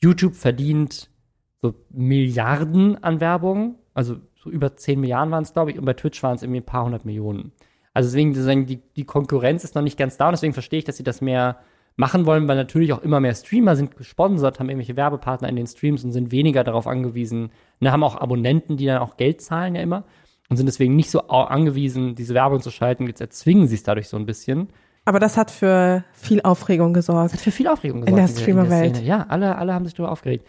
YouTube 0.00 0.36
verdient 0.36 1.10
so 1.64 1.74
Milliarden 1.88 3.02
an 3.02 3.20
Werbung, 3.20 3.76
also 3.94 4.16
so 4.34 4.50
über 4.50 4.76
10 4.76 5.00
Milliarden 5.00 5.32
waren 5.32 5.44
es, 5.44 5.54
glaube 5.54 5.70
ich, 5.70 5.78
und 5.78 5.86
bei 5.86 5.94
Twitch 5.94 6.22
waren 6.22 6.36
es 6.36 6.42
irgendwie 6.42 6.60
ein 6.60 6.66
paar 6.66 6.84
hundert 6.84 7.06
Millionen. 7.06 7.52
Also 7.94 8.14
deswegen, 8.14 8.66
die, 8.66 8.82
die 8.96 9.04
Konkurrenz 9.04 9.64
ist 9.64 9.74
noch 9.74 9.80
nicht 9.80 9.96
ganz 9.96 10.18
da 10.18 10.26
und 10.26 10.32
deswegen 10.32 10.52
verstehe 10.52 10.80
ich, 10.80 10.84
dass 10.84 10.98
sie 10.98 11.04
das 11.04 11.22
mehr 11.22 11.56
machen 11.96 12.26
wollen, 12.26 12.46
weil 12.48 12.56
natürlich 12.56 12.92
auch 12.92 13.02
immer 13.02 13.18
mehr 13.18 13.34
Streamer 13.34 13.76
sind 13.76 13.96
gesponsert, 13.96 14.60
haben 14.60 14.68
irgendwelche 14.68 14.96
Werbepartner 14.96 15.48
in 15.48 15.56
den 15.56 15.66
Streams 15.66 16.04
und 16.04 16.12
sind 16.12 16.32
weniger 16.32 16.64
darauf 16.64 16.86
angewiesen, 16.86 17.50
ne, 17.80 17.92
haben 17.92 18.04
auch 18.04 18.20
Abonnenten, 18.20 18.76
die 18.76 18.84
dann 18.84 18.98
auch 18.98 19.16
Geld 19.16 19.40
zahlen 19.40 19.74
ja 19.74 19.80
immer 19.80 20.04
und 20.50 20.58
sind 20.58 20.66
deswegen 20.66 20.96
nicht 20.96 21.10
so 21.10 21.20
angewiesen, 21.28 22.14
diese 22.14 22.34
Werbung 22.34 22.60
zu 22.60 22.70
schalten. 22.70 23.06
Jetzt 23.06 23.22
erzwingen 23.22 23.68
sie 23.68 23.76
es 23.76 23.84
dadurch 23.84 24.08
so 24.08 24.18
ein 24.18 24.26
bisschen. 24.26 24.68
Aber 25.06 25.18
das 25.18 25.36
hat 25.36 25.50
für 25.50 26.04
viel 26.12 26.42
Aufregung 26.42 26.92
gesorgt. 26.92 27.32
Hat 27.32 27.40
für 27.40 27.50
viel 27.50 27.68
Aufregung 27.68 28.04
In 28.04 28.16
der 28.16 28.26
gesorgt 28.26 28.40
Streamerwelt. 28.40 29.02
Ja, 29.02 29.26
alle, 29.28 29.56
alle 29.56 29.72
haben 29.72 29.84
sich 29.84 29.94
darüber 29.94 30.12
aufgeregt. 30.12 30.46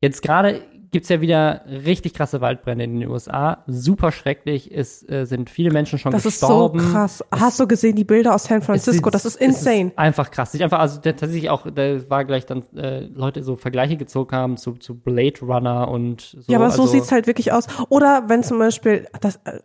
Jetzt 0.00 0.22
gerade 0.22 0.62
gibt 0.90 1.02
es 1.04 1.10
ja 1.10 1.20
wieder 1.20 1.64
richtig 1.66 2.14
krasse 2.14 2.40
Waldbrände 2.40 2.84
in 2.84 3.00
den 3.00 3.10
USA. 3.10 3.62
Super 3.66 4.10
schrecklich. 4.10 4.70
Es 4.74 5.06
äh, 5.06 5.26
sind 5.26 5.50
viele 5.50 5.70
Menschen 5.70 5.98
schon 5.98 6.12
Das 6.12 6.24
ist 6.24 6.40
so 6.40 6.46
gestorben. 6.70 6.78
krass. 6.78 7.22
Hast 7.30 7.60
du 7.60 7.66
gesehen, 7.66 7.94
die 7.94 8.04
Bilder 8.04 8.34
aus 8.34 8.44
San 8.44 8.60
Es 8.60 8.64
Francisco? 8.66 9.04
sieht- 9.04 9.14
Das 9.14 9.26
ist 9.26 9.36
insane. 9.36 9.86
Es 9.88 9.90
ist 9.92 9.98
einfach 9.98 10.30
krass. 10.30 10.54
Ich 10.54 10.62
einfach, 10.62 10.78
also 10.78 10.98
da- 10.98 11.12
tatsächlich 11.12 11.50
auch, 11.50 11.66
da 11.70 12.08
war 12.08 12.24
gleich 12.24 12.46
dann 12.46 12.62
äh, 12.74 13.00
Leute 13.00 13.42
so 13.42 13.56
Vergleiche 13.56 13.98
gezogen 13.98 14.34
haben 14.34 14.56
zu, 14.56 14.72
zu 14.76 14.94
Blade 14.98 15.40
Runner 15.42 15.88
und 15.88 16.22
so. 16.22 16.50
ja, 16.50 16.58
aber 16.58 16.70
so 16.70 16.82
also, 16.82 16.92
sieht's 16.94 17.12
halt 17.12 17.26
wirklich 17.26 17.52
aus. 17.52 17.66
Oder 17.90 18.24
wenn 18.28 18.42
zum 18.42 18.58
Beispiel, 18.58 19.06
das, 19.20 19.36
äh, 19.44 19.60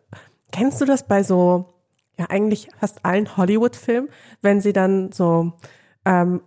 kennst 0.51 0.81
du 0.81 0.85
das 0.85 1.07
bei 1.07 1.23
so, 1.23 1.73
ja 2.19 2.25
eigentlich 2.29 2.67
fast 2.79 3.05
allen 3.05 3.37
Hollywood-Filmen, 3.37 4.09
wenn 4.41 4.59
sie 4.59 4.73
dann 4.73 5.13
so 5.13 5.53
ähm, 6.05 6.41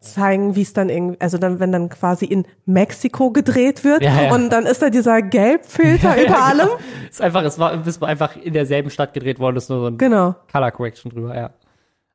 zeigen, 0.00 0.56
wie 0.56 0.62
es 0.62 0.72
dann 0.72 0.88
irgendwie, 0.88 1.20
also 1.20 1.36
dann, 1.38 1.60
wenn 1.60 1.72
dann 1.72 1.88
quasi 1.90 2.24
in 2.24 2.46
Mexiko 2.64 3.30
gedreht 3.30 3.84
wird 3.84 4.02
Ja, 4.02 4.22
ja. 4.22 4.34
und 4.34 4.48
dann 4.50 4.64
ist 4.64 4.80
da 4.80 4.88
dieser 4.90 5.20
Gelbfilter 5.20 6.14
über 6.22 6.32
Ja, 6.32 6.44
allem. 6.44 6.66
genau. 6.68 6.78
Es 7.04 7.16
ist 7.16 7.20
einfach, 7.20 7.42
es 7.44 7.58
war, 7.58 7.86
es 7.86 8.00
war 8.00 8.08
einfach 8.08 8.34
in 8.36 8.52
derselben 8.54 8.88
Stadt 8.90 9.12
gedreht 9.12 9.38
worden, 9.38 9.56
ist 9.56 9.68
nur 9.68 9.80
so 9.80 9.86
ein 9.86 9.98
Genau. 9.98 10.34
Color 10.50 10.70
Correction 10.70 11.10
drüber, 11.12 11.36
ja. 11.36 11.50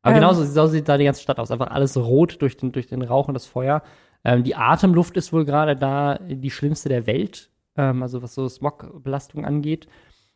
Aber 0.01 0.15
Ähm. 0.15 0.21
genauso 0.21 0.43
so 0.45 0.67
sieht 0.67 0.89
da 0.89 0.97
die 0.97 1.05
ganze 1.05 1.21
Stadt 1.21 1.39
aus. 1.39 1.51
Einfach 1.51 1.69
alles 1.71 1.95
rot 1.95 2.41
durch 2.41 2.57
den, 2.57 2.71
durch 2.71 2.87
den 2.87 3.01
Rauch 3.03 3.27
und 3.27 3.33
das 3.35 3.45
Feuer. 3.45 3.83
Ähm, 4.23 4.43
die 4.43 4.55
Atemluft 4.55 5.15
ist 5.17 5.31
wohl 5.31 5.45
gerade 5.45 5.75
da 5.75 6.17
die 6.19 6.49
schlimmste 6.51 6.89
der 6.89 7.05
Welt, 7.05 7.49
ähm, 7.77 8.01
also 8.01 8.23
was 8.23 8.33
so 8.33 8.47
Smogbelastung 8.49 9.45
angeht. 9.45 9.87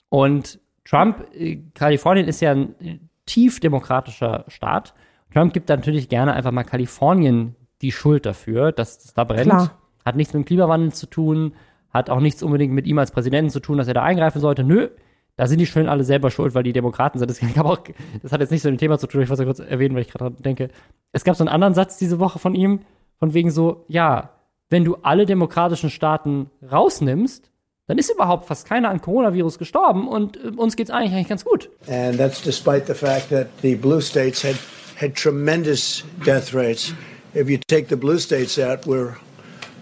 Und 0.10 0.60
Trump, 0.86 1.26
äh, 1.36 1.58
Kalifornien 1.74 2.28
ist 2.28 2.41
ja 2.41 2.52
ein 2.52 2.76
äh, 2.80 3.00
tief 3.26 3.60
demokratischer 3.60 4.45
Staat. 4.47 4.93
Trump 5.34 5.53
gibt 5.53 5.69
natürlich 5.69 6.09
gerne 6.09 6.34
einfach 6.34 6.51
mal 6.51 6.63
Kalifornien 6.63 7.55
die 7.82 7.91
Schuld 7.91 8.25
dafür, 8.25 8.71
dass 8.71 9.03
es 9.03 9.13
da 9.13 9.23
brennt. 9.23 9.49
Klar. 9.49 9.77
Hat 10.05 10.15
nichts 10.15 10.34
mit 10.34 10.43
dem 10.43 10.45
Klimawandel 10.45 10.91
zu 10.91 11.05
tun, 11.05 11.53
hat 11.91 12.09
auch 12.09 12.19
nichts 12.19 12.43
unbedingt 12.43 12.73
mit 12.73 12.88
ihm 12.88 12.97
als 12.97 13.11
Präsidenten 13.11 13.51
zu 13.51 13.59
tun, 13.59 13.77
dass 13.77 13.88
er 13.88 13.93
da 13.93 14.03
eingreifen 14.03 14.41
sollte. 14.41 14.63
Nö, 14.63 14.89
da 15.36 15.47
sind 15.47 15.59
die 15.59 15.65
schön 15.65 15.88
alle 15.88 16.03
selber 16.03 16.32
schuld, 16.32 16.53
weil 16.53 16.63
die 16.63 16.73
Demokraten 16.73 17.19
sind. 17.19 17.30
Das, 17.30 17.39
auch, 17.59 17.80
das 18.21 18.32
hat 18.32 18.41
jetzt 18.41 18.51
nicht 18.51 18.61
so 18.61 18.69
mit 18.69 18.80
dem 18.80 18.82
Thema 18.82 18.97
zu 18.97 19.07
tun, 19.07 19.21
ich 19.21 19.30
wollte 19.30 19.43
es 19.43 19.47
kurz 19.47 19.59
erwähnen, 19.59 19.95
weil 19.95 20.01
ich 20.01 20.11
gerade 20.11 20.36
denke. 20.41 20.69
Es 21.11 21.23
gab 21.23 21.36
so 21.36 21.43
einen 21.43 21.49
anderen 21.49 21.73
Satz 21.73 21.97
diese 21.97 22.19
Woche 22.19 22.39
von 22.39 22.55
ihm, 22.55 22.82
von 23.17 23.34
wegen 23.34 23.51
so, 23.51 23.86
ja, 23.88 24.32
wenn 24.69 24.84
du 24.84 24.97
alle 25.01 25.25
demokratischen 25.25 25.89
Staaten 25.89 26.49
rausnimmst, 26.69 27.49
dann 27.88 27.97
ist 27.97 28.11
überhaupt 28.11 28.45
fast 28.45 28.67
keiner 28.67 28.89
an 28.89 29.01
Coronavirus 29.01 29.57
gestorben 29.57 30.07
und 30.07 30.38
äh, 30.38 30.49
uns 30.49 30.75
geht's 30.75 30.91
eigentlich, 30.91 31.13
eigentlich 31.13 31.30
ganz 31.30 31.43
gut. 31.43 31.69
And 31.88 32.17
that's 32.17 32.41
despite 32.41 32.86
the 32.86 32.93
fact 32.93 33.30
that 33.30 33.47
the 33.61 33.75
blue 33.75 34.01
states 34.01 34.43
had, 34.43 34.55
had 35.00 35.16
tremendous 35.16 36.04
death 36.26 36.54
rates. 36.54 36.93
If 37.34 37.50
you 37.50 37.60
take 37.68 37.88
the 37.88 37.95
blue 37.95 38.20
states 38.20 38.58
out, 38.58 38.86
we're 38.86 39.16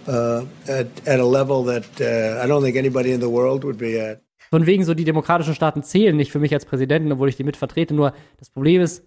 uh, 0.08 0.46
at, 0.68 0.88
at 1.06 1.20
a 1.20 1.26
level 1.26 1.64
that 1.66 1.86
uh, 2.00 2.44
I 2.44 2.48
don't 2.48 2.62
think 2.62 2.76
anybody 2.76 3.12
in 3.12 3.20
the 3.20 3.30
world 3.30 3.64
would 3.64 3.78
be 3.78 4.00
at. 4.00 4.22
Von 4.50 4.66
wegen 4.66 4.86
so, 4.86 4.94
die 4.94 5.04
demokratischen 5.04 5.54
Staaten 5.54 5.84
zählen 5.84 6.16
nicht 6.16 6.32
für 6.32 6.40
mich 6.40 6.54
als 6.54 6.66
Präsidenten, 6.66 7.12
obwohl 7.12 7.28
ich 7.28 7.36
die 7.36 7.44
mit 7.44 7.58
vertrete. 7.58 7.94
Nur 7.94 8.14
das 8.38 8.50
Problem 8.50 8.82
ist, 8.82 9.04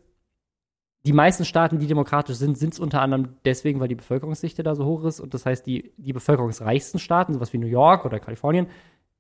die 1.07 1.15
meisten 1.15 1.47
Staaten, 1.47 1.79
die 1.79 1.87
demokratisch 1.87 2.37
sind, 2.37 2.59
sind 2.59 2.75
es 2.75 2.79
unter 2.79 3.01
anderem 3.01 3.37
deswegen, 3.47 3.81
weil 3.81 3.89
die 3.89 3.95
Bevölkerungsdichte 3.95 4.63
da 4.63 4.75
so 4.75 4.85
hoch 4.85 5.05
ist. 5.05 5.19
Und 5.19 5.33
das 5.33 5.47
heißt, 5.47 5.65
die, 5.65 5.93
die 5.97 6.13
bevölkerungsreichsten 6.13 7.01
Staaten, 7.01 7.33
sowas 7.33 7.55
wie 7.55 7.59
New 7.59 7.67
York 7.67 8.05
oder 8.05 8.21
Kalifornien, 8.21 8.67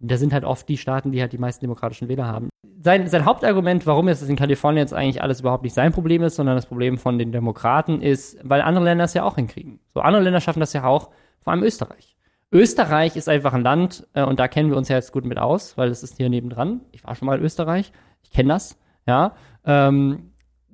da 0.00 0.16
sind 0.16 0.32
halt 0.32 0.44
oft 0.44 0.68
die 0.68 0.76
Staaten, 0.76 1.12
die 1.12 1.20
halt 1.20 1.32
die 1.32 1.38
meisten 1.38 1.60
demokratischen 1.64 2.08
Wähler 2.08 2.26
haben. 2.26 2.48
Sein, 2.82 3.06
sein 3.08 3.24
Hauptargument, 3.26 3.86
warum 3.86 4.08
es 4.08 4.22
in 4.26 4.36
Kalifornien 4.36 4.78
jetzt 4.82 4.94
eigentlich 4.94 5.22
alles 5.22 5.40
überhaupt 5.40 5.62
nicht 5.62 5.74
sein 5.74 5.92
Problem 5.92 6.22
ist, 6.22 6.36
sondern 6.36 6.56
das 6.56 6.66
Problem 6.66 6.96
von 6.98 7.18
den 7.18 7.30
Demokraten 7.32 8.00
ist, 8.00 8.38
weil 8.42 8.62
andere 8.62 8.84
Länder 8.84 9.04
es 9.04 9.14
ja 9.14 9.22
auch 9.24 9.36
hinkriegen. 9.36 9.80
So 9.94 10.00
andere 10.00 10.22
Länder 10.22 10.40
schaffen 10.40 10.60
das 10.60 10.72
ja 10.72 10.84
auch, 10.84 11.10
vor 11.40 11.52
allem 11.52 11.62
Österreich. 11.62 12.16
Österreich 12.52 13.16
ist 13.16 13.28
einfach 13.28 13.52
ein 13.52 13.62
Land, 13.62 14.06
äh, 14.14 14.24
und 14.24 14.40
da 14.40 14.48
kennen 14.48 14.70
wir 14.70 14.76
uns 14.76 14.88
ja 14.88 14.96
jetzt 14.96 15.12
gut 15.12 15.24
mit 15.24 15.38
aus, 15.38 15.76
weil 15.76 15.90
es 15.90 16.02
ist 16.02 16.16
hier 16.16 16.28
nebendran. 16.28 16.80
Ich 16.92 17.04
war 17.04 17.14
schon 17.14 17.26
mal 17.26 17.38
in 17.38 17.44
Österreich, 17.44 17.92
ich 18.22 18.30
kenne 18.30 18.54
das, 18.54 18.76
ja. 19.06 19.34
Ähm, 19.64 20.30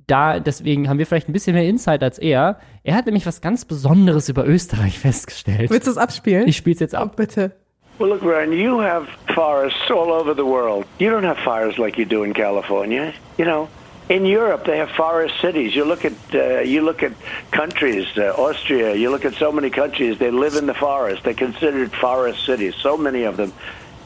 da, 0.07 0.39
deswegen 0.39 0.89
haben 0.89 0.99
wir 0.99 1.07
vielleicht 1.07 1.29
ein 1.29 1.33
bisschen 1.33 1.55
mehr 1.55 1.69
Insight 1.69 2.03
als 2.05 2.19
er. 2.19 2.61
Er 2.85 2.95
hat 2.95 3.07
nämlich 3.07 3.27
was 3.27 3.41
ganz 3.41 3.65
Besonderes 3.65 4.29
über 4.29 4.47
Österreich 4.47 4.99
festgestellt. 5.01 5.69
Willst 5.71 5.89
du 5.89 5.91
es 5.91 5.99
abspielen? 5.99 6.47
Ich 6.47 6.57
spiel's 6.57 6.79
jetzt 6.79 6.95
Oh, 6.95 6.99
ab. 6.99 7.17
bitte. 7.17 7.57
Well, 7.99 8.11
look, 8.11 8.23
Ryan, 8.23 8.53
you 8.53 8.81
have 8.81 9.09
forests 9.35 9.91
all 9.91 10.13
over 10.13 10.35
the 10.35 10.45
world. 10.45 10.85
You 10.99 11.11
don't 11.11 11.25
have 11.25 11.39
fires 11.39 11.79
like 11.79 11.97
you 11.97 12.05
do 12.05 12.25
in 12.25 12.35
California. 12.35 13.15
You 13.39 13.47
know, 13.47 13.71
in 14.09 14.27
Europe 14.27 14.65
they 14.67 14.79
have 14.79 14.91
forest 14.91 15.35
cities. 15.41 15.75
You 15.75 15.85
look 15.85 16.05
at 16.05 16.13
uh, 16.35 16.61
you 16.61 16.83
look 16.83 17.03
at 17.03 17.13
countries, 17.51 18.07
uh, 18.17 18.35
Austria. 18.37 18.95
You 18.95 19.11
look 19.11 19.25
at 19.25 19.35
so 19.35 19.51
many 19.51 19.71
countries. 19.71 20.19
They 20.19 20.31
live 20.31 20.57
in 20.57 20.67
the 20.67 20.75
forest. 20.75 21.25
They're 21.25 21.35
considered 21.35 21.93
forest 21.93 22.45
cities. 22.45 22.75
So 22.77 22.97
many 22.97 23.25
of 23.25 23.37
them, 23.37 23.53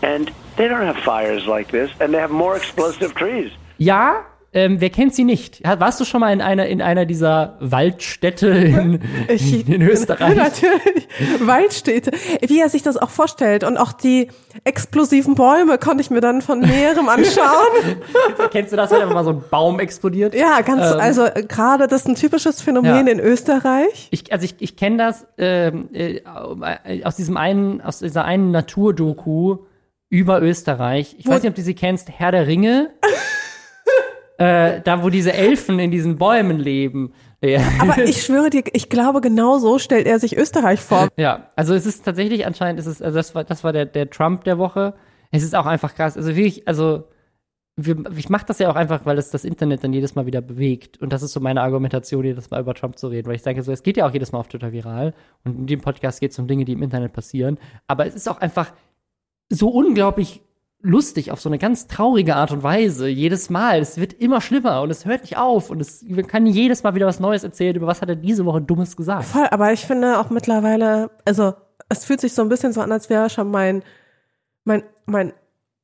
and 0.03 0.33
they 0.57 0.69
don't 0.69 0.87
have 0.87 0.99
fires 0.99 1.47
like 1.47 1.71
this, 1.71 1.91
and 2.01 2.15
they 2.15 2.19
have 2.19 2.31
more 2.31 2.57
explosive 2.57 3.15
trees. 3.15 3.53
Ja, 3.79 4.23
ähm, 4.53 4.81
wer 4.81 4.91
kennt 4.91 5.15
sie 5.15 5.23
nicht? 5.25 5.63
Warst 5.65 6.01
du 6.01 6.05
schon 6.05 6.21
mal 6.21 6.33
in 6.33 6.41
einer, 6.41 6.67
in 6.67 6.83
einer 6.83 7.07
dieser 7.07 7.57
Waldstädte 7.61 8.49
in, 8.49 9.01
Ich- 9.29 9.69
in 9.69 9.81
Österreich? 9.83 10.35
Natürlich. 10.37 11.09
Waldstädte. 11.41 12.11
Wie 12.47 12.61
er 12.61 12.69
sich 12.69 12.83
das 12.83 12.97
auch 12.97 13.11
vorstellt. 13.11 13.63
Und 13.65 13.77
auch 13.77 13.93
die 13.93 14.29
explosiven 14.65 15.35
Bäume 15.37 15.79
konnte 15.79 16.01
ich 16.01 16.11
mir 16.11 16.21
dann 16.21 16.43
von 16.43 16.61
näherem 16.61 17.09
anschauen. 17.09 18.01
Kennst 18.51 18.73
du 18.73 18.77
das, 18.77 18.91
wenn 18.91 19.09
mal 19.11 19.25
so 19.25 19.31
ein 19.31 19.43
Baum 19.51 19.79
explodiert? 19.79 20.35
ja, 20.35 20.61
ganz, 20.63 20.95
Ähm, 20.95 21.01
also 21.01 21.25
äh, 21.27 21.45
gerade 21.47 21.87
das 21.87 22.03
ist 22.03 22.09
ein 22.09 22.15
typisches 22.17 22.61
Phänomen 22.61 23.07
Ja. 23.07 23.13
in 23.13 23.21
Österreich. 23.21 24.09
Ich, 24.11 24.33
also 24.33 24.45
ich, 24.45 24.57
ich 24.59 24.77
kenne 24.77 24.97
das 24.99 25.27
ähm, 25.39 25.89
äh, 25.93 26.21
aus 27.05 27.15
diesem 27.17 27.37
einen, 27.37 27.81
aus 27.81 28.01
dieser 28.01 28.25
einen 28.25 28.51
Naturdoku 28.51 29.59
über 30.09 30.43
Österreich. 30.43 31.15
Ich 31.19 31.27
Wo- 31.27 31.31
weiß 31.31 31.43
nicht, 31.43 31.51
ob 31.51 31.55
du 31.57 31.63
sie 31.63 31.75
kennst, 31.75 32.09
Herr 32.11 32.33
der 32.33 32.49
Ringe. 32.49 32.91
Äh, 34.41 34.81
da, 34.81 35.05
wo 35.05 35.11
diese 35.11 35.35
Elfen 35.35 35.79
in 35.79 35.91
diesen 35.91 36.17
Bäumen 36.17 36.59
leben. 36.59 37.13
Ja. 37.43 37.61
Aber 37.79 37.99
ich 37.99 38.23
schwöre 38.23 38.49
dir, 38.49 38.63
ich 38.73 38.89
glaube, 38.89 39.21
genau 39.21 39.59
so 39.59 39.79
stellt 39.79 40.07
er 40.07 40.19
sich 40.19 40.37
Österreich 40.37 40.81
vor. 40.81 41.09
Ja, 41.19 41.49
also 41.57 41.75
es 41.75 41.85
ist 41.85 42.07
tatsächlich 42.07 42.47
anscheinend, 42.47 42.81
es 42.81 42.87
ist, 42.87 43.03
also 43.03 43.19
das 43.19 43.35
war, 43.35 43.45
das 43.45 43.65
war 43.65 43.75
der, 43.75 43.85
der 43.85 44.09
Trump 44.09 44.45
der 44.45 44.57
Woche. 44.57 44.95
Es 45.31 45.43
ist 45.43 45.55
auch 45.55 45.67
einfach 45.67 45.95
krass. 45.95 46.17
Also 46.17 46.37
wirklich, 46.37 46.67
also 46.67 47.05
wir, 47.77 47.97
ich 48.17 48.31
mache 48.31 48.47
das 48.47 48.59
ja 48.59 48.71
auch 48.71 48.77
einfach, 48.77 49.05
weil 49.05 49.19
es 49.19 49.29
das 49.29 49.45
Internet 49.45 49.85
dann 49.85 49.93
jedes 49.93 50.15
Mal 50.15 50.25
wieder 50.25 50.41
bewegt. 50.41 50.97
Und 51.03 51.13
das 51.13 51.23
ist 51.23 51.33
so 51.33 51.41
meine 51.41 51.61
Argumentation, 51.61 52.25
jedes 52.25 52.51
Mal 52.51 52.61
über 52.61 52.73
Trump 52.73 52.99
zu 52.99 53.09
reden. 53.09 53.29
Weil 53.29 53.37
ich 53.37 53.43
sage 53.43 53.63
so, 53.63 53.73
es 53.73 53.83
geht 53.83 53.99
ja 53.99 54.07
auch 54.07 54.13
jedes 54.13 54.33
Mal 54.33 54.39
auf 54.39 54.49
Twitter 54.49 54.73
viral. 54.73 55.13
Und 55.45 55.59
in 55.59 55.67
dem 55.67 55.81
Podcast 55.83 56.19
geht 56.19 56.33
es 56.33 56.39
um 56.39 56.49
Dinge, 56.49 56.65
die 56.65 56.73
im 56.73 56.83
Internet 56.83 57.13
passieren. 57.13 57.59
Aber 57.87 58.07
es 58.07 58.15
ist 58.15 58.29
auch 58.29 58.41
einfach 58.41 58.73
so 59.51 59.69
unglaublich 59.69 60.41
lustig 60.83 61.31
auf 61.31 61.41
so 61.41 61.49
eine 61.49 61.59
ganz 61.59 61.87
traurige 61.87 62.37
Art 62.37 62.53
und 62.53 62.63
Weise. 62.63 63.09
Jedes 63.09 63.51
Mal. 63.51 63.81
Es 63.81 63.99
wird 63.99 64.15
immer 64.15 64.41
schlimmer 64.41 64.83
und 64.83 64.91
es 64.91 65.05
hört 65.05 65.23
nicht 65.23 65.37
auf. 65.37 65.71
Und 65.71 65.81
es 65.81 66.03
man 66.09 66.27
kann 66.27 66.47
jedes 66.47 66.83
Mal 66.83 66.95
wieder 66.95 67.07
was 67.07 67.21
Neues 67.21 67.45
erzählen. 67.45 67.77
Über 67.77 67.87
was 67.87 68.01
hat 68.01 68.09
er 68.09 68.17
diese 68.17 68.45
Woche 68.47 68.61
Dummes 68.61 68.97
gesagt? 68.97 69.25
Voll, 69.25 69.47
aber 69.51 69.73
ich 69.73 69.85
finde 69.87 70.19
auch 70.19 70.31
mittlerweile, 70.31 71.11
also 71.25 71.55
es 71.89 72.05
fühlt 72.05 72.21
sich 72.21 72.33
so 72.33 72.43
ein 72.43 72.49
bisschen 72.49 72.73
so 72.73 72.81
an, 72.81 72.93
als 72.93 73.11
wäre 73.11 73.29
schon 73.29 73.51
mein, 73.51 73.83
mein, 74.65 74.83
mein, 75.07 75.33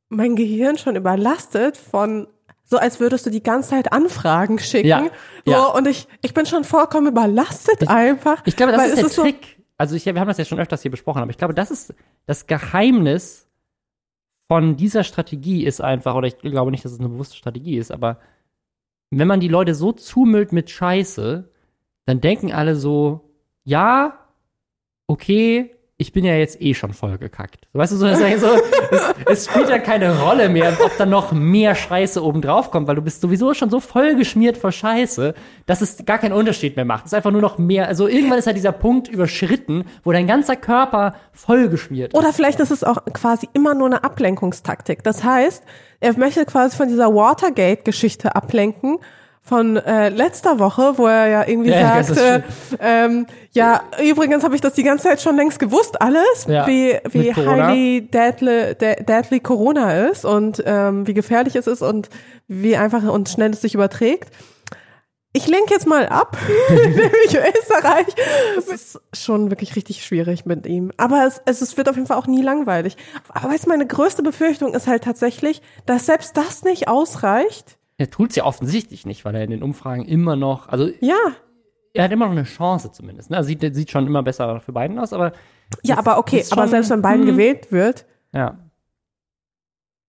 mein 0.09 0.37
Gehirn 0.37 0.79
schon 0.79 0.97
überlastet 0.97 1.77
von, 1.77 2.29
so 2.65 2.79
als 2.79 3.01
würdest 3.01 3.27
du 3.27 3.31
die 3.31 3.43
ganze 3.43 3.71
Zeit 3.71 3.93
Anfragen 3.93 4.59
schicken. 4.59 4.89
Ja, 4.89 5.05
So, 5.45 5.53
ja. 5.53 5.65
und 5.67 5.87
ich, 5.87 6.09
ich 6.23 6.33
bin 6.33 6.47
schon 6.47 6.65
vollkommen 6.65 7.09
überlastet 7.09 7.89
einfach. 7.89 8.43
Ich 8.45 8.57
glaube, 8.57 8.73
das 8.73 8.89
ist 8.89 9.03
der 9.03 9.09
so, 9.09 9.23
Trick. 9.23 9.59
also 9.77 9.95
ich, 9.95 10.07
wir 10.07 10.19
haben 10.19 10.29
das 10.29 10.39
ja 10.39 10.45
schon 10.45 10.59
öfters 10.61 10.83
hier 10.83 10.91
besprochen, 10.91 11.23
aber 11.23 11.31
ich 11.31 11.39
glaube, 11.39 11.55
das 11.55 11.71
ist 11.71 11.95
das 12.27 12.47
Geheimnis 12.47 13.46
von 14.49 14.77
dieser 14.77 15.05
Strategie 15.05 15.65
ist 15.65 15.81
einfach, 15.81 16.15
oder 16.15 16.27
ich 16.29 16.39
glaube 16.39 16.71
nicht, 16.71 16.85
dass 16.85 16.93
es 16.93 17.01
eine 17.01 17.09
bewusste 17.09 17.37
Strategie 17.37 17.77
ist, 17.77 17.91
aber 17.91 18.19
wenn 19.11 19.29
man 19.29 19.41
die 19.41 19.49
Leute 19.49 19.75
so 19.75 19.93
zumüllt 19.93 20.53
mit 20.53 20.71
Scheiße, 20.71 21.51
dann 22.07 22.21
denken 22.21 22.53
alle 22.53 22.77
so, 22.77 23.31
ja, 23.65 24.19
okay, 25.07 25.76
ich 25.99 26.13
bin 26.13 26.27
ja 26.27 26.35
jetzt 26.35 26.61
eh 26.61 26.75
schon 26.75 26.93
voll 26.93 27.17
gekackt. 27.17 27.69
Weißt 27.73 27.93
du, 27.93 27.97
so, 27.97 28.07
das 28.07 28.21
ist 28.21 28.41
so 28.41 28.49
es, 28.91 29.15
es 29.27 29.47
spielt 29.47 29.71
ja 29.71 29.79
keine 29.79 30.21
Rolle 30.21 30.51
mehr, 30.51 30.77
ob 30.85 30.95
da 30.99 31.07
noch 31.07 31.33
mehr 31.33 31.75
Scheiße 31.75 32.23
oben 32.23 32.43
drauf 32.43 32.71
kommt, 32.71 32.87
weil 32.87 32.97
du 32.97 33.03
bist 33.03 33.23
sowieso 33.23 33.55
schon 33.55 33.71
so 33.71 33.81
voll 33.81 34.15
geschmiert 34.15 34.59
vor 34.59 34.73
Scheiße, 34.73 35.35
dass 35.65 35.81
es 35.81 36.05
gar 36.05 36.19
keinen 36.19 36.35
Unterschied 36.35 36.77
mehr 36.77 36.85
macht. 36.85 37.07
Es 37.07 37.13
ist 37.13 37.15
einfach 37.15 37.31
nur 37.31 37.41
noch 37.41 37.57
mehr, 37.57 37.89
also 37.89 38.09
irgendwann 38.09 38.39
ist 38.39 38.47
halt 38.47 38.59
dieser 38.59 38.73
Punkt 38.73 39.09
überschritten, 39.09 39.85
wo 40.05 40.13
dein 40.13 40.27
ganzer 40.27 40.57
Körper 40.57 41.15
voll 41.33 41.71
geschmiert 41.71 42.13
ist. 42.13 42.19
Oder 42.19 42.35
vielleicht 42.35 42.61
ist 42.61 42.71
es 42.71 42.85
auch 42.85 43.03
quasi 43.15 43.49
immer 43.55 43.75
nur 43.75 43.87
eine 43.87 44.05
Ablenkungstaktik. 44.05 45.03
Das 45.03 45.25
heißt, 45.25 45.65
er 46.01 46.19
möchte 46.19 46.45
quasi 46.45 46.77
von 46.77 46.89
dieser 46.89 47.15
Watergate-Geschichte 47.15 48.37
ablenken. 48.37 48.99
Von 49.49 49.77
äh, 49.77 50.09
letzter 50.09 50.59
Woche, 50.59 50.95
wo 50.97 51.07
er 51.07 51.29
ja 51.29 51.47
irgendwie 51.47 51.71
Ja, 51.71 52.03
sagte, 52.03 52.43
ähm, 52.81 53.27
ja, 53.53 53.81
übrigens 54.05 54.43
habe 54.43 54.57
ich 54.57 54.61
das 54.61 54.73
die 54.73 54.83
ganze 54.83 55.05
Zeit 55.05 55.23
schon 55.23 55.37
längst 55.37 55.61
gewusst, 55.61 56.03
alles, 56.03 56.47
Ja, 56.49 56.67
wie, 56.67 56.99
wie 57.11 57.33
highly 57.33 58.09
deadly, 58.13 58.75
de- 58.75 59.05
deadly 59.05 59.39
Corona 59.39 60.09
ist 60.09 60.25
und 60.25 60.61
ähm, 60.67 61.07
wie 61.07 61.15
gefährlich 61.15 61.55
es 61.55 61.69
ist 61.69 61.81
und 61.83 62.11
wie 62.49 62.77
einfach 62.77 63.05
und 63.05 63.29
schnell 63.29 63.51
es 63.53 63.61
sich 63.61 63.75
überträgt. 63.75 64.31
Ich 65.33 65.47
lenke 65.47 65.75
jetzt 65.75 65.87
mal 65.87 66.09
ab, 66.09 66.37
nämlich 66.71 67.37
Österreich. 67.37 68.07
Es 68.59 68.69
ist 68.69 69.01
schon 69.13 69.51
wirklich 69.51 69.77
richtig 69.77 70.05
schwierig 70.05 70.47
mit 70.47 70.65
ihm. 70.67 70.91
Aber 70.97 71.27
es, 71.27 71.41
es, 71.45 71.61
es 71.61 71.77
wird 71.77 71.89
auf 71.91 71.95
jeden 71.97 72.09
Fall 72.09 72.17
auch 72.17 72.27
nie 72.27 72.41
langweilig. 72.43 72.97
Aber 73.29 73.51
weißt 73.51 73.67
du, 73.67 73.69
meine 73.69 73.87
größte 73.87 74.23
Befürchtung 74.23 74.73
ist 74.75 74.87
halt 74.87 75.05
tatsächlich, 75.05 75.61
dass 75.85 76.07
selbst 76.07 76.37
das 76.39 76.63
nicht 76.63 76.89
ausreicht. 76.89 77.76
Er 77.99 78.11
tut 78.11 78.31
es 78.31 78.37
ja 78.37 78.45
offensichtlich 78.45 79.07
nicht, 79.07 79.25
weil 79.25 79.35
er 79.35 79.45
in 79.45 79.51
den 79.51 79.63
Umfragen 79.63 80.05
immer 80.05 80.37
noch, 80.37 80.69
also 80.69 80.89
Ja, 81.01 81.17
er 81.95 82.05
hat 82.05 82.13
immer 82.13 82.27
noch 82.27 82.33
eine 82.33 82.45
Chance 82.45 82.93
zumindest. 82.93 83.31
Ne? 83.31 83.39
Also 83.39 83.47
sieht, 83.49 83.75
sieht 83.75 83.91
schon 83.91 84.07
immer 84.07 84.23
besser 84.23 84.61
für 84.61 84.73
Biden 84.73 84.99
aus, 84.99 85.13
aber 85.13 85.33
ja, 85.83 85.97
aber 85.99 86.19
okay, 86.19 86.39
ist 86.41 86.53
aber 86.53 86.63
schon- 86.63 86.71
selbst 86.71 86.91
wenn 86.91 87.03
Biden 87.03 87.21
hm. 87.21 87.27
gewählt 87.27 87.73
wird, 87.73 88.07
ja, 88.33 88.59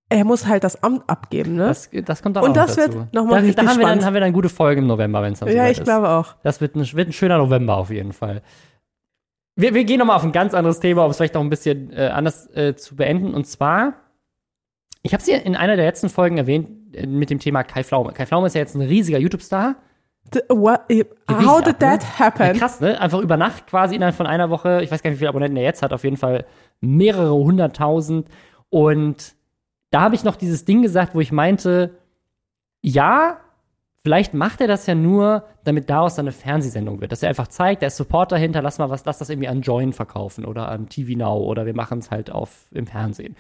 er 0.10 0.24
muss 0.24 0.48
halt 0.48 0.64
das 0.64 0.82
Amt 0.84 1.04
abgeben, 1.10 1.56
ne? 1.56 1.68
das, 1.68 1.90
das 2.06 2.22
kommt 2.22 2.38
dann 2.38 2.44
Und 2.46 2.52
auch 2.52 2.66
das 2.66 2.78
wird 2.78 2.90
dazu. 2.90 3.08
noch 3.12 3.26
mal 3.26 3.32
da, 3.32 3.36
richtig 3.38 3.56
da 3.56 3.62
haben 3.64 3.68
wir 3.68 3.74
dann 3.74 3.82
spannend. 3.82 4.06
haben 4.06 4.14
wir 4.14 4.22
dann 4.22 4.32
gute 4.34 4.48
Folge 4.50 4.80
im 4.82 4.88
November, 4.88 5.22
wenn 5.22 5.34
es 5.34 5.40
dann 5.40 5.50
ja, 5.50 5.56
soweit 5.56 5.72
ich 5.72 5.78
ist. 5.80 5.84
glaube 5.84 6.10
auch. 6.10 6.36
Das 6.44 6.62
wird 6.62 6.76
ein, 6.76 6.94
wird 6.94 7.10
ein 7.10 7.14
schöner 7.14 7.38
November 7.38 7.76
auf 7.76 7.90
jeden 7.90 8.14
Fall. 8.14 8.42
Wir, 9.56 9.74
wir 9.74 9.84
gehen 9.84 10.00
nochmal 10.00 10.16
auf 10.16 10.24
ein 10.24 10.32
ganz 10.32 10.54
anderes 10.54 10.80
Thema, 10.80 11.04
um 11.04 11.12
es 11.12 11.18
vielleicht 11.18 11.34
noch 11.34 11.42
ein 11.42 11.50
bisschen 11.50 11.92
äh, 11.92 12.08
anders 12.08 12.48
äh, 12.56 12.76
zu 12.76 12.96
beenden. 12.96 13.34
Und 13.34 13.48
zwar, 13.48 13.96
ich 15.04 15.14
habe 15.14 15.22
es 15.22 15.28
ja 15.28 15.38
in 15.38 15.56
einer 15.56 15.76
der 15.76 15.86
letzten 15.86 16.10
Folgen 16.10 16.38
erwähnt 16.38 16.96
äh, 16.96 17.06
mit 17.06 17.30
dem 17.30 17.40
Thema 17.40 17.64
Kai 17.64 17.84
Pflaume. 17.84 18.14
Kai 18.14 18.26
Pflaume 18.26 18.48
ist 18.48 18.56
ja 18.56 18.62
jetzt 18.62 18.76
ein 18.76 18.82
riesiger 18.82 19.20
YouTube-Star. 19.20 19.76
D- 20.34 20.42
what, 20.50 20.82
how 21.30 21.62
did 21.62 21.76
ab, 21.76 21.82
ne? 21.82 21.98
that 21.98 22.20
happen? 22.20 22.42
Ja, 22.48 22.54
krass, 22.54 22.82
ne? 22.82 23.00
Einfach 23.00 23.20
über 23.20 23.38
Nacht 23.38 23.68
quasi 23.68 23.96
innerhalb 23.96 24.16
von 24.16 24.28
einer 24.28 24.50
Woche. 24.50 24.82
Ich 24.84 24.92
weiß 24.92 25.02
gar 25.02 25.10
nicht, 25.10 25.18
wie 25.18 25.20
viele 25.20 25.30
Abonnenten 25.30 25.58
er 25.58 25.64
jetzt 25.64 25.82
hat. 25.82 25.94
Auf 25.94 26.04
jeden 26.04 26.18
Fall 26.18 26.46
mehrere 26.82 27.34
hunderttausend. 27.34 28.28
Und 28.70 29.36
da 29.92 30.02
habe 30.02 30.16
ich 30.16 30.24
noch 30.24 30.36
dieses 30.36 30.66
Ding 30.66 30.82
gesagt, 30.82 31.16
wo 31.16 31.22
ich 31.22 31.32
meinte, 31.32 31.98
ja, 32.82 33.38
vielleicht 34.04 34.34
macht 34.34 34.60
er 34.62 34.68
das 34.68 34.86
ja 34.86 34.96
nur, 34.96 35.44
damit 35.64 35.90
daraus 35.90 36.16
dann 36.16 36.26
eine 36.26 36.34
Fernsehsendung 36.34 37.00
wird. 37.00 37.12
Dass 37.12 37.24
er 37.24 37.30
einfach 37.30 37.48
zeigt, 37.48 37.82
da 37.82 37.88
ist 37.88 37.98
Support 37.98 38.32
dahinter, 38.34 38.62
lass 38.62 38.80
mal 38.80 38.90
was, 38.90 39.06
lass 39.06 39.18
das 39.20 39.30
irgendwie 39.30 39.48
an 39.48 39.62
Join 39.62 39.94
verkaufen 39.94 40.44
oder 40.46 40.70
an 40.70 40.90
TV 40.90 41.18
Now 41.18 41.38
oder 41.38 41.66
wir 41.66 41.76
machen 41.76 42.00
es 42.00 42.12
halt 42.12 42.30
auf 42.32 42.66
im 42.72 42.86
Fernsehen. 42.88 43.36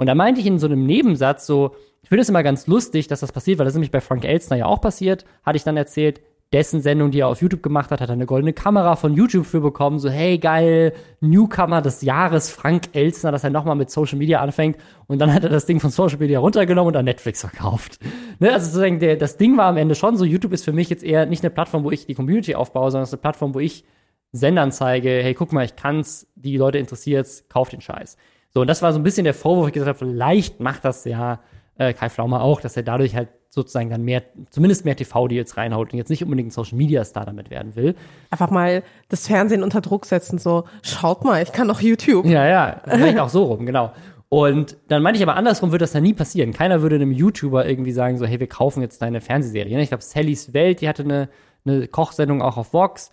Und 0.00 0.06
da 0.06 0.14
meinte 0.14 0.40
ich 0.40 0.46
in 0.46 0.58
so 0.58 0.66
einem 0.66 0.86
Nebensatz 0.86 1.46
so, 1.46 1.74
ich 2.02 2.08
finde 2.08 2.22
es 2.22 2.28
immer 2.30 2.42
ganz 2.42 2.66
lustig, 2.66 3.06
dass 3.08 3.20
das 3.20 3.32
passiert, 3.32 3.58
weil 3.58 3.66
das 3.66 3.74
nämlich 3.74 3.90
bei 3.90 4.00
Frank 4.00 4.24
Elstner 4.24 4.56
ja 4.56 4.64
auch 4.64 4.80
passiert, 4.80 5.26
hatte 5.44 5.58
ich 5.58 5.62
dann 5.62 5.76
erzählt, 5.76 6.22
dessen 6.54 6.80
Sendung, 6.80 7.10
die 7.10 7.20
er 7.20 7.28
auf 7.28 7.42
YouTube 7.42 7.62
gemacht 7.62 7.90
hat, 7.90 8.00
hat 8.00 8.08
er 8.08 8.14
eine 8.14 8.24
goldene 8.24 8.54
Kamera 8.54 8.96
von 8.96 9.12
YouTube 9.12 9.44
für 9.44 9.60
bekommen, 9.60 9.98
so 9.98 10.08
hey 10.08 10.38
geil, 10.38 10.94
Newcomer 11.20 11.82
des 11.82 12.00
Jahres, 12.00 12.50
Frank 12.50 12.88
Elstner, 12.94 13.30
dass 13.30 13.44
er 13.44 13.50
nochmal 13.50 13.76
mit 13.76 13.90
Social 13.90 14.16
Media 14.16 14.40
anfängt 14.40 14.78
und 15.06 15.18
dann 15.18 15.34
hat 15.34 15.44
er 15.44 15.50
das 15.50 15.66
Ding 15.66 15.80
von 15.80 15.90
Social 15.90 16.18
Media 16.18 16.38
runtergenommen 16.38 16.94
und 16.94 16.96
an 16.96 17.04
Netflix 17.04 17.42
verkauft. 17.42 17.98
Ne, 18.38 18.54
also 18.54 18.64
sozusagen, 18.68 19.00
der, 19.00 19.16
das 19.16 19.36
Ding 19.36 19.58
war 19.58 19.66
am 19.66 19.76
Ende 19.76 19.94
schon 19.96 20.16
so, 20.16 20.24
YouTube 20.24 20.54
ist 20.54 20.64
für 20.64 20.72
mich 20.72 20.88
jetzt 20.88 21.04
eher 21.04 21.26
nicht 21.26 21.44
eine 21.44 21.50
Plattform, 21.50 21.84
wo 21.84 21.90
ich 21.90 22.06
die 22.06 22.14
Community 22.14 22.54
aufbaue, 22.54 22.90
sondern 22.90 23.02
es 23.02 23.10
ist 23.10 23.16
eine 23.16 23.20
Plattform, 23.20 23.54
wo 23.54 23.60
ich 23.60 23.84
Sendern 24.32 24.72
zeige, 24.72 25.10
hey, 25.10 25.34
guck 25.34 25.52
mal, 25.52 25.66
ich 25.66 25.76
kann's, 25.76 26.26
die 26.36 26.56
Leute 26.56 26.78
interessiert's, 26.78 27.44
kauft 27.50 27.74
den 27.74 27.82
Scheiß. 27.82 28.16
So, 28.52 28.60
und 28.62 28.66
das 28.66 28.82
war 28.82 28.92
so 28.92 28.98
ein 28.98 29.02
bisschen 29.02 29.24
der 29.24 29.34
Vorwurf, 29.34 29.68
ich 29.68 29.74
gesagt 29.74 29.88
habe, 29.88 30.10
vielleicht 30.10 30.60
macht 30.60 30.84
das 30.84 31.04
ja 31.04 31.40
äh, 31.78 31.92
Kai 31.94 32.10
Pflaume 32.10 32.40
auch, 32.40 32.60
dass 32.60 32.76
er 32.76 32.82
dadurch 32.82 33.14
halt 33.14 33.28
sozusagen 33.48 33.90
dann 33.90 34.02
mehr, 34.02 34.22
zumindest 34.50 34.84
mehr 34.84 34.94
TV-Deals 34.94 35.56
reinhaut 35.56 35.92
und 35.92 35.98
jetzt 35.98 36.08
nicht 36.08 36.22
unbedingt 36.22 36.48
ein 36.48 36.52
Social-Media-Star 36.52 37.26
damit 37.26 37.50
werden 37.50 37.74
will. 37.74 37.96
Einfach 38.30 38.50
mal 38.50 38.84
das 39.08 39.26
Fernsehen 39.26 39.64
unter 39.64 39.80
Druck 39.80 40.06
setzen, 40.06 40.38
so, 40.38 40.64
schaut 40.82 41.24
mal, 41.24 41.42
ich 41.42 41.52
kann 41.52 41.66
doch 41.66 41.80
YouTube. 41.80 42.26
Ja, 42.26 42.46
ja, 42.46 42.80
vielleicht 42.86 43.18
auch 43.18 43.28
so 43.28 43.44
rum, 43.44 43.66
genau. 43.66 43.92
Und 44.28 44.76
dann 44.86 45.02
meinte 45.02 45.16
ich 45.18 45.24
aber 45.24 45.34
andersrum 45.34 45.72
würde 45.72 45.82
das 45.82 45.90
dann 45.90 46.04
nie 46.04 46.14
passieren. 46.14 46.52
Keiner 46.52 46.82
würde 46.82 46.94
einem 46.94 47.10
YouTuber 47.10 47.66
irgendwie 47.66 47.90
sagen, 47.90 48.16
so, 48.16 48.26
hey, 48.26 48.38
wir 48.38 48.46
kaufen 48.46 48.80
jetzt 48.80 49.02
deine 49.02 49.20
Fernsehserie. 49.20 49.74
ne? 49.74 49.82
Ich 49.82 49.88
glaube, 49.88 50.04
Sallys 50.04 50.54
Welt, 50.54 50.80
die 50.80 50.88
hatte 50.88 51.02
eine, 51.02 51.28
eine 51.64 51.88
Kochsendung 51.88 52.40
auch 52.40 52.56
auf 52.56 52.72
Vox. 52.72 53.10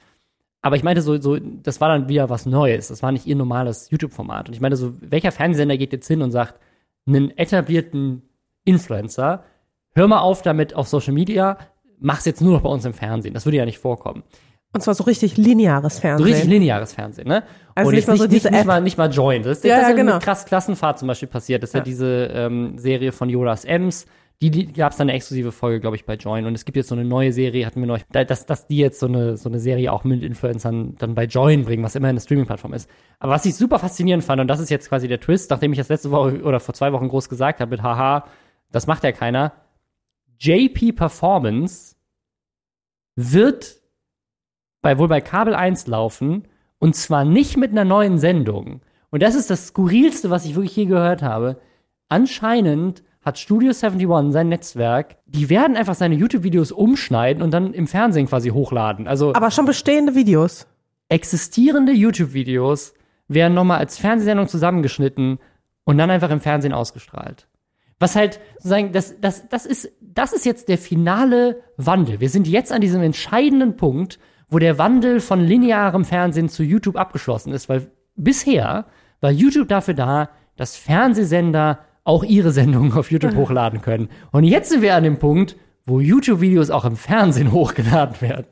Aber 0.61 0.75
ich 0.75 0.83
meinte 0.83 1.01
so, 1.01 1.19
so, 1.21 1.37
das 1.37 1.79
war 1.81 1.89
dann 1.89 2.09
wieder 2.09 2.29
was 2.29 2.45
Neues. 2.45 2.87
Das 2.89 3.03
war 3.03 3.11
nicht 3.11 3.25
ihr 3.27 3.35
normales 3.35 3.89
YouTube-Format. 3.91 4.49
Und 4.49 4.55
ich 4.55 4.61
meinte 4.61 4.75
so, 4.77 4.93
welcher 5.01 5.31
Fernsehsender 5.31 5.77
geht 5.77 5.93
jetzt 5.93 6.07
hin 6.07 6.21
und 6.21 6.31
sagt, 6.31 6.55
einen 7.05 7.31
etablierten 7.37 8.23
Influencer, 8.65 9.43
hör 9.93 10.07
mal 10.07 10.19
auf 10.19 10.41
damit 10.41 10.73
auf 10.75 10.87
Social 10.87 11.13
Media, 11.13 11.57
mach's 11.99 12.25
jetzt 12.25 12.41
nur 12.41 12.53
noch 12.53 12.61
bei 12.61 12.69
uns 12.69 12.85
im 12.85 12.93
Fernsehen. 12.93 13.33
Das 13.33 13.45
würde 13.45 13.57
ja 13.57 13.65
nicht 13.65 13.79
vorkommen. 13.79 14.23
Und 14.73 14.81
zwar 14.81 14.93
so 14.93 15.05
richtig 15.05 15.37
lineares 15.37 15.95
So 15.95 16.01
Fernsehen. 16.01 16.27
richtig 16.27 16.49
lineares 16.49 16.93
Fernsehen, 16.93 17.27
ne? 17.27 17.43
Also 17.73 17.89
und 17.89 17.95
nicht 17.95 18.07
mal 18.07 18.13
nicht, 18.13 18.21
so 18.21 18.25
nicht, 18.27 18.35
diese 18.35 18.49
nicht, 18.51 18.59
App. 18.61 18.67
mal, 18.67 18.81
nicht 18.81 18.97
mal 18.97 19.09
Join. 19.11 19.43
Das 19.43 19.59
ist, 19.59 19.63
Ja, 19.63 19.75
das 19.77 19.83
ist 19.83 19.89
ja, 19.91 19.95
genau. 19.95 20.13
mit 20.15 20.23
krass 20.23 20.45
Klassenfahrt 20.45 20.99
zum 20.99 21.07
Beispiel 21.07 21.29
passiert. 21.29 21.63
Das 21.63 21.69
ist 21.69 21.73
ja, 21.73 21.79
Ja. 21.79 21.83
diese 21.85 22.29
ähm, 22.33 22.77
Serie 22.77 23.11
von 23.13 23.29
Jonas 23.29 23.63
Ems. 23.63 24.05
Die, 24.41 24.51
die 24.51 24.71
gab 24.71 24.91
es 24.91 24.97
dann 24.99 25.05
eine 25.09 25.17
exklusive 25.17 25.51
Folge, 25.51 25.79
glaube 25.79 25.95
ich, 25.95 26.05
bei 26.05 26.13
Join. 26.13 26.45
Und 26.45 26.53
es 26.53 26.63
gibt 26.63 26.75
jetzt 26.75 26.89
so 26.89 26.95
eine 26.95 27.03
neue 27.05 27.33
Serie, 27.33 27.65
hatten 27.65 27.79
wir 27.79 27.87
noch, 27.87 27.97
da- 28.11 28.23
dass, 28.23 28.45
dass 28.45 28.67
die 28.67 28.77
jetzt 28.77 28.99
so 28.99 29.07
eine, 29.07 29.35
so 29.35 29.49
eine 29.49 29.59
Serie 29.59 29.91
auch 29.91 30.03
mit 30.03 30.21
Influencern 30.21 30.95
dann 30.99 31.15
bei 31.15 31.25
Join 31.25 31.65
bringen, 31.65 31.83
was 31.83 31.95
immer 31.95 32.07
eine 32.09 32.19
Streaming-Plattform 32.19 32.73
ist. 32.73 32.87
Aber 33.17 33.31
was 33.33 33.45
ich 33.45 33.55
super 33.55 33.79
faszinierend 33.79 34.23
fand, 34.23 34.39
und 34.39 34.47
das 34.47 34.59
ist 34.59 34.69
jetzt 34.69 34.89
quasi 34.89 35.07
der 35.07 35.19
Twist, 35.19 35.49
nachdem 35.49 35.71
ich 35.71 35.79
das 35.79 35.89
letzte 35.89 36.11
Woche 36.11 36.43
oder 36.43 36.59
vor 36.59 36.75
zwei 36.75 36.93
Wochen 36.93 37.07
groß 37.07 37.29
gesagt 37.29 37.59
habe 37.61 37.71
mit 37.71 37.81
Haha, 37.81 38.25
das 38.71 38.85
macht 38.85 39.03
ja 39.03 39.11
keiner. 39.11 39.53
JP 40.39 40.91
Performance 40.91 41.95
wird 43.15 43.77
bei, 44.83 44.99
wohl 44.99 45.07
bei 45.07 45.21
Kabel 45.21 45.55
1 45.55 45.87
laufen 45.87 46.47
und 46.77 46.95
zwar 46.95 47.25
nicht 47.25 47.57
mit 47.57 47.71
einer 47.71 47.85
neuen 47.85 48.19
Sendung. 48.19 48.81
Und 49.09 49.23
das 49.23 49.33
ist 49.33 49.49
das 49.49 49.67
skurrilste, 49.69 50.29
was 50.29 50.45
ich 50.45 50.53
wirklich 50.53 50.75
je 50.75 50.85
gehört 50.85 51.23
habe. 51.23 51.59
Anscheinend 52.07 53.01
hat 53.27 53.37
Studio 53.37 53.69
71 53.69 54.31
sein 54.31 54.49
Netzwerk, 54.49 55.17
die 55.27 55.49
werden 55.49 55.77
einfach 55.77 55.95
seine 55.95 56.15
YouTube-Videos 56.15 56.71
umschneiden 56.71 57.43
und 57.43 57.51
dann 57.51 57.73
im 57.73 57.85
Fernsehen 57.85 58.25
quasi 58.25 58.49
hochladen. 58.49 59.07
Also 59.07 59.33
Aber 59.35 59.51
schon 59.51 59.65
bestehende 59.65 60.15
Videos. 60.15 60.65
existierende 61.09 61.91
YouTube-Videos 61.91 62.93
werden 63.27 63.53
nochmal 63.53 63.79
als 63.79 63.97
Fernsehsendung 63.97 64.47
zusammengeschnitten 64.47 65.39
und 65.83 65.97
dann 65.97 66.09
einfach 66.09 66.29
im 66.31 66.39
Fernsehen 66.39 66.73
ausgestrahlt. 66.73 67.47
Was 67.99 68.15
halt 68.15 68.39
sozusagen, 68.55 68.93
das, 68.93 69.19
das, 69.19 69.49
das, 69.49 69.65
ist, 69.65 69.91
das 70.01 70.31
ist 70.31 70.45
jetzt 70.45 70.69
der 70.69 70.77
finale 70.77 71.61
Wandel. 71.77 72.19
Wir 72.19 72.29
sind 72.29 72.47
jetzt 72.47 72.71
an 72.71 72.81
diesem 72.81 73.01
entscheidenden 73.01 73.75
Punkt, 73.75 74.19
wo 74.49 74.59
der 74.59 74.77
Wandel 74.77 75.19
von 75.19 75.41
linearem 75.41 76.05
Fernsehen 76.05 76.47
zu 76.47 76.63
YouTube 76.63 76.95
abgeschlossen 76.95 77.51
ist, 77.51 77.67
weil 77.67 77.91
bisher 78.15 78.85
war 79.19 79.31
YouTube 79.31 79.67
dafür 79.67 79.95
da, 79.95 80.29
dass 80.55 80.77
Fernsehsender 80.77 81.79
auch 82.07 82.23
ihre 82.23 82.51
Sendungen 82.51 82.93
auf 82.93 83.11
YouTube 83.11 83.35
hochladen 83.35 83.81
können. 83.81 84.09
Und 84.31 84.45
jetzt 84.45 84.69
sind 84.69 84.81
wir 84.81 84.95
an 84.95 85.03
dem 85.03 85.19
Punkt, 85.19 85.57
wo 85.85 85.99
YouTube-Videos 85.99 86.69
auch 86.69 86.85
im 86.85 86.95
Fernsehen 86.95 87.51
hochgeladen 87.51 88.21
werden. 88.21 88.45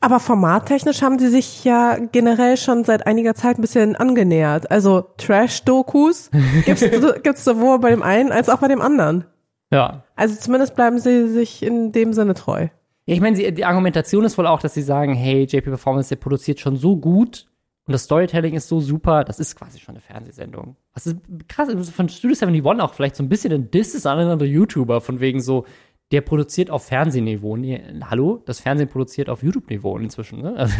Aber 0.00 0.18
formattechnisch 0.18 1.02
haben 1.02 1.18
sie 1.18 1.28
sich 1.28 1.62
ja 1.64 1.98
generell 2.10 2.56
schon 2.56 2.84
seit 2.84 3.06
einiger 3.06 3.34
Zeit 3.34 3.58
ein 3.58 3.60
bisschen 3.60 3.96
angenähert. 3.96 4.70
Also 4.70 5.02
Trash-Dokus 5.18 6.30
gibt's, 6.64 6.84
gibt's 7.22 7.44
sowohl 7.44 7.78
bei 7.78 7.90
dem 7.90 8.02
einen 8.02 8.32
als 8.32 8.48
auch 8.48 8.58
bei 8.58 8.68
dem 8.68 8.80
anderen. 8.80 9.26
Ja, 9.70 10.04
Also 10.16 10.34
zumindest 10.36 10.74
bleiben 10.74 10.98
sie 10.98 11.28
sich 11.28 11.62
in 11.62 11.92
dem 11.92 12.12
Sinne 12.12 12.34
treu. 12.34 12.68
Ja, 13.06 13.14
ich 13.14 13.20
meine, 13.20 13.52
die 13.52 13.64
Argumentation 13.64 14.24
ist 14.24 14.38
wohl 14.38 14.46
auch, 14.46 14.60
dass 14.60 14.74
sie 14.74 14.82
sagen, 14.82 15.14
hey, 15.14 15.44
JP 15.44 15.64
Performance, 15.64 16.08
der 16.08 16.16
produziert 16.16 16.58
schon 16.58 16.76
so 16.76 16.96
gut 16.96 17.46
und 17.86 17.92
das 17.92 18.04
Storytelling 18.04 18.54
ist 18.54 18.68
so 18.68 18.80
super, 18.80 19.24
das 19.24 19.38
ist 19.40 19.56
quasi 19.56 19.78
schon 19.78 19.94
eine 19.94 20.00
Fernsehsendung. 20.00 20.76
Was 20.94 21.06
ist 21.06 21.18
krass, 21.48 21.68
von 21.90 22.08
Studio 22.08 22.36
71 22.40 22.80
auch 22.80 22.94
vielleicht 22.94 23.16
so 23.16 23.22
ein 23.22 23.28
bisschen 23.28 23.52
ein 23.52 23.70
Diss 23.70 23.94
ist 23.94 24.06
an 24.06 24.18
andere 24.18 24.46
YouTuber, 24.48 25.02
von 25.02 25.20
wegen 25.20 25.40
so, 25.40 25.66
der 26.10 26.22
produziert 26.22 26.70
auf 26.70 26.86
Fernsehniveau. 26.86 27.56
Nee, 27.56 27.82
hallo? 28.08 28.42
Das 28.46 28.60
Fernsehen 28.60 28.88
produziert 28.88 29.28
auf 29.28 29.42
YouTube-Niveau 29.42 29.98
inzwischen, 29.98 30.40
ne? 30.40 30.54
Also, 30.56 30.76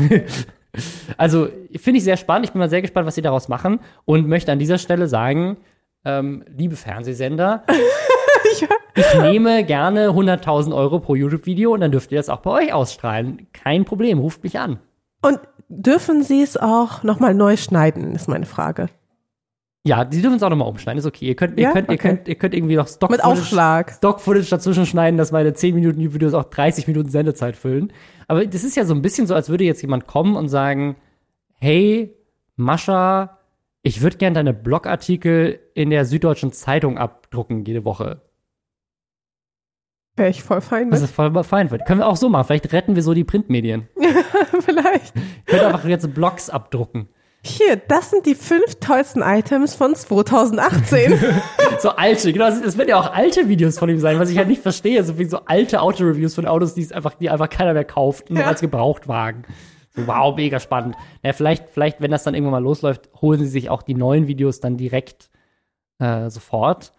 also 1.18 1.48
finde 1.76 1.98
ich 1.98 2.04
sehr 2.04 2.16
spannend. 2.16 2.46
Ich 2.46 2.52
bin 2.52 2.58
mal 2.58 2.70
sehr 2.70 2.82
gespannt, 2.82 3.06
was 3.06 3.16
sie 3.16 3.22
daraus 3.22 3.48
machen 3.48 3.80
und 4.06 4.26
möchte 4.26 4.52
an 4.52 4.58
dieser 4.58 4.78
Stelle 4.78 5.06
sagen, 5.06 5.58
ähm, 6.06 6.44
liebe 6.56 6.76
Fernsehsender, 6.76 7.64
ich 8.94 9.20
nehme 9.20 9.64
gerne 9.64 10.08
100.000 10.10 10.74
Euro 10.74 11.00
pro 11.00 11.16
YouTube-Video 11.16 11.74
und 11.74 11.80
dann 11.80 11.92
dürft 11.92 12.12
ihr 12.12 12.18
das 12.18 12.30
auch 12.30 12.40
bei 12.40 12.50
euch 12.50 12.72
ausstrahlen. 12.72 13.48
Kein 13.52 13.84
Problem, 13.84 14.18
ruft 14.18 14.42
mich 14.42 14.58
an. 14.58 14.78
Und 15.20 15.40
dürfen 15.68 16.22
sie 16.22 16.42
es 16.42 16.56
auch 16.56 17.02
nochmal 17.02 17.34
neu 17.34 17.56
schneiden, 17.56 18.14
ist 18.14 18.28
meine 18.28 18.46
Frage. 18.46 18.88
Ja, 19.86 20.04
die 20.06 20.22
dürfen 20.22 20.36
es 20.36 20.42
auch 20.42 20.48
nochmal 20.48 20.68
umschneiden, 20.68 20.98
ist 20.98 21.04
okay. 21.06 21.26
Ihr 21.26 21.36
könnt, 21.36 21.58
ihr 21.58 21.64
Ja? 21.64 21.72
könnt, 21.72 21.88
ihr 21.90 21.94
Okay. 21.94 22.08
könnt, 22.08 22.28
ihr 22.28 22.34
könnt 22.36 22.54
irgendwie 22.54 22.76
noch 22.76 22.88
Stock 22.88 23.10
Mit 23.10 23.22
Aufschlag. 23.22 23.92
Stock-Footage 23.92 24.48
dazwischen 24.48 24.86
schneiden, 24.86 25.18
dass 25.18 25.30
meine 25.30 25.52
10 25.52 25.74
Minuten 25.74 26.00
YouTube-Videos 26.00 26.32
auch 26.32 26.44
30 26.44 26.86
Minuten 26.86 27.10
Sendezeit 27.10 27.54
füllen. 27.54 27.92
Aber 28.26 28.46
das 28.46 28.64
ist 28.64 28.76
ja 28.76 28.86
so 28.86 28.94
ein 28.94 29.02
bisschen 29.02 29.26
so, 29.26 29.34
als 29.34 29.50
würde 29.50 29.64
jetzt 29.64 29.82
jemand 29.82 30.06
kommen 30.06 30.36
und 30.36 30.48
sagen, 30.48 30.96
hey, 31.60 32.14
Mascha, 32.56 33.38
ich 33.82 34.00
würde 34.00 34.16
gern 34.16 34.32
deine 34.32 34.54
Blogartikel 34.54 35.60
in 35.74 35.90
der 35.90 36.06
Süddeutschen 36.06 36.52
Zeitung 36.52 36.96
abdrucken 36.96 37.64
jede 37.66 37.84
Woche. 37.84 38.22
Wäre 40.16 40.28
ich 40.30 40.42
voll 40.42 40.60
fein 40.60 40.90
Das 40.90 41.00
mit. 41.00 41.10
ist 41.10 41.14
voll 41.16 41.42
fein. 41.44 41.68
Können 41.68 42.00
wir 42.00 42.06
auch 42.06 42.16
so 42.16 42.28
machen. 42.28 42.46
Vielleicht 42.46 42.72
retten 42.72 42.94
wir 42.94 43.02
so 43.02 43.14
die 43.14 43.24
Printmedien. 43.24 43.88
Vielleicht. 44.60 45.12
Könnt 45.46 45.62
einfach 45.62 45.84
jetzt 45.86 46.12
Blogs 46.14 46.50
abdrucken. 46.50 47.08
Hier, 47.46 47.76
das 47.76 48.10
sind 48.10 48.24
die 48.24 48.34
fünf 48.34 48.76
tollsten 48.80 49.20
Items 49.22 49.74
von 49.74 49.94
2018. 49.94 51.18
So 51.80 51.90
alte, 51.90 52.32
genau, 52.32 52.46
das, 52.46 52.62
das 52.62 52.78
werden 52.78 52.88
ja 52.88 52.98
auch 52.98 53.12
alte 53.12 53.48
Videos 53.48 53.78
von 53.78 53.90
ihm 53.90 53.98
sein, 53.98 54.18
was 54.18 54.30
ich 54.30 54.38
halt 54.38 54.48
nicht 54.48 54.62
verstehe. 54.62 55.02
So 55.04 55.18
wie 55.18 55.24
so 55.26 55.40
alte 55.44 55.82
Autoreviews 55.82 56.34
von 56.34 56.46
Autos, 56.46 56.72
die 56.74 56.80
es 56.82 56.92
einfach, 56.92 57.14
die 57.14 57.28
einfach 57.28 57.50
keiner 57.50 57.74
mehr 57.74 57.84
kauft, 57.84 58.30
nur 58.30 58.40
Ja. 58.40 58.46
als 58.46 58.60
Gebrauchtwagen. 58.62 59.44
So, 59.94 60.06
wow, 60.06 60.34
mega 60.34 60.60
spannend. 60.60 60.96
Ja, 61.22 61.32
vielleicht, 61.34 61.68
vielleicht, 61.70 62.00
wenn 62.00 62.10
das 62.10 62.22
dann 62.22 62.34
irgendwann 62.34 62.52
mal 62.52 62.62
losläuft, 62.62 63.10
holen 63.20 63.40
sie 63.40 63.46
sich 63.48 63.68
auch 63.68 63.82
die 63.82 63.94
neuen 63.94 64.26
Videos 64.28 64.60
dann 64.60 64.76
direkt 64.78 65.28
äh, 65.98 66.30
sofort. 66.30 66.92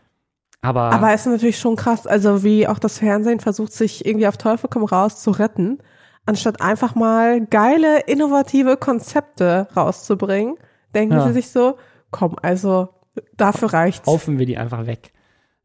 Aber, 0.61 0.91
Aber 0.91 1.13
es 1.13 1.21
ist 1.25 1.31
natürlich 1.31 1.59
schon 1.59 1.75
krass, 1.75 2.07
also 2.07 2.43
wie 2.43 2.67
auch 2.67 2.79
das 2.79 2.99
Fernsehen 2.99 3.39
versucht, 3.39 3.73
sich 3.73 4.05
irgendwie 4.05 4.27
auf 4.27 4.37
Teufel 4.37 4.69
komm 4.69 4.83
raus 4.83 5.21
zu 5.21 5.31
retten, 5.31 5.79
anstatt 6.25 6.61
einfach 6.61 6.95
mal 6.95 7.45
geile, 7.45 7.99
innovative 8.01 8.77
Konzepte 8.77 9.67
rauszubringen, 9.75 10.55
denken 10.95 11.15
Ja. 11.15 11.27
sie 11.27 11.33
sich 11.33 11.49
so, 11.51 11.77
komm, 12.09 12.35
also 12.41 12.89
dafür 13.37 13.73
reicht's. 13.73 14.05
kaufen 14.05 14.39
wir 14.39 14.45
die 14.45 14.57
einfach 14.57 14.87
weg. 14.87 15.13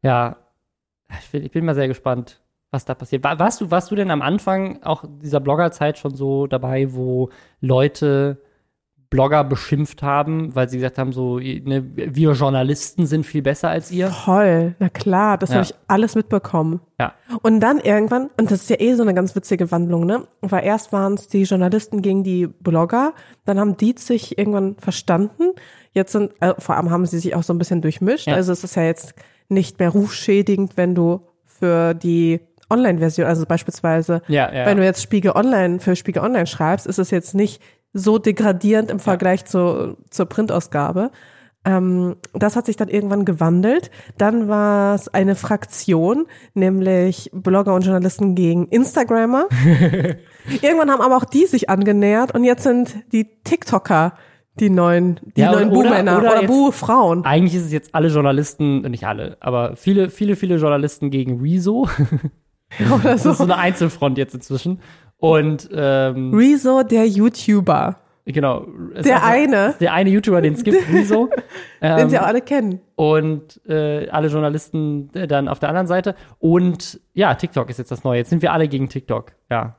Ja, 0.03 0.37
ich 1.19 1.29
bin, 1.31 1.43
ich 1.43 1.51
bin 1.51 1.65
mal 1.65 1.75
sehr 1.75 1.87
gespannt, 1.87 2.41
was 2.69 2.85
da 2.85 2.93
passiert. 2.93 3.23
War, 3.23 3.39
warst, 3.39 3.59
du, 3.61 3.71
warst 3.71 3.91
du 3.91 3.95
denn 3.95 4.11
am 4.11 4.21
Anfang 4.21 4.81
auch 4.83 5.03
dieser 5.07 5.39
Bloggerzeit 5.39 5.97
schon 5.97 6.15
so 6.15 6.47
dabei, 6.47 6.93
wo 6.93 7.29
Leute 7.59 8.41
Blogger 9.11 9.43
beschimpft 9.43 10.01
haben, 10.01 10.55
weil 10.55 10.69
sie 10.69 10.77
gesagt 10.77 10.97
haben, 10.97 11.11
so, 11.11 11.37
ne, 11.37 11.83
wir 11.93 12.31
Journalisten 12.31 13.05
sind 13.05 13.25
viel 13.25 13.41
besser 13.41 13.69
als 13.69 13.91
ihr? 13.91 14.09
Toll, 14.09 14.73
na 14.79 14.87
klar, 14.89 15.37
das 15.37 15.49
Ja. 15.49 15.55
habe 15.57 15.65
ich 15.65 15.75
alles 15.87 16.15
mitbekommen. 16.15 16.79
Ja. 16.97 17.13
Und 17.41 17.59
dann 17.59 17.79
irgendwann, 17.79 18.29
und 18.39 18.49
das 18.49 18.61
ist 18.61 18.69
ja 18.69 18.77
eh 18.79 18.93
so 18.95 19.03
eine 19.03 19.13
ganz 19.13 19.35
witzige 19.35 19.69
Wandlung, 19.69 20.05
ne? 20.05 20.27
Weil 20.39 20.63
erst 20.65 20.93
waren 20.93 21.15
es 21.15 21.27
die 21.27 21.43
Journalisten 21.43 22.01
gegen 22.01 22.23
die 22.23 22.47
Blogger, 22.47 23.13
dann 23.45 23.59
haben 23.59 23.75
die 23.75 23.93
sich 23.97 24.37
irgendwann 24.39 24.77
verstanden. 24.77 25.51
Jetzt 25.91 26.13
sind, 26.13 26.31
äh, 26.39 26.53
vor 26.57 26.77
allem 26.77 26.89
haben 26.89 27.05
sie 27.05 27.19
sich 27.19 27.35
auch 27.35 27.43
so 27.43 27.53
ein 27.53 27.57
bisschen 27.57 27.81
durchmischt. 27.81 28.27
Ja. 28.27 28.35
Also 28.35 28.53
es 28.53 28.63
ist 28.63 28.75
ja 28.75 28.83
jetzt 28.83 29.13
nicht 29.49 29.77
mehr 29.77 29.89
rufschädigend, 29.89 30.77
wenn 30.77 30.95
du 30.95 31.19
für 31.45 31.93
die 31.93 32.39
Online-Version, 32.69 33.27
also 33.27 33.45
beispielsweise, 33.45 34.21
Ja, 34.29 34.49
ja. 34.53 34.65
wenn 34.65 34.77
du 34.77 34.85
jetzt 34.85 35.01
Spiegel 35.03 35.31
Online 35.33 35.79
für 35.81 35.97
Spiegel 35.97 36.23
Online 36.23 36.47
schreibst, 36.47 36.87
ist 36.87 36.97
es 36.99 37.11
jetzt 37.11 37.35
nicht 37.35 37.61
so 37.93 38.17
degradierend 38.17 38.89
im 38.91 38.99
Vergleich 38.99 39.45
zu, 39.45 39.97
zur 40.09 40.25
Printausgabe. 40.27 41.11
Ähm, 41.63 42.15
das 42.33 42.55
hat 42.55 42.65
sich 42.65 42.75
dann 42.75 42.87
irgendwann 42.89 43.23
gewandelt. 43.25 43.91
Dann 44.17 44.47
war 44.47 44.95
es 44.95 45.07
eine 45.09 45.35
Fraktion, 45.35 46.25
nämlich 46.55 47.29
Blogger 47.33 47.75
und 47.75 47.83
Journalisten 47.85 48.33
gegen 48.33 48.67
Instagrammer. 48.67 49.45
irgendwann 50.61 50.89
haben 50.89 51.01
aber 51.01 51.17
auch 51.17 51.25
die 51.25 51.45
sich 51.45 51.69
angenähert 51.69 52.33
und 52.33 52.43
jetzt 52.43 52.63
sind 52.63 52.95
die 53.11 53.27
TikToker 53.43 54.13
die 54.59 54.69
neuen, 54.69 55.19
die 55.37 55.41
Ja, 55.41 55.53
neuen 55.53 55.69
oder- 55.69 55.83
Buhmänner 55.89 56.17
oder 56.17 56.31
oder, 56.31 56.41
jetzt- 56.41 56.47
Buhfrauen. 56.49 57.23
Eigentlich 57.25 57.55
ist 57.55 57.65
es 57.67 57.71
jetzt 57.71 57.95
alle 57.95 58.09
Journalisten, 58.09 58.81
nicht 58.81 59.05
alle, 59.05 59.37
aber 59.39 59.75
viele, 59.77 60.09
viele, 60.09 60.35
viele 60.35 60.57
Journalisten 60.57 61.09
gegen 61.09 61.39
Rezo. 61.41 61.87
Oder 62.93 63.03
Das 63.03 63.15
ist 63.17 63.23
so 63.23 63.33
so. 63.33 63.43
eine 63.43 63.57
Einzelfront 63.57 64.17
jetzt 64.17 64.33
inzwischen. 64.33 64.79
Und 65.21 65.69
ähm, 65.71 66.33
Rezo, 66.33 66.81
der 66.81 67.07
YouTuber, 67.07 67.97
genau. 68.25 68.65
Der 69.05 69.23
eine. 69.23 69.75
Der 69.79 69.93
eine 69.93 70.09
YouTuber, 70.09 70.41
den 70.41 70.55
es 70.55 70.63
gibt, 70.63 70.81
Rezo. 70.91 71.29
den 71.79 71.99
Ähm, 71.99 72.09
sie 72.09 72.17
auch 72.17 72.25
alle 72.25 72.41
kennen. 72.41 72.81
und 72.95 73.61
äh, 73.67 74.09
alle 74.09 74.29
Journalisten 74.29 75.11
äh, 75.13 75.27
dann 75.27 75.47
auf 75.47 75.59
der 75.59 75.69
anderen 75.69 75.85
Seite. 75.85 76.15
Und 76.39 76.99
ja, 77.13 77.35
TikTok 77.35 77.69
ist 77.69 77.77
jetzt 77.77 77.91
das 77.91 78.03
Neue. 78.03 78.17
Jetzt 78.17 78.31
sind 78.31 78.41
wir 78.41 78.51
alle 78.51 78.67
gegen 78.67 78.89
TikTok. 78.89 79.33
Ja. 79.51 79.75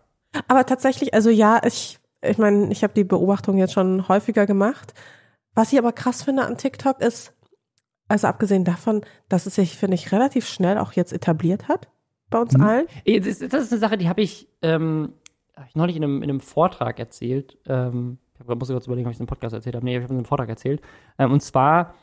Aber 0.47 0.65
tatsächlich, 0.65 1.13
also 1.13 1.29
ja, 1.29 1.61
ich, 1.67 1.99
ich 2.23 2.39
meine, 2.39 2.71
ich 2.71 2.85
habe 2.85 2.95
die 2.95 3.05
Beobachtung 3.05 3.59
jetzt 3.59 3.73
schon 3.73 4.07
häufiger 4.09 4.47
gemacht. 4.47 4.95
Was 5.57 5.73
ich 5.73 5.79
aber 5.79 5.91
krass 5.91 6.23
finde 6.23 6.45
an 6.45 6.57
TikTok 6.57 7.01
ist, 7.01 7.35
also 8.07 8.29
abgesehen 8.29 8.65
davon, 8.65 9.03
dass 9.29 9.47
es 9.47 9.57
sich, 9.57 9.77
finde 9.77 9.97
ich, 9.97 10.13
relativ 10.13 10.47
schnell 10.47 10.79
auch 10.79 10.93
jetzt 10.93 11.13
etabliert 11.13 11.67
hat 11.67 11.89
bei 12.31 12.39
uns 12.39 12.55
allen. 12.59 12.87
Das 13.05 13.27
ist, 13.27 13.53
das 13.53 13.65
ist 13.65 13.73
eine 13.73 13.81
Sache, 13.81 13.99
die 13.99 14.09
habe 14.09 14.23
ich, 14.23 14.49
ähm, 14.63 15.13
hab 15.57 15.67
ich 15.67 15.75
neulich 15.75 15.97
in 15.97 16.05
einem, 16.05 16.23
in 16.23 16.31
einem 16.31 16.41
Vortrag 16.41 16.99
erzählt. 16.99 17.59
Ähm, 17.67 18.19
ich 18.41 18.47
muss 18.47 18.69
kurz 18.69 18.87
überlegen, 18.87 19.07
ob 19.07 19.13
ich 19.13 19.17
es 19.17 19.21
im 19.21 19.27
Podcast 19.27 19.55
erzählt 19.55 19.77
habe. 19.77 19.85
Nee, 19.85 19.97
ich 19.97 20.03
habe 20.03 20.13
es 20.13 20.19
im 20.19 20.25
Vortrag 20.25 20.49
erzählt. 20.49 20.81
Ähm, 21.19 21.33
und 21.33 21.41
zwar, 21.43 21.95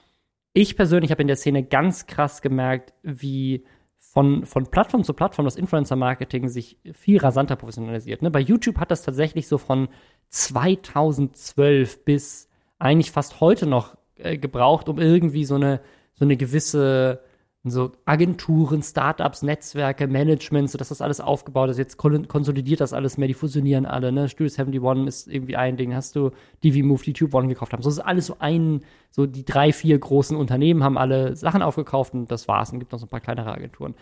ich 0.54 0.76
persönlich 0.76 1.12
habe 1.12 1.22
in 1.22 1.28
der 1.28 1.38
Szene 1.38 1.64
ganz 1.64 2.08
krass 2.08 2.42
gemerkt, 2.42 2.94
wie 3.04 3.66
von, 3.98 4.46
von 4.46 4.68
Plattform 4.68 5.04
zu 5.04 5.14
Plattform 5.14 5.46
das 5.46 5.56
Influencer-Marketing 5.56 6.48
sich 6.48 6.80
viel 6.94 7.18
rasanter 7.18 7.56
professionalisiert. 7.56 8.22
Ne? 8.22 8.32
Bei 8.32 8.40
YouTube 8.40 8.78
hat 8.78 8.92
das 8.92 9.04
tatsächlich 9.04 9.48
so 9.48 9.58
von 9.58 9.90
2012 10.30 12.06
bis 12.06 12.50
eigentlich 12.80 13.12
fast 13.12 13.42
heute 13.42 13.66
noch 13.66 13.98
äh, 14.16 14.38
gebraucht, 14.38 14.90
um 14.90 15.00
irgendwie 15.00 15.44
so 15.44 15.56
eine, 15.56 15.82
so 16.14 16.26
eine 16.26 16.38
gewisse 16.38 17.22
so 17.66 17.92
Agenturen, 18.06 18.82
Startups, 18.82 19.42
Netzwerke, 19.42 20.08
Management, 20.08 20.70
so 20.70 20.78
dass 20.78 20.90
das 20.90 21.02
alles 21.02 21.20
aufgebaut 21.20 21.70
ist. 21.70 21.78
Jetzt 21.78 21.98
kon- 21.98 22.28
konsolidiert 22.28 22.80
das 22.80 22.94
alles 22.94 23.18
mehr, 23.18 23.28
die 23.28 23.34
fusionieren 23.34 23.86
alle, 23.86 24.12
ne? 24.14 24.30
Studio 24.30 24.52
71 24.56 25.08
ist 25.08 25.28
irgendwie 25.28 25.58
ein 25.58 25.76
Ding, 25.76 25.94
hast 25.94 26.16
du 26.16 26.32
DV 26.64 26.86
Move, 26.86 27.04
die 27.04 27.14
Tube 27.14 27.34
One 27.34 27.50
gekauft 27.50 27.74
haben. 27.74 27.84
So 27.84 27.90
ist 27.90 28.00
alles 28.00 28.28
so 28.28 28.38
ein, 28.40 28.82
so 29.12 29.26
die 29.26 29.44
drei, 29.44 29.74
vier 29.74 30.00
großen 30.00 30.38
Unternehmen 30.38 30.84
haben 30.84 30.98
alle 30.98 31.36
Sachen 31.36 31.62
aufgekauft 31.62 32.14
und 32.14 32.32
das 32.32 32.48
war's. 32.48 32.72
Und 32.72 32.80
gibt 32.80 32.94
noch 32.94 33.00
so 33.00 33.06
ein 33.06 33.10
paar 33.10 33.20
kleinere 33.20 33.52
Agenturen. 33.52 33.94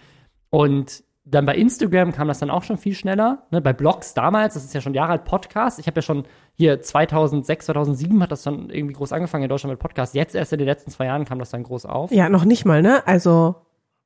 Und 0.52 1.04
dann 1.30 1.46
bei 1.46 1.56
Instagram 1.56 2.14
kam 2.14 2.28
das 2.28 2.40
dann 2.40 2.50
auch 2.50 2.64
schon 2.64 2.78
viel 2.78 2.94
schneller. 2.94 3.44
Ne? 3.52 3.62
Bei 3.62 3.74
Blogs 3.74 4.14
damals, 4.14 4.54
das 4.54 4.64
ist 4.64 4.74
ja 4.74 4.82
schon 4.82 4.94
Jahre 4.94 5.12
alt, 5.12 5.26
Podcast. 5.26 5.78
Ich 5.78 5.88
habe 5.88 5.98
ja 5.98 6.02
schon 6.02 6.24
hier 6.54 6.82
2006, 6.82 7.66
2007 7.66 8.24
hat 8.24 8.32
das 8.32 8.44
dann 8.44 8.70
irgendwie 8.70 8.94
groß 8.94 9.12
angefangen 9.12 9.44
in 9.44 9.50
Deutschland 9.50 9.72
mit 9.72 9.80
Podcasts. 9.80 10.16
Jetzt 10.16 10.36
erst 10.36 10.54
in 10.54 10.60
den 10.60 10.68
letzten 10.68 10.90
zwei 10.90 11.06
Jahren 11.06 11.26
kam 11.26 11.40
das 11.40 11.50
dann 11.50 11.64
groß 11.64 11.86
auf. 11.86 12.12
Ja, 12.12 12.30
noch 12.30 12.46
nicht 12.46 12.66
mal, 12.66 12.82
ne? 12.82 13.06
Also 13.06 13.56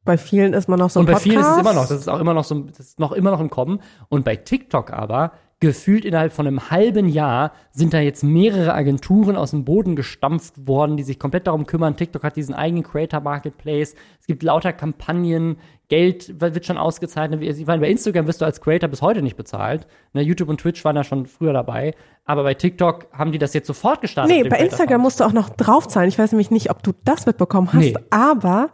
bei 0.04 0.18
vielen 0.18 0.54
ist 0.54 0.68
man 0.68 0.80
noch 0.80 0.90
so 0.90 1.00
ein 1.00 1.02
Und 1.02 1.06
bei 1.08 1.14
Podcast. 1.14 1.30
vielen 1.30 1.42
ist 1.42 1.48
es 1.48 1.58
immer 1.60 1.74
noch, 1.74 1.88
das 1.88 1.92
ist 1.92 2.08
auch 2.08 2.20
immer 2.20 2.34
noch 2.34 2.44
so, 2.44 2.60
das 2.62 2.80
ist 2.80 3.00
noch 3.00 3.12
immer 3.12 3.30
noch 3.30 3.40
im 3.40 3.52
Kommen. 3.52 3.82
Und 4.10 4.26
bei 4.26 4.36
TikTok 4.36 4.92
aber, 4.92 5.34
gefühlt 5.60 6.06
innerhalb 6.06 6.34
von 6.34 6.48
einem 6.48 6.72
halben 6.72 7.08
Jahr, 7.08 7.52
sind 7.72 7.94
da 7.94 8.00
jetzt 8.00 8.24
mehrere 8.24 8.74
Agenturen 8.74 9.36
aus 9.36 9.52
dem 9.52 9.64
Boden 9.64 9.96
gestampft 9.96 10.68
worden, 10.68 10.98
die 10.98 11.04
sich 11.04 11.20
komplett 11.20 11.46
darum 11.46 11.68
kümmern. 11.68 11.96
TikTok 11.96 12.24
hat 12.24 12.36
diesen 12.36 12.56
eigenen 12.56 12.84
Creator 12.84 13.20
Marketplace. 13.20 13.94
Es 14.20 14.26
gibt 14.26 14.42
lauter 14.42 14.74
Kampagnen. 14.74 15.58
Geld 15.92 16.40
wird 16.40 16.66
schon 16.66 16.78
ausgezahlt. 16.78 17.34
Ich 17.42 17.66
meine, 17.66 17.82
bei 17.82 17.90
Instagram 17.90 18.26
wirst 18.26 18.40
du 18.40 18.46
als 18.46 18.62
Creator 18.62 18.88
bis 18.88 19.02
heute 19.02 19.22
nicht 19.22 19.36
bezahlt. 19.36 19.88
Ne, 20.14 20.22
YouTube 20.22 20.48
und 20.48 20.62
Twitch 20.62 20.86
waren 20.86 20.96
da 20.96 21.04
schon 21.04 21.26
früher 21.26 21.52
dabei. 21.52 21.96
Aber 22.24 22.44
bei 22.44 22.54
TikTok 22.54 23.08
haben 23.12 23.34
die 23.34 23.38
das 23.38 23.54
jetzt 23.54 23.68
sofort 23.68 24.00
gestartet. 24.00 24.34
Nee, 24.34 24.48
bei 24.48 24.60
Instagram 24.60 25.02
musst 25.02 25.20
du 25.20 25.26
auch 25.26 25.34
noch 25.34 25.50
draufzahlen. 25.50 26.08
Ich 26.08 26.18
weiß 26.18 26.32
nämlich 26.32 26.50
nicht, 26.50 26.70
ob 26.70 26.82
du 26.82 26.94
das 27.04 27.26
mitbekommen 27.26 27.74
hast, 27.74 27.82
Nee. 27.84 27.96
aber 28.10 28.70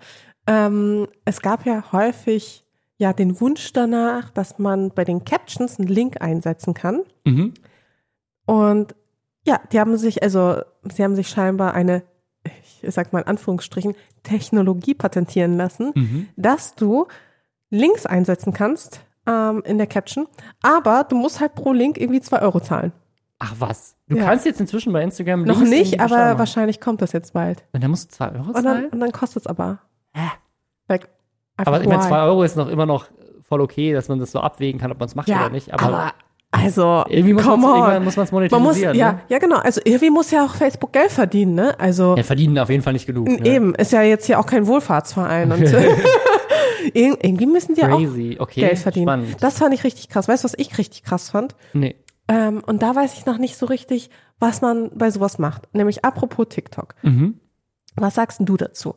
ähm, 0.45 1.07
es 1.25 1.41
gab 1.41 1.65
ja 1.65 1.91
häufig 1.91 2.63
ja 2.99 3.13
den 3.13 3.41
Wunsch 3.41 3.73
danach, 3.73 4.29
dass 4.29 4.59
man 4.59 4.91
bei 4.91 5.03
den 5.03 5.25
Captions 5.25 5.79
einen 5.79 5.87
Link 5.87 6.21
einsetzen 6.21 6.75
kann. 6.75 7.01
Mhm. 7.25 7.55
Und 8.45 8.95
ja, 9.43 9.59
die 9.71 9.79
haben 9.79 9.97
sich, 9.97 10.21
also 10.21 10.61
sie 10.93 11.03
haben 11.03 11.15
sich 11.15 11.29
scheinbar 11.29 11.73
eine, 11.73 12.03
ich 12.83 12.93
sag 12.93 13.13
mal 13.13 13.19
in 13.21 13.27
Anführungsstrichen, 13.27 13.95
Technologie 14.23 14.93
patentieren 14.93 15.57
lassen, 15.57 15.91
Mhm. 15.95 16.27
dass 16.35 16.75
du 16.75 17.07
Links 17.69 18.05
einsetzen 18.05 18.53
kannst 18.53 19.01
ähm, 19.25 19.61
in 19.65 19.77
der 19.77 19.87
Caption, 19.87 20.27
aber 20.61 21.03
du 21.03 21.15
musst 21.17 21.39
halt 21.41 21.53
pro 21.55 21.73
Link 21.73 21.97
irgendwie 21.99 22.21
zwei 22.21 22.41
Euro 22.41 22.59
zahlen. 22.59 22.93
Ach 23.39 23.53
was. 23.59 23.95
Du 24.07 24.17
Ja. 24.17 24.23
kannst 24.25 24.45
jetzt 24.45 24.59
inzwischen 24.61 24.93
bei 24.93 25.03
Instagram 25.03 25.41
Noch 25.43 25.55
Links 25.59 25.65
in 25.65 25.71
die 25.71 25.79
nicht, 25.79 25.99
aber 25.99 26.15
machen. 26.17 26.39
wahrscheinlich 26.39 26.79
kommt 26.81 27.01
das 27.01 27.11
jetzt 27.11 27.33
bald. 27.33 27.65
Und 27.73 27.83
dann 27.83 27.91
musst 27.91 28.11
du 28.11 28.15
zwei 28.15 28.31
Euro 28.31 28.47
Und 28.47 28.53
dann, 28.55 28.63
zahlen? 28.63 28.85
und 28.89 28.99
dann 28.99 29.11
kostet 29.11 29.43
es 29.43 29.47
aber. 29.47 29.79
Hä? 30.13 30.29
Like, 30.87 31.09
Aber 31.57 31.81
ich 31.81 31.87
meine, 31.87 32.01
zwei 32.01 32.21
Euro 32.21 32.43
ist 32.43 32.55
noch 32.55 32.69
immer 32.69 32.85
noch 32.85 33.07
voll 33.41 33.61
okay, 33.61 33.93
dass 33.93 34.07
man 34.07 34.19
das 34.19 34.31
so 34.31 34.39
abwägen 34.39 34.79
kann, 34.79 34.91
ob 34.91 34.99
man 34.99 35.07
es 35.07 35.15
macht 35.15 35.27
ja, 35.27 35.41
oder 35.41 35.49
nicht. 35.49 35.73
Aber, 35.73 35.83
aber, 35.83 36.13
also, 36.63 37.03
irgendwie 37.09 37.33
muss 37.33 37.43
come 37.43 37.65
on. 37.67 38.03
muss 38.03 38.15
man's 38.17 38.31
man 38.31 38.43
muss, 38.43 38.51
monetarisieren, 38.51 38.95
ja, 38.97 39.11
ne? 39.13 39.19
ja, 39.29 39.37
genau. 39.39 39.57
Also 39.57 39.81
irgendwie 39.83 40.09
muss 40.09 40.31
ja 40.31 40.45
auch 40.45 40.55
Facebook 40.55 40.93
Geld 40.93 41.11
verdienen, 41.11 41.55
ne? 41.55 41.79
Also 41.79 42.15
ja, 42.15 42.23
verdienen 42.23 42.57
auf 42.59 42.69
jeden 42.69 42.83
Fall 42.83 42.93
nicht 42.93 43.05
genug. 43.05 43.27
Ne? 43.27 43.45
eben 43.45 43.75
ist 43.75 43.91
ja 43.91 44.01
jetzt 44.01 44.25
hier 44.25 44.39
auch 44.39 44.45
kein 44.45 44.67
Wohlfahrtsverein 44.67 45.51
und 45.51 45.61
Ir- 46.93 47.17
irgendwie 47.21 47.45
müssen 47.45 47.75
die 47.75 47.81
Crazy. 47.81 48.37
auch 48.39 48.43
Okay, 48.43 48.61
Geld 48.61 48.79
verdienen. 48.79 49.05
spannend. 49.05 49.35
Das 49.41 49.57
fand 49.57 49.73
ich 49.73 49.83
richtig 49.83 50.09
krass. 50.09 50.27
Weißt 50.27 50.43
du, 50.43 50.45
was 50.45 50.53
ich 50.57 50.77
richtig 50.77 51.03
krass 51.03 51.29
fand? 51.29 51.55
Nee. 51.73 51.95
Ähm, 52.27 52.61
und 52.65 52.81
da 52.81 52.95
weiß 52.95 53.13
ich 53.17 53.25
noch 53.25 53.37
nicht 53.37 53.57
so 53.57 53.65
richtig, 53.65 54.09
was 54.39 54.61
man 54.61 54.91
bei 54.93 55.09
sowas 55.11 55.39
macht. 55.39 55.73
Nämlich 55.73 56.05
apropos 56.05 56.47
TikTok. 56.49 56.95
Mhm. 57.03 57.39
Was 57.95 58.15
sagst 58.15 58.39
denn 58.39 58.45
du 58.45 58.57
dazu? 58.57 58.95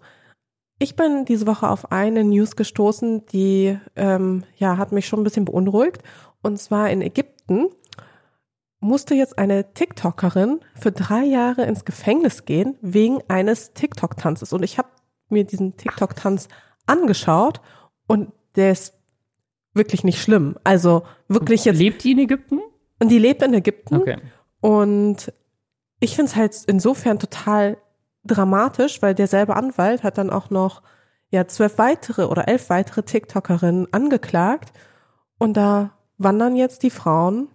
Ich 0.79 0.97
bin 0.97 1.25
diese 1.27 1.47
Woche 1.47 1.69
auf 1.69 1.93
eine 1.93 2.25
News 2.25 2.57
gestoßen, 2.57 3.27
die 3.27 3.79
ähm, 3.97 4.45
ja 4.57 4.79
hat 4.79 4.93
mich 4.93 5.07
schon 5.07 5.21
ein 5.21 5.25
bisschen 5.25 5.45
beunruhigt. 5.45 6.03
Und 6.43 6.59
zwar 6.59 6.89
in 6.91 7.03
Ägypten 7.03 7.40
musste 8.81 9.15
jetzt 9.15 9.39
eine 9.39 9.73
TikTokerin 9.75 10.61
für 10.75 10.91
drei 10.91 11.25
Jahre 11.25 11.65
ins 11.65 11.85
Gefängnis 11.85 12.45
gehen 12.45 12.77
wegen 12.81 13.21
eines 13.29 13.75
TikTok-Tanzes. 13.75 14.53
Und 14.53 14.63
ich 14.63 14.79
habe 14.79 14.89
mir 15.29 15.45
diesen 15.45 15.77
TikTok-Tanz 15.77 16.49
angeschaut 16.87 17.61
und 18.07 18.33
der 18.57 18.73
ist 18.73 18.95
wirklich 19.75 20.03
nicht 20.03 20.21
schlimm. 20.21 20.57
Also 20.65 21.03
wirklich 21.29 21.65
jetzt. 21.65 21.79
Lebt 21.79 22.03
die 22.05 22.13
in 22.13 22.19
Ägypten? 22.19 22.61
Und 22.99 23.09
die 23.09 23.19
lebt 23.19 23.43
in 23.43 23.55
Ägypten. 23.55 23.97
Okay. 23.97 24.17
Und 24.61 25.33
ich 26.01 26.17
finde 26.17 26.31
es 26.31 26.37
halt 26.37 26.57
insofern 26.67 27.19
total 27.19 27.77
dramatisch, 28.25 29.01
weil 29.03 29.15
derselbe 29.15 29.57
Anwalt 29.57 30.03
hat 30.03 30.19
dann 30.19 30.31
auch 30.31 30.51
noch 30.51 30.83
ja 31.31 31.47
zwölf 31.47 31.79
weitere 31.79 32.25
oder 32.25 32.49
elf 32.49 32.71
weitere 32.71 33.03
TikTokerinnen 33.03 33.93
angeklagt 33.93 34.73
und 35.39 35.57
da 35.57 35.93
wandern 36.21 36.55
jetzt 36.55 36.83
die 36.83 36.91
Frauen 36.91 37.49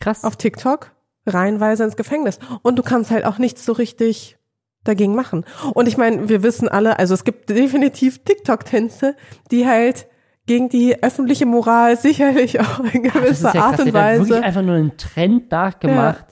Krass. 0.00 0.22
auf 0.22 0.36
TikTok 0.36 0.92
reihenweise 1.26 1.84
ins 1.84 1.96
Gefängnis 1.96 2.38
und 2.62 2.78
du 2.78 2.82
kannst 2.82 3.10
halt 3.10 3.24
auch 3.24 3.38
nichts 3.38 3.64
so 3.64 3.72
richtig 3.72 4.38
dagegen 4.84 5.14
machen. 5.14 5.44
Und 5.74 5.86
ich 5.86 5.96
meine, 5.96 6.28
wir 6.28 6.42
wissen 6.42 6.68
alle, 6.68 6.98
also 6.98 7.14
es 7.14 7.24
gibt 7.24 7.48
definitiv 7.48 8.24
TikTok-Tänze, 8.24 9.16
die 9.50 9.66
halt 9.66 10.08
gegen 10.46 10.68
die 10.68 11.02
öffentliche 11.02 11.46
Moral 11.46 11.96
sicherlich 11.96 12.60
auch 12.60 12.80
in 12.80 13.04
gewisser 13.04 13.54
ja 13.54 13.62
Art 13.62 13.78
und 13.78 13.92
der 13.92 14.02
hat 14.02 14.12
wirklich 14.18 14.30
Weise. 14.30 14.42
einfach 14.44 14.62
nur 14.62 14.74
einen 14.74 14.96
Trend 14.96 15.50
nachgemacht 15.50 16.26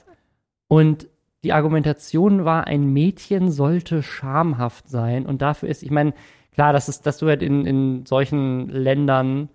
und 0.67 1.07
die 1.43 1.53
Argumentation 1.53 2.45
war, 2.45 2.67
ein 2.67 2.93
Mädchen 2.93 3.49
sollte 3.51 4.03
schamhaft 4.03 4.89
sein 4.89 5.25
und 5.25 5.41
dafür 5.41 5.69
ist, 5.69 5.81
ich 5.81 5.91
meine, 5.91 6.13
klar, 6.53 6.73
das 6.73 6.89
ist, 6.89 7.05
dass 7.05 7.17
du 7.17 7.27
halt 7.27 7.41
in, 7.41 7.65
in 7.65 8.05
solchen 8.05 8.69
Ländern 8.69 9.49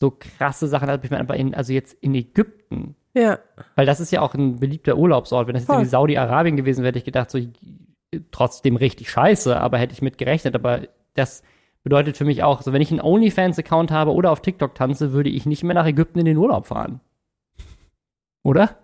so 0.00 0.10
krasse 0.10 0.68
Sachen 0.68 0.88
hast, 0.88 1.04
ich 1.04 1.10
meine, 1.10 1.34
in, 1.36 1.54
also 1.54 1.72
jetzt 1.72 1.94
in 2.02 2.14
Ägypten, 2.14 2.96
Ja, 3.14 3.38
weil 3.74 3.86
das 3.86 4.00
ist 4.00 4.10
ja 4.10 4.20
auch 4.20 4.34
ein 4.34 4.56
beliebter 4.60 4.96
Urlaubsort. 4.96 5.46
Wenn 5.46 5.54
das 5.54 5.62
jetzt 5.62 5.66
Voll. 5.66 5.76
irgendwie 5.76 5.90
Saudi-Arabien 5.90 6.56
gewesen 6.56 6.82
wäre, 6.82 6.88
hätte 6.88 6.98
ich 6.98 7.04
gedacht, 7.04 7.30
so 7.30 7.38
trotzdem 8.30 8.76
richtig 8.76 9.10
scheiße, 9.10 9.58
aber 9.58 9.78
hätte 9.78 9.94
ich 9.94 10.02
mit 10.02 10.18
gerechnet. 10.18 10.54
Aber 10.54 10.82
das 11.14 11.42
bedeutet 11.82 12.16
für 12.16 12.24
mich 12.24 12.42
auch, 12.42 12.62
so 12.62 12.72
wenn 12.72 12.82
ich 12.82 12.90
einen 12.90 13.00
OnlyFans-Account 13.00 13.90
habe 13.90 14.12
oder 14.12 14.30
auf 14.32 14.42
TikTok 14.42 14.74
tanze, 14.74 15.12
würde 15.12 15.30
ich 15.30 15.46
nicht 15.46 15.64
mehr 15.64 15.74
nach 15.74 15.86
Ägypten 15.86 16.18
in 16.18 16.26
den 16.26 16.36
Urlaub 16.36 16.66
fahren. 16.66 17.00
Oder? 18.42 18.76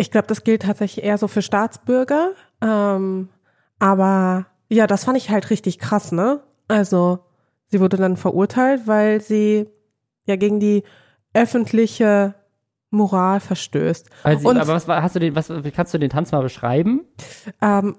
ich 0.00 0.10
glaube, 0.10 0.26
das 0.26 0.44
gilt 0.44 0.62
tatsächlich 0.62 1.04
eher 1.04 1.18
so 1.18 1.28
für 1.28 1.42
Staatsbürger. 1.42 2.32
Ähm, 2.62 3.28
aber 3.78 4.46
ja, 4.68 4.86
das 4.86 5.04
fand 5.04 5.18
ich 5.18 5.30
halt 5.30 5.50
richtig 5.50 5.78
krass, 5.78 6.12
ne? 6.12 6.40
Also, 6.68 7.20
sie 7.66 7.80
wurde 7.80 7.96
dann 7.96 8.16
verurteilt, 8.16 8.86
weil 8.86 9.20
sie 9.20 9.68
ja 10.30 10.36
gegen 10.36 10.60
die 10.60 10.82
öffentliche 11.34 12.34
Moral 12.90 13.40
verstößt. 13.40 14.10
Also, 14.24 14.48
Und- 14.48 14.56
aber 14.58 14.74
was 14.74 14.88
hast 14.88 15.14
du 15.14 15.20
den, 15.20 15.34
was 15.36 15.52
kannst 15.74 15.94
du 15.94 15.98
den 15.98 16.10
Tanz 16.10 16.32
mal 16.32 16.42
beschreiben? 16.42 17.02
Ähm, 17.60 17.96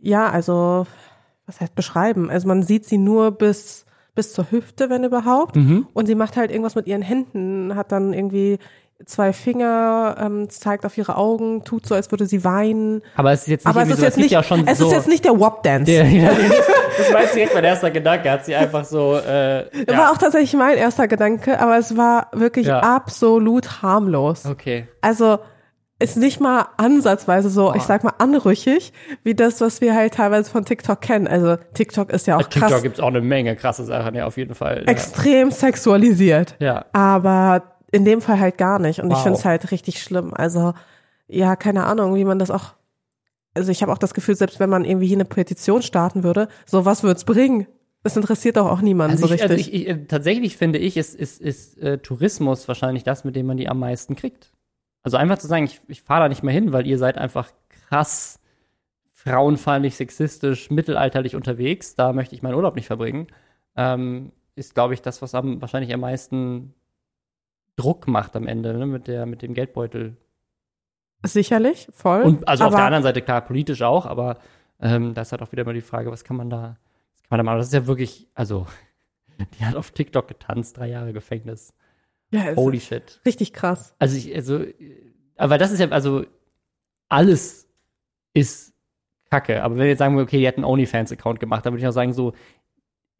ja, 0.00 0.28
also, 0.30 0.86
was 1.46 1.60
heißt 1.60 1.74
beschreiben? 1.74 2.30
Also 2.30 2.48
man 2.48 2.62
sieht 2.62 2.84
sie 2.84 2.98
nur 2.98 3.30
bis, 3.32 3.84
bis 4.14 4.32
zur 4.32 4.50
Hüfte, 4.50 4.90
wenn 4.90 5.04
überhaupt. 5.04 5.56
Und 5.56 6.06
sie 6.06 6.14
macht 6.14 6.36
halt 6.36 6.50
irgendwas 6.50 6.74
mit 6.74 6.86
ihren 6.86 7.02
Händen, 7.02 7.74
hat 7.76 7.92
dann 7.92 8.12
irgendwie 8.12 8.58
zwei 9.06 9.32
Finger, 9.32 10.16
ähm, 10.20 10.50
zeigt 10.50 10.84
auf 10.84 10.98
ihre 10.98 11.16
Augen, 11.16 11.64
tut 11.64 11.86
so, 11.86 11.94
als 11.94 12.10
würde 12.10 12.26
sie 12.26 12.42
weinen. 12.44 13.02
Aber 13.16 13.32
es 13.32 13.42
ist 13.42 13.46
jetzt 13.48 13.64
nicht 13.66 13.74
Aber 13.74 13.82
es 13.82 13.90
ist 13.90 13.98
so, 13.98 14.04
jetzt 14.04 14.16
nicht, 14.18 14.30
ja 14.30 14.42
schon 14.42 14.66
es 14.66 14.78
so, 14.78 14.86
ist 14.86 14.92
jetzt 14.92 15.08
nicht 15.08 15.24
der 15.24 15.38
Wop-Dance. 15.38 15.84
der, 15.90 16.04
ja, 16.08 16.30
das 16.98 17.12
war 17.12 17.22
jetzt 17.22 17.34
direkt 17.36 17.54
mein 17.54 17.64
erster 17.64 17.90
Gedanke, 17.90 18.30
hat 18.30 18.44
sie 18.44 18.54
einfach 18.54 18.84
so, 18.84 19.14
äh, 19.16 19.66
Das 19.86 19.94
ja. 19.94 19.98
war 20.02 20.12
auch 20.12 20.18
tatsächlich 20.18 20.54
mein 20.54 20.76
erster 20.76 21.06
Gedanke, 21.08 21.60
aber 21.60 21.78
es 21.78 21.96
war 21.96 22.28
wirklich 22.32 22.66
Ja. 22.66 22.80
absolut 22.80 23.82
harmlos. 23.82 24.44
okay. 24.46 24.88
Also 25.00 25.38
ist 26.00 26.16
nicht 26.16 26.40
mal 26.40 26.66
ansatzweise 26.76 27.50
so, 27.50 27.74
ich 27.74 27.82
sag 27.82 28.04
mal, 28.04 28.12
anrüchig, 28.18 28.92
wie 29.24 29.34
das, 29.34 29.60
was 29.60 29.80
wir 29.80 29.94
halt 29.96 30.14
teilweise 30.14 30.48
von 30.48 30.64
TikTok 30.64 31.00
kennen. 31.00 31.26
Also 31.26 31.56
TikTok 31.74 32.10
ist 32.10 32.26
ja 32.28 32.36
auch 32.36 32.42
TikTok 32.44 32.68
krass 32.70 32.82
gibt's 32.82 33.00
auch 33.00 33.08
eine 33.08 33.20
Menge 33.20 33.56
krasse 33.56 33.84
Sachen, 33.84 34.14
ja, 34.14 34.26
auf 34.26 34.36
jeden 34.36 34.54
Fall. 34.54 34.82
Ja. 34.86 34.92
extrem 34.92 35.50
sexualisiert. 35.50 36.54
ja. 36.60 36.84
Aber 36.92 37.62
in 37.90 38.04
dem 38.04 38.20
Fall 38.20 38.38
halt 38.40 38.58
gar 38.58 38.78
nicht. 38.78 39.00
Und 39.00 39.10
ich 39.10 39.16
Wow. 39.16 39.22
finde 39.22 39.38
es 39.38 39.44
halt 39.44 39.70
richtig 39.70 40.02
schlimm. 40.02 40.32
Also, 40.34 40.74
ja, 41.26 41.56
keine 41.56 41.84
Ahnung, 41.86 42.14
wie 42.14 42.24
man 42.24 42.38
das 42.38 42.50
auch. 42.50 42.74
Also 43.54 43.72
ich 43.72 43.82
habe 43.82 43.92
auch 43.92 43.98
das 43.98 44.14
Gefühl, 44.14 44.36
selbst 44.36 44.60
wenn 44.60 44.70
man 44.70 44.84
irgendwie 44.84 45.06
hier 45.06 45.16
eine 45.16 45.24
Petition 45.24 45.82
starten 45.82 46.22
würde, 46.22 46.48
so 46.66 46.84
was 46.84 47.02
wird's 47.02 47.24
bringen? 47.24 47.66
Das 48.04 48.16
interessiert 48.16 48.56
doch 48.56 48.66
auch 48.70 48.80
niemanden 48.80 49.12
Also, 49.16 49.26
so 49.26 49.34
ich, 49.34 49.42
richtig. 49.42 49.50
also 49.66 49.70
ich, 49.74 49.88
ich, 49.88 50.06
tatsächlich 50.06 50.56
finde 50.56 50.78
ich, 50.78 50.96
ist, 50.96 51.14
ist, 51.16 51.40
ist 51.40 51.78
äh, 51.78 51.98
Tourismus 51.98 52.68
wahrscheinlich 52.68 53.02
das, 53.02 53.24
mit 53.24 53.34
dem 53.34 53.46
man 53.46 53.56
die 53.56 53.68
am 53.68 53.78
meisten 53.80 54.14
kriegt. 54.14 54.52
Also 55.02 55.16
einfach 55.16 55.38
zu 55.38 55.46
sagen, 55.48 55.64
ich, 55.64 55.80
ich 55.88 56.02
fahre 56.02 56.22
da 56.24 56.28
nicht 56.28 56.42
mehr 56.42 56.54
hin, 56.54 56.72
weil 56.72 56.86
ihr 56.86 56.98
seid 56.98 57.18
einfach 57.18 57.50
krass 57.88 58.38
frauenfeindlich, 59.12 59.96
sexistisch, 59.96 60.70
mittelalterlich 60.70 61.34
unterwegs, 61.34 61.96
da 61.96 62.12
möchte 62.12 62.34
ich 62.34 62.42
meinen 62.42 62.54
Urlaub 62.54 62.76
nicht 62.76 62.86
verbringen, 62.86 63.26
ähm, 63.76 64.32
ist, 64.54 64.74
glaube 64.74 64.94
ich, 64.94 65.02
das, 65.02 65.20
was 65.22 65.34
am, 65.34 65.60
wahrscheinlich 65.60 65.92
am 65.92 66.00
meisten 66.00 66.74
Druck 67.78 68.08
macht 68.08 68.36
am 68.36 68.46
Ende, 68.46 68.74
ne, 68.74 68.86
mit, 68.86 69.06
der, 69.06 69.24
mit 69.24 69.42
dem 69.42 69.54
Geldbeutel. 69.54 70.16
Sicherlich, 71.24 71.88
voll. 71.92 72.22
Und 72.22 72.46
also 72.46 72.64
auf 72.64 72.68
aber, 72.68 72.78
der 72.78 72.86
anderen 72.86 73.02
Seite, 73.02 73.22
klar, 73.22 73.40
politisch 73.40 73.82
auch, 73.82 74.04
aber 74.04 74.38
ähm, 74.80 75.14
da 75.14 75.22
ist 75.22 75.32
halt 75.32 75.42
auch 75.42 75.52
wieder 75.52 75.64
mal 75.64 75.74
die 75.74 75.80
Frage, 75.80 76.10
was 76.10 76.24
kann 76.24 76.36
man 76.36 76.50
da, 76.50 76.76
was 77.12 77.22
kann 77.22 77.30
man 77.30 77.38
da 77.38 77.42
machen? 77.44 77.58
Das 77.58 77.68
ist 77.68 77.74
ja 77.74 77.86
wirklich, 77.86 78.28
also, 78.34 78.66
die 79.58 79.64
hat 79.64 79.76
auf 79.76 79.92
TikTok 79.92 80.28
getanzt, 80.28 80.76
drei 80.76 80.88
Jahre 80.88 81.12
Gefängnis. 81.12 81.72
ja, 82.30 82.54
Holy 82.56 82.80
shit. 82.80 83.20
richtig 83.24 83.52
krass. 83.52 83.94
Also 83.98 84.16
ich, 84.16 84.34
also, 84.34 84.64
aber 85.36 85.58
das 85.58 85.72
ist 85.72 85.80
ja, 85.80 85.88
also, 85.88 86.24
alles 87.08 87.68
ist 88.34 88.74
Kacke. 89.30 89.62
Aber 89.62 89.74
wenn 89.74 89.82
wir 89.82 89.88
jetzt 89.88 89.98
sagen, 89.98 90.18
okay, 90.18 90.38
die 90.38 90.48
hat 90.48 90.56
einen 90.56 90.64
OnlyFans-Account 90.64 91.40
gemacht, 91.40 91.64
dann 91.64 91.72
würde 91.72 91.82
ich 91.82 91.88
auch 91.88 91.92
sagen, 91.92 92.12
so, 92.12 92.32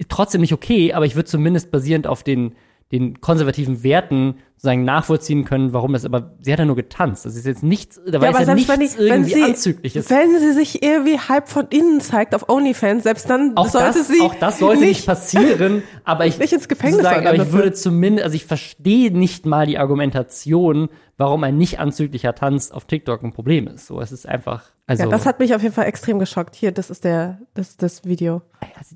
trotzdem 0.08 0.40
nicht 0.40 0.52
okay, 0.52 0.92
aber 0.92 1.06
ich 1.06 1.16
würde 1.16 1.28
zumindest 1.28 1.70
basierend 1.70 2.06
auf 2.06 2.22
den, 2.22 2.54
den 2.90 3.20
konservativen 3.20 3.82
Werten 3.82 4.36
sozusagen 4.54 4.82
nachvollziehen 4.82 5.44
können, 5.44 5.72
warum 5.72 5.92
das, 5.92 6.04
aber 6.04 6.32
sie 6.40 6.50
hat 6.52 6.58
ja 6.58 6.64
nur 6.64 6.74
getanzt. 6.74 7.24
Das 7.26 7.36
ist 7.36 7.46
jetzt 7.46 7.62
nichts, 7.62 8.00
da 8.06 8.20
war 8.20 8.30
aber 8.30 8.42
ja 8.42 8.54
nichts 8.54 8.68
wenn 8.70 8.80
die- 8.80 8.96
wenn 8.98 9.06
irgendwie 9.06 9.34
sie- 9.34 9.42
anzügliches. 9.42 10.10
Wenn 10.10 10.38
sie 10.40 10.52
sich 10.52 10.82
irgendwie 10.82 11.18
halb 11.18 11.48
von 11.48 11.66
innen 11.68 12.00
zeigt 12.00 12.34
auf 12.34 12.48
OnlyFans, 12.48 13.04
selbst 13.04 13.28
dann 13.30 13.52
Auch 13.56 13.68
sollte 13.68 13.98
das, 13.98 14.08
sie 14.08 14.20
auch 14.20 14.34
das 14.34 14.58
sollte 14.58 14.84
nicht, 14.84 15.06
passieren, 15.06 15.82
aber 16.04 16.26
ich, 16.26 16.38
nicht 16.40 16.52
ins 16.52 16.66
Gefängnis 16.66 17.02
sozusagen, 17.02 17.26
aber 17.26 17.36
ich 17.36 17.52
würde 17.52 17.72
zumindest, 17.72 18.24
also 18.24 18.34
ich 18.36 18.46
verstehe 18.46 19.12
nicht 19.16 19.46
mal 19.46 19.66
die 19.66 19.78
Argumentation, 19.78 20.88
warum 21.18 21.44
ein 21.44 21.56
nicht 21.58 21.78
anzüglicher 21.78 22.34
Tanz 22.34 22.70
auf 22.70 22.86
TikTok 22.86 23.22
ein 23.22 23.32
Problem 23.32 23.68
ist. 23.68 23.86
So, 23.86 24.00
es 24.00 24.12
ist 24.12 24.26
einfach, 24.26 24.64
also. 24.86 25.04
Ja, 25.04 25.08
das 25.10 25.26
hat 25.26 25.38
mich 25.40 25.54
auf 25.54 25.62
jeden 25.62 25.74
Fall 25.74 25.86
extrem 25.86 26.18
geschockt. 26.18 26.54
Hier, 26.56 26.72
das 26.72 26.90
ist 26.90 27.04
der, 27.04 27.38
das 27.54 27.76
das 27.76 28.04
Video. 28.04 28.42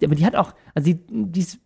Aber 0.02 0.14
die 0.14 0.24
hat 0.26 0.34
auch, 0.34 0.54
also 0.74 0.86
die, 0.92 0.98
die 1.08 1.40
ist, 1.40 1.58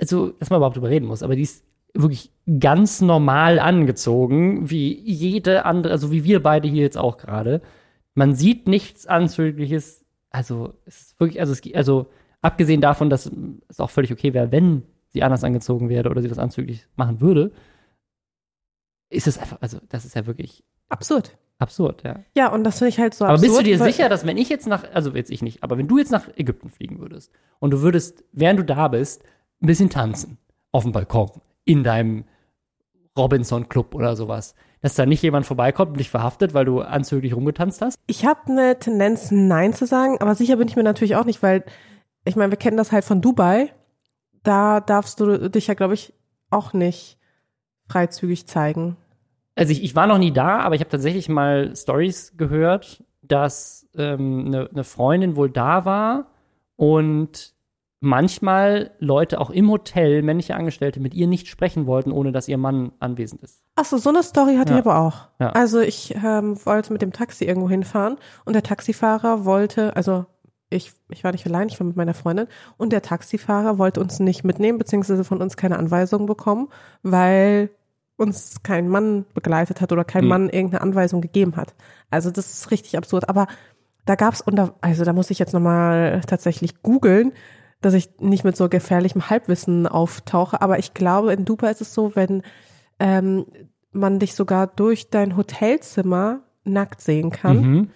also, 0.00 0.28
dass 0.30 0.50
man 0.50 0.58
überhaupt 0.58 0.76
drüber 0.76 0.88
reden 0.88 1.06
muss, 1.06 1.22
aber 1.22 1.36
die 1.36 1.42
ist 1.42 1.64
wirklich 1.94 2.32
ganz 2.58 3.00
normal 3.00 3.58
angezogen, 3.58 4.70
wie 4.70 4.98
jede 5.00 5.64
andere, 5.64 5.92
also 5.92 6.10
wie 6.12 6.24
wir 6.24 6.42
beide 6.42 6.68
hier 6.68 6.82
jetzt 6.82 6.98
auch 6.98 7.16
gerade. 7.16 7.60
Man 8.14 8.34
sieht 8.34 8.66
nichts 8.68 9.06
Anzügliches, 9.06 10.04
also, 10.30 10.74
es 10.86 11.00
ist 11.00 11.20
wirklich, 11.20 11.40
also, 11.40 11.52
es, 11.52 11.74
also, 11.74 12.06
abgesehen 12.40 12.80
davon, 12.80 13.10
dass 13.10 13.30
es 13.68 13.80
auch 13.80 13.90
völlig 13.90 14.12
okay 14.12 14.32
wäre, 14.32 14.52
wenn 14.52 14.84
sie 15.08 15.22
anders 15.22 15.44
angezogen 15.44 15.88
wäre 15.88 16.08
oder 16.08 16.22
sie 16.22 16.28
das 16.28 16.38
anzüglich 16.38 16.86
machen 16.96 17.20
würde, 17.20 17.52
ist 19.10 19.26
es 19.26 19.38
einfach, 19.38 19.58
also, 19.60 19.78
das 19.88 20.04
ist 20.04 20.14
ja 20.14 20.26
wirklich 20.26 20.62
Absurd. 20.88 21.36
absurd, 21.58 22.04
ja. 22.04 22.20
Ja, 22.36 22.52
und 22.52 22.64
das 22.64 22.78
finde 22.78 22.90
ich 22.90 23.00
halt 23.00 23.14
so 23.14 23.24
Aber 23.24 23.34
absurd. 23.34 23.48
bist 23.50 23.60
du 23.60 23.64
dir 23.64 23.78
sicher, 23.78 24.08
dass 24.08 24.24
wenn 24.24 24.36
ich 24.38 24.48
jetzt 24.48 24.66
nach, 24.68 24.84
also 24.94 25.10
jetzt 25.14 25.30
ich 25.30 25.42
nicht, 25.42 25.62
aber 25.62 25.76
wenn 25.76 25.88
du 25.88 25.98
jetzt 25.98 26.12
nach 26.12 26.28
Ägypten 26.36 26.70
fliegen 26.70 27.00
würdest 27.00 27.32
und 27.58 27.72
du 27.72 27.82
würdest, 27.82 28.24
während 28.32 28.60
du 28.60 28.64
da 28.64 28.88
bist, 28.88 29.24
ein 29.60 29.66
bisschen 29.66 29.90
tanzen 29.90 30.38
auf 30.72 30.84
dem 30.84 30.92
Balkon 30.92 31.30
in 31.64 31.84
deinem 31.84 32.24
Robinson 33.16 33.68
Club 33.68 33.94
oder 33.94 34.16
sowas, 34.16 34.54
dass 34.80 34.94
da 34.94 35.04
nicht 35.04 35.22
jemand 35.22 35.46
vorbeikommt 35.46 35.92
und 35.92 35.98
dich 35.98 36.10
verhaftet, 36.10 36.54
weil 36.54 36.64
du 36.64 36.80
anzüglich 36.80 37.34
rumgetanzt 37.34 37.82
hast? 37.82 37.98
Ich 38.06 38.24
habe 38.24 38.40
eine 38.46 38.78
Tendenz, 38.78 39.30
Nein 39.30 39.74
zu 39.74 39.86
sagen, 39.86 40.18
aber 40.20 40.34
sicher 40.34 40.56
bin 40.56 40.68
ich 40.68 40.76
mir 40.76 40.82
natürlich 40.82 41.16
auch 41.16 41.24
nicht, 41.24 41.42
weil 41.42 41.64
ich 42.24 42.36
meine, 42.36 42.52
wir 42.52 42.58
kennen 42.58 42.76
das 42.76 42.92
halt 42.92 43.04
von 43.04 43.20
Dubai. 43.20 43.72
Da 44.42 44.80
darfst 44.80 45.20
du 45.20 45.50
dich 45.50 45.66
ja, 45.66 45.74
glaube 45.74 45.94
ich, 45.94 46.14
auch 46.50 46.72
nicht 46.72 47.18
freizügig 47.88 48.46
zeigen. 48.46 48.96
Also 49.54 49.72
ich, 49.72 49.82
ich 49.82 49.94
war 49.96 50.06
noch 50.06 50.18
nie 50.18 50.32
da, 50.32 50.60
aber 50.60 50.74
ich 50.74 50.80
habe 50.80 50.90
tatsächlich 50.90 51.28
mal 51.28 51.74
Stories 51.76 52.34
gehört, 52.36 53.04
dass 53.22 53.88
ähm, 53.96 54.44
eine, 54.46 54.70
eine 54.70 54.84
Freundin 54.84 55.36
wohl 55.36 55.50
da 55.50 55.84
war 55.84 56.28
und 56.76 57.54
manchmal 58.00 58.90
Leute 58.98 59.40
auch 59.40 59.50
im 59.50 59.70
Hotel, 59.70 60.22
männliche 60.22 60.54
Angestellte, 60.54 61.00
mit 61.00 61.14
ihr 61.14 61.26
nicht 61.26 61.48
sprechen 61.48 61.86
wollten, 61.86 62.12
ohne 62.12 62.32
dass 62.32 62.48
ihr 62.48 62.58
Mann 62.58 62.92
anwesend 62.98 63.42
ist. 63.42 63.62
Achso, 63.76 63.98
so 63.98 64.08
eine 64.10 64.22
Story 64.22 64.56
hatte 64.56 64.72
Ja. 64.72 64.78
ich 64.80 64.86
aber 64.86 64.98
auch. 64.98 65.28
Ja. 65.38 65.50
Also 65.50 65.80
ich 65.80 66.14
ähm, 66.24 66.58
wollte 66.64 66.92
mit 66.92 67.02
dem 67.02 67.12
Taxi 67.12 67.44
irgendwo 67.44 67.68
hinfahren 67.68 68.16
und 68.44 68.54
der 68.54 68.62
Taxifahrer 68.62 69.44
wollte, 69.44 69.94
also 69.96 70.24
ich, 70.70 70.92
ich 71.10 71.24
war 71.24 71.32
nicht 71.32 71.46
allein, 71.46 71.68
ich 71.68 71.78
war 71.78 71.86
mit 71.86 71.96
meiner 71.96 72.14
Freundin 72.14 72.46
und 72.78 72.92
der 72.92 73.02
Taxifahrer 73.02 73.76
wollte 73.78 74.00
uns 74.00 74.18
nicht 74.20 74.44
mitnehmen, 74.44 74.78
beziehungsweise 74.78 75.24
von 75.24 75.42
uns 75.42 75.56
keine 75.56 75.78
Anweisung 75.78 76.26
bekommen, 76.26 76.68
weil 77.02 77.70
uns 78.16 78.62
kein 78.62 78.88
Mann 78.88 79.24
begleitet 79.34 79.80
hat 79.80 79.92
oder 79.92 80.04
kein 80.04 80.22
Hm. 80.22 80.28
Mann 80.28 80.48
irgendeine 80.50 80.82
Anweisung 80.82 81.20
gegeben 81.20 81.56
hat. 81.56 81.74
Also 82.10 82.30
das 82.30 82.50
ist 82.52 82.70
richtig 82.70 82.96
absurd. 82.96 83.28
Aber 83.28 83.46
da 84.04 84.14
gab's 84.14 84.40
unter, 84.42 84.74
also 84.80 85.04
da 85.04 85.12
muss 85.12 85.30
ich 85.30 85.38
jetzt 85.38 85.52
nochmal 85.54 86.20
tatsächlich 86.26 86.82
googeln, 86.82 87.32
dass 87.80 87.94
ich 87.94 88.10
nicht 88.18 88.44
mit 88.44 88.56
so 88.56 88.68
gefährlichem 88.68 89.30
Halbwissen 89.30 89.86
auftauche. 89.86 90.60
Aber 90.60 90.78
ich 90.78 90.92
glaube, 90.94 91.32
in 91.32 91.44
Dubai 91.44 91.70
ist 91.70 91.80
es 91.80 91.94
so, 91.94 92.14
wenn 92.14 92.42
ähm, 92.98 93.46
man 93.92 94.18
dich 94.18 94.34
sogar 94.34 94.66
durch 94.66 95.08
dein 95.10 95.36
Hotelzimmer 95.36 96.42
nackt 96.64 97.00
sehen 97.00 97.30
kann, 97.30 97.56
Mhm. 97.60 97.90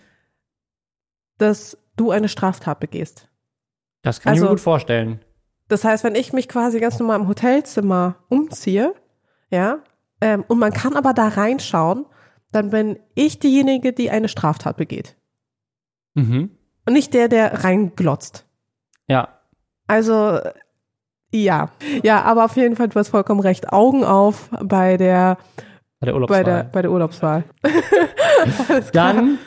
dass 1.39 1.77
du 1.97 2.11
eine 2.11 2.29
Straftat 2.29 2.81
begehst. 2.81 3.29
Das 4.03 4.21
kann 4.21 4.35
ich 4.35 4.41
mir 4.41 4.47
Also- 4.47 4.55
gut 4.55 4.61
vorstellen. 4.61 5.21
Das 5.69 5.85
heißt, 5.85 6.05
wenn 6.05 6.15
ich 6.15 6.33
mich 6.33 6.49
quasi 6.49 6.79
ganz 6.79 6.99
normal 6.99 7.21
im 7.21 7.29
Hotelzimmer 7.29 8.17
umziehe, 8.29 8.95
ja, 9.51 9.79
ähm, 10.21 10.45
und 10.47 10.59
man 10.59 10.73
kann 10.73 10.95
aber 10.97 11.15
da 11.15 11.29
reinschauen, 11.29 12.05
dann 12.53 12.71
bin 12.71 12.99
ich 13.15 13.39
diejenige, 13.39 13.93
die 13.93 14.11
eine 14.11 14.29
Straftat 14.29 14.77
begeht. 14.77 15.17
Mhm. 16.15 16.51
Und 16.87 16.93
nicht 16.93 17.15
der, 17.15 17.29
der 17.29 17.65
reinglotzt. 17.65 18.47
Ja. 19.09 19.41
Also, 19.87 20.39
ja. 21.33 21.71
Ja, 22.03 22.23
aber 22.23 22.45
auf 22.45 22.57
jeden 22.57 22.77
Fall, 22.77 22.89
du 22.89 22.99
hast 22.99 23.09
vollkommen 23.09 23.41
recht. 23.41 23.73
Augen 23.73 24.05
auf 24.05 24.49
bei 24.63 24.97
der, 24.97 25.37
Bei 26.01 26.07
der 26.07 26.13
bei 26.13 26.15
Urlaubswahl. 26.15 26.45
der, 26.45 26.65
bei 26.65 26.83
der 26.83 26.91
Urlaubswahl. 26.91 27.45
Alles 28.69 28.91
klar. 28.93 29.15
Dann 29.15 29.39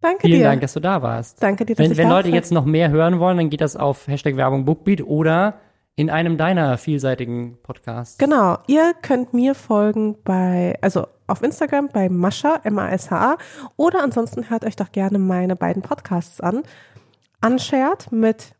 danke 0.00 0.22
vielen 0.22 0.38
dir. 0.40 0.44
Dank, 0.44 0.60
dass 0.62 0.72
du 0.72 0.80
da 0.80 1.02
warst. 1.02 1.42
Danke 1.42 1.64
dir, 1.64 1.74
dass 1.76 1.84
Wenn, 1.84 1.92
ich 1.92 1.98
wenn 1.98 2.08
Leute 2.08 2.28
jetzt 2.30 2.52
noch 2.52 2.64
mehr 2.64 2.90
hören 2.90 3.18
wollen, 3.20 3.36
dann 3.36 3.50
geht 3.50 3.60
das 3.60 3.76
auf 3.76 4.06
Hashtag 4.08 4.36
Werbung 4.36 4.64
Bookbeat 4.64 5.02
oder 5.02 5.54
in 5.94 6.08
einem 6.08 6.38
deiner 6.38 6.78
vielseitigen 6.78 7.58
Podcasts. 7.62 8.16
Genau, 8.16 8.56
ihr 8.66 8.94
könnt 9.02 9.34
mir 9.34 9.54
folgen 9.54 10.16
bei, 10.24 10.78
also 10.80 11.06
auf 11.26 11.42
Instagram 11.42 11.88
bei 11.92 12.08
Mascha, 12.08 12.60
M-A-S-H-A, 12.64 13.36
oder 13.76 14.02
ansonsten 14.02 14.48
hört 14.48 14.64
euch 14.64 14.76
doch 14.76 14.90
gerne 14.90 15.18
meine 15.18 15.54
beiden 15.54 15.82
Podcasts 15.82 16.40
an. 16.40 16.62
Unshared 17.44 18.10
mit 18.10 18.54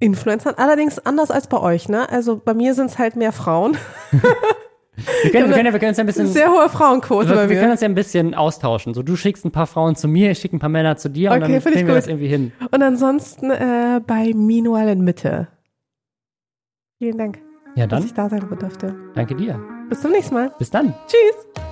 Influencern, 0.00 0.54
allerdings 0.56 0.98
anders 0.98 1.30
als 1.30 1.46
bei 1.46 1.58
euch, 1.60 1.88
ne? 1.88 2.08
Also 2.10 2.40
bei 2.42 2.54
mir 2.54 2.74
sind 2.74 2.86
es 2.86 2.98
halt 2.98 3.14
mehr 3.16 3.32
Frauen. 3.32 3.76
Wir 5.22 5.30
können, 5.30 5.48
wir 5.48 5.54
können, 5.56 5.66
ja- 5.66 5.72
wir 5.72 5.78
können 5.78 5.88
uns 5.90 5.96
ja 5.98 6.04
ein 6.04 6.06
bisschen, 6.06 6.26
Sehr 6.26 6.50
hohe 6.50 6.68
Frauenquote 6.68 7.28
wir, 7.30 7.34
bei 7.36 7.48
wir 7.48 7.58
können 7.58 7.70
uns 7.72 7.80
ja 7.80 7.88
ein 7.88 7.94
bisschen 7.94 8.34
austauschen. 8.34 8.92
So, 8.92 9.02
du 9.02 9.16
schickst 9.16 9.44
ein 9.46 9.50
paar 9.52 9.66
Frauen 9.66 9.94
zu 9.96 10.08
mir, 10.08 10.30
ich 10.30 10.38
schicke 10.38 10.56
ein 10.56 10.58
paar 10.58 10.68
Männer 10.68 10.96
zu 10.96 11.08
dir 11.08 11.30
und 11.30 11.42
Okay, 11.42 11.52
dann 11.52 11.60
finde 11.62 11.68
ich 11.70 11.74
kriegen 11.76 11.88
wir 11.88 11.94
das 11.94 12.06
irgendwie 12.06 12.28
hin. 12.28 12.52
Und 12.70 12.82
ansonsten 12.82 13.50
äh, 13.50 14.00
bei 14.06 14.32
Minual 14.34 14.88
in 14.88 15.00
Mitte. 15.02 15.48
Vielen 16.98 17.16
Dank, 17.16 17.38
Ja, 17.76 17.86
dass 17.86 18.00
dann 18.00 18.06
ich 18.06 18.14
da 18.14 18.28
sein 18.28 18.46
durfte. 18.58 18.94
danke 19.14 19.34
dir. 19.34 19.58
Bis 19.88 20.00
zum 20.02 20.10
nächsten 20.10 20.34
Mal. 20.34 20.52
Bis 20.58 20.70
dann. 20.70 20.94
Tschüss. 21.06 21.69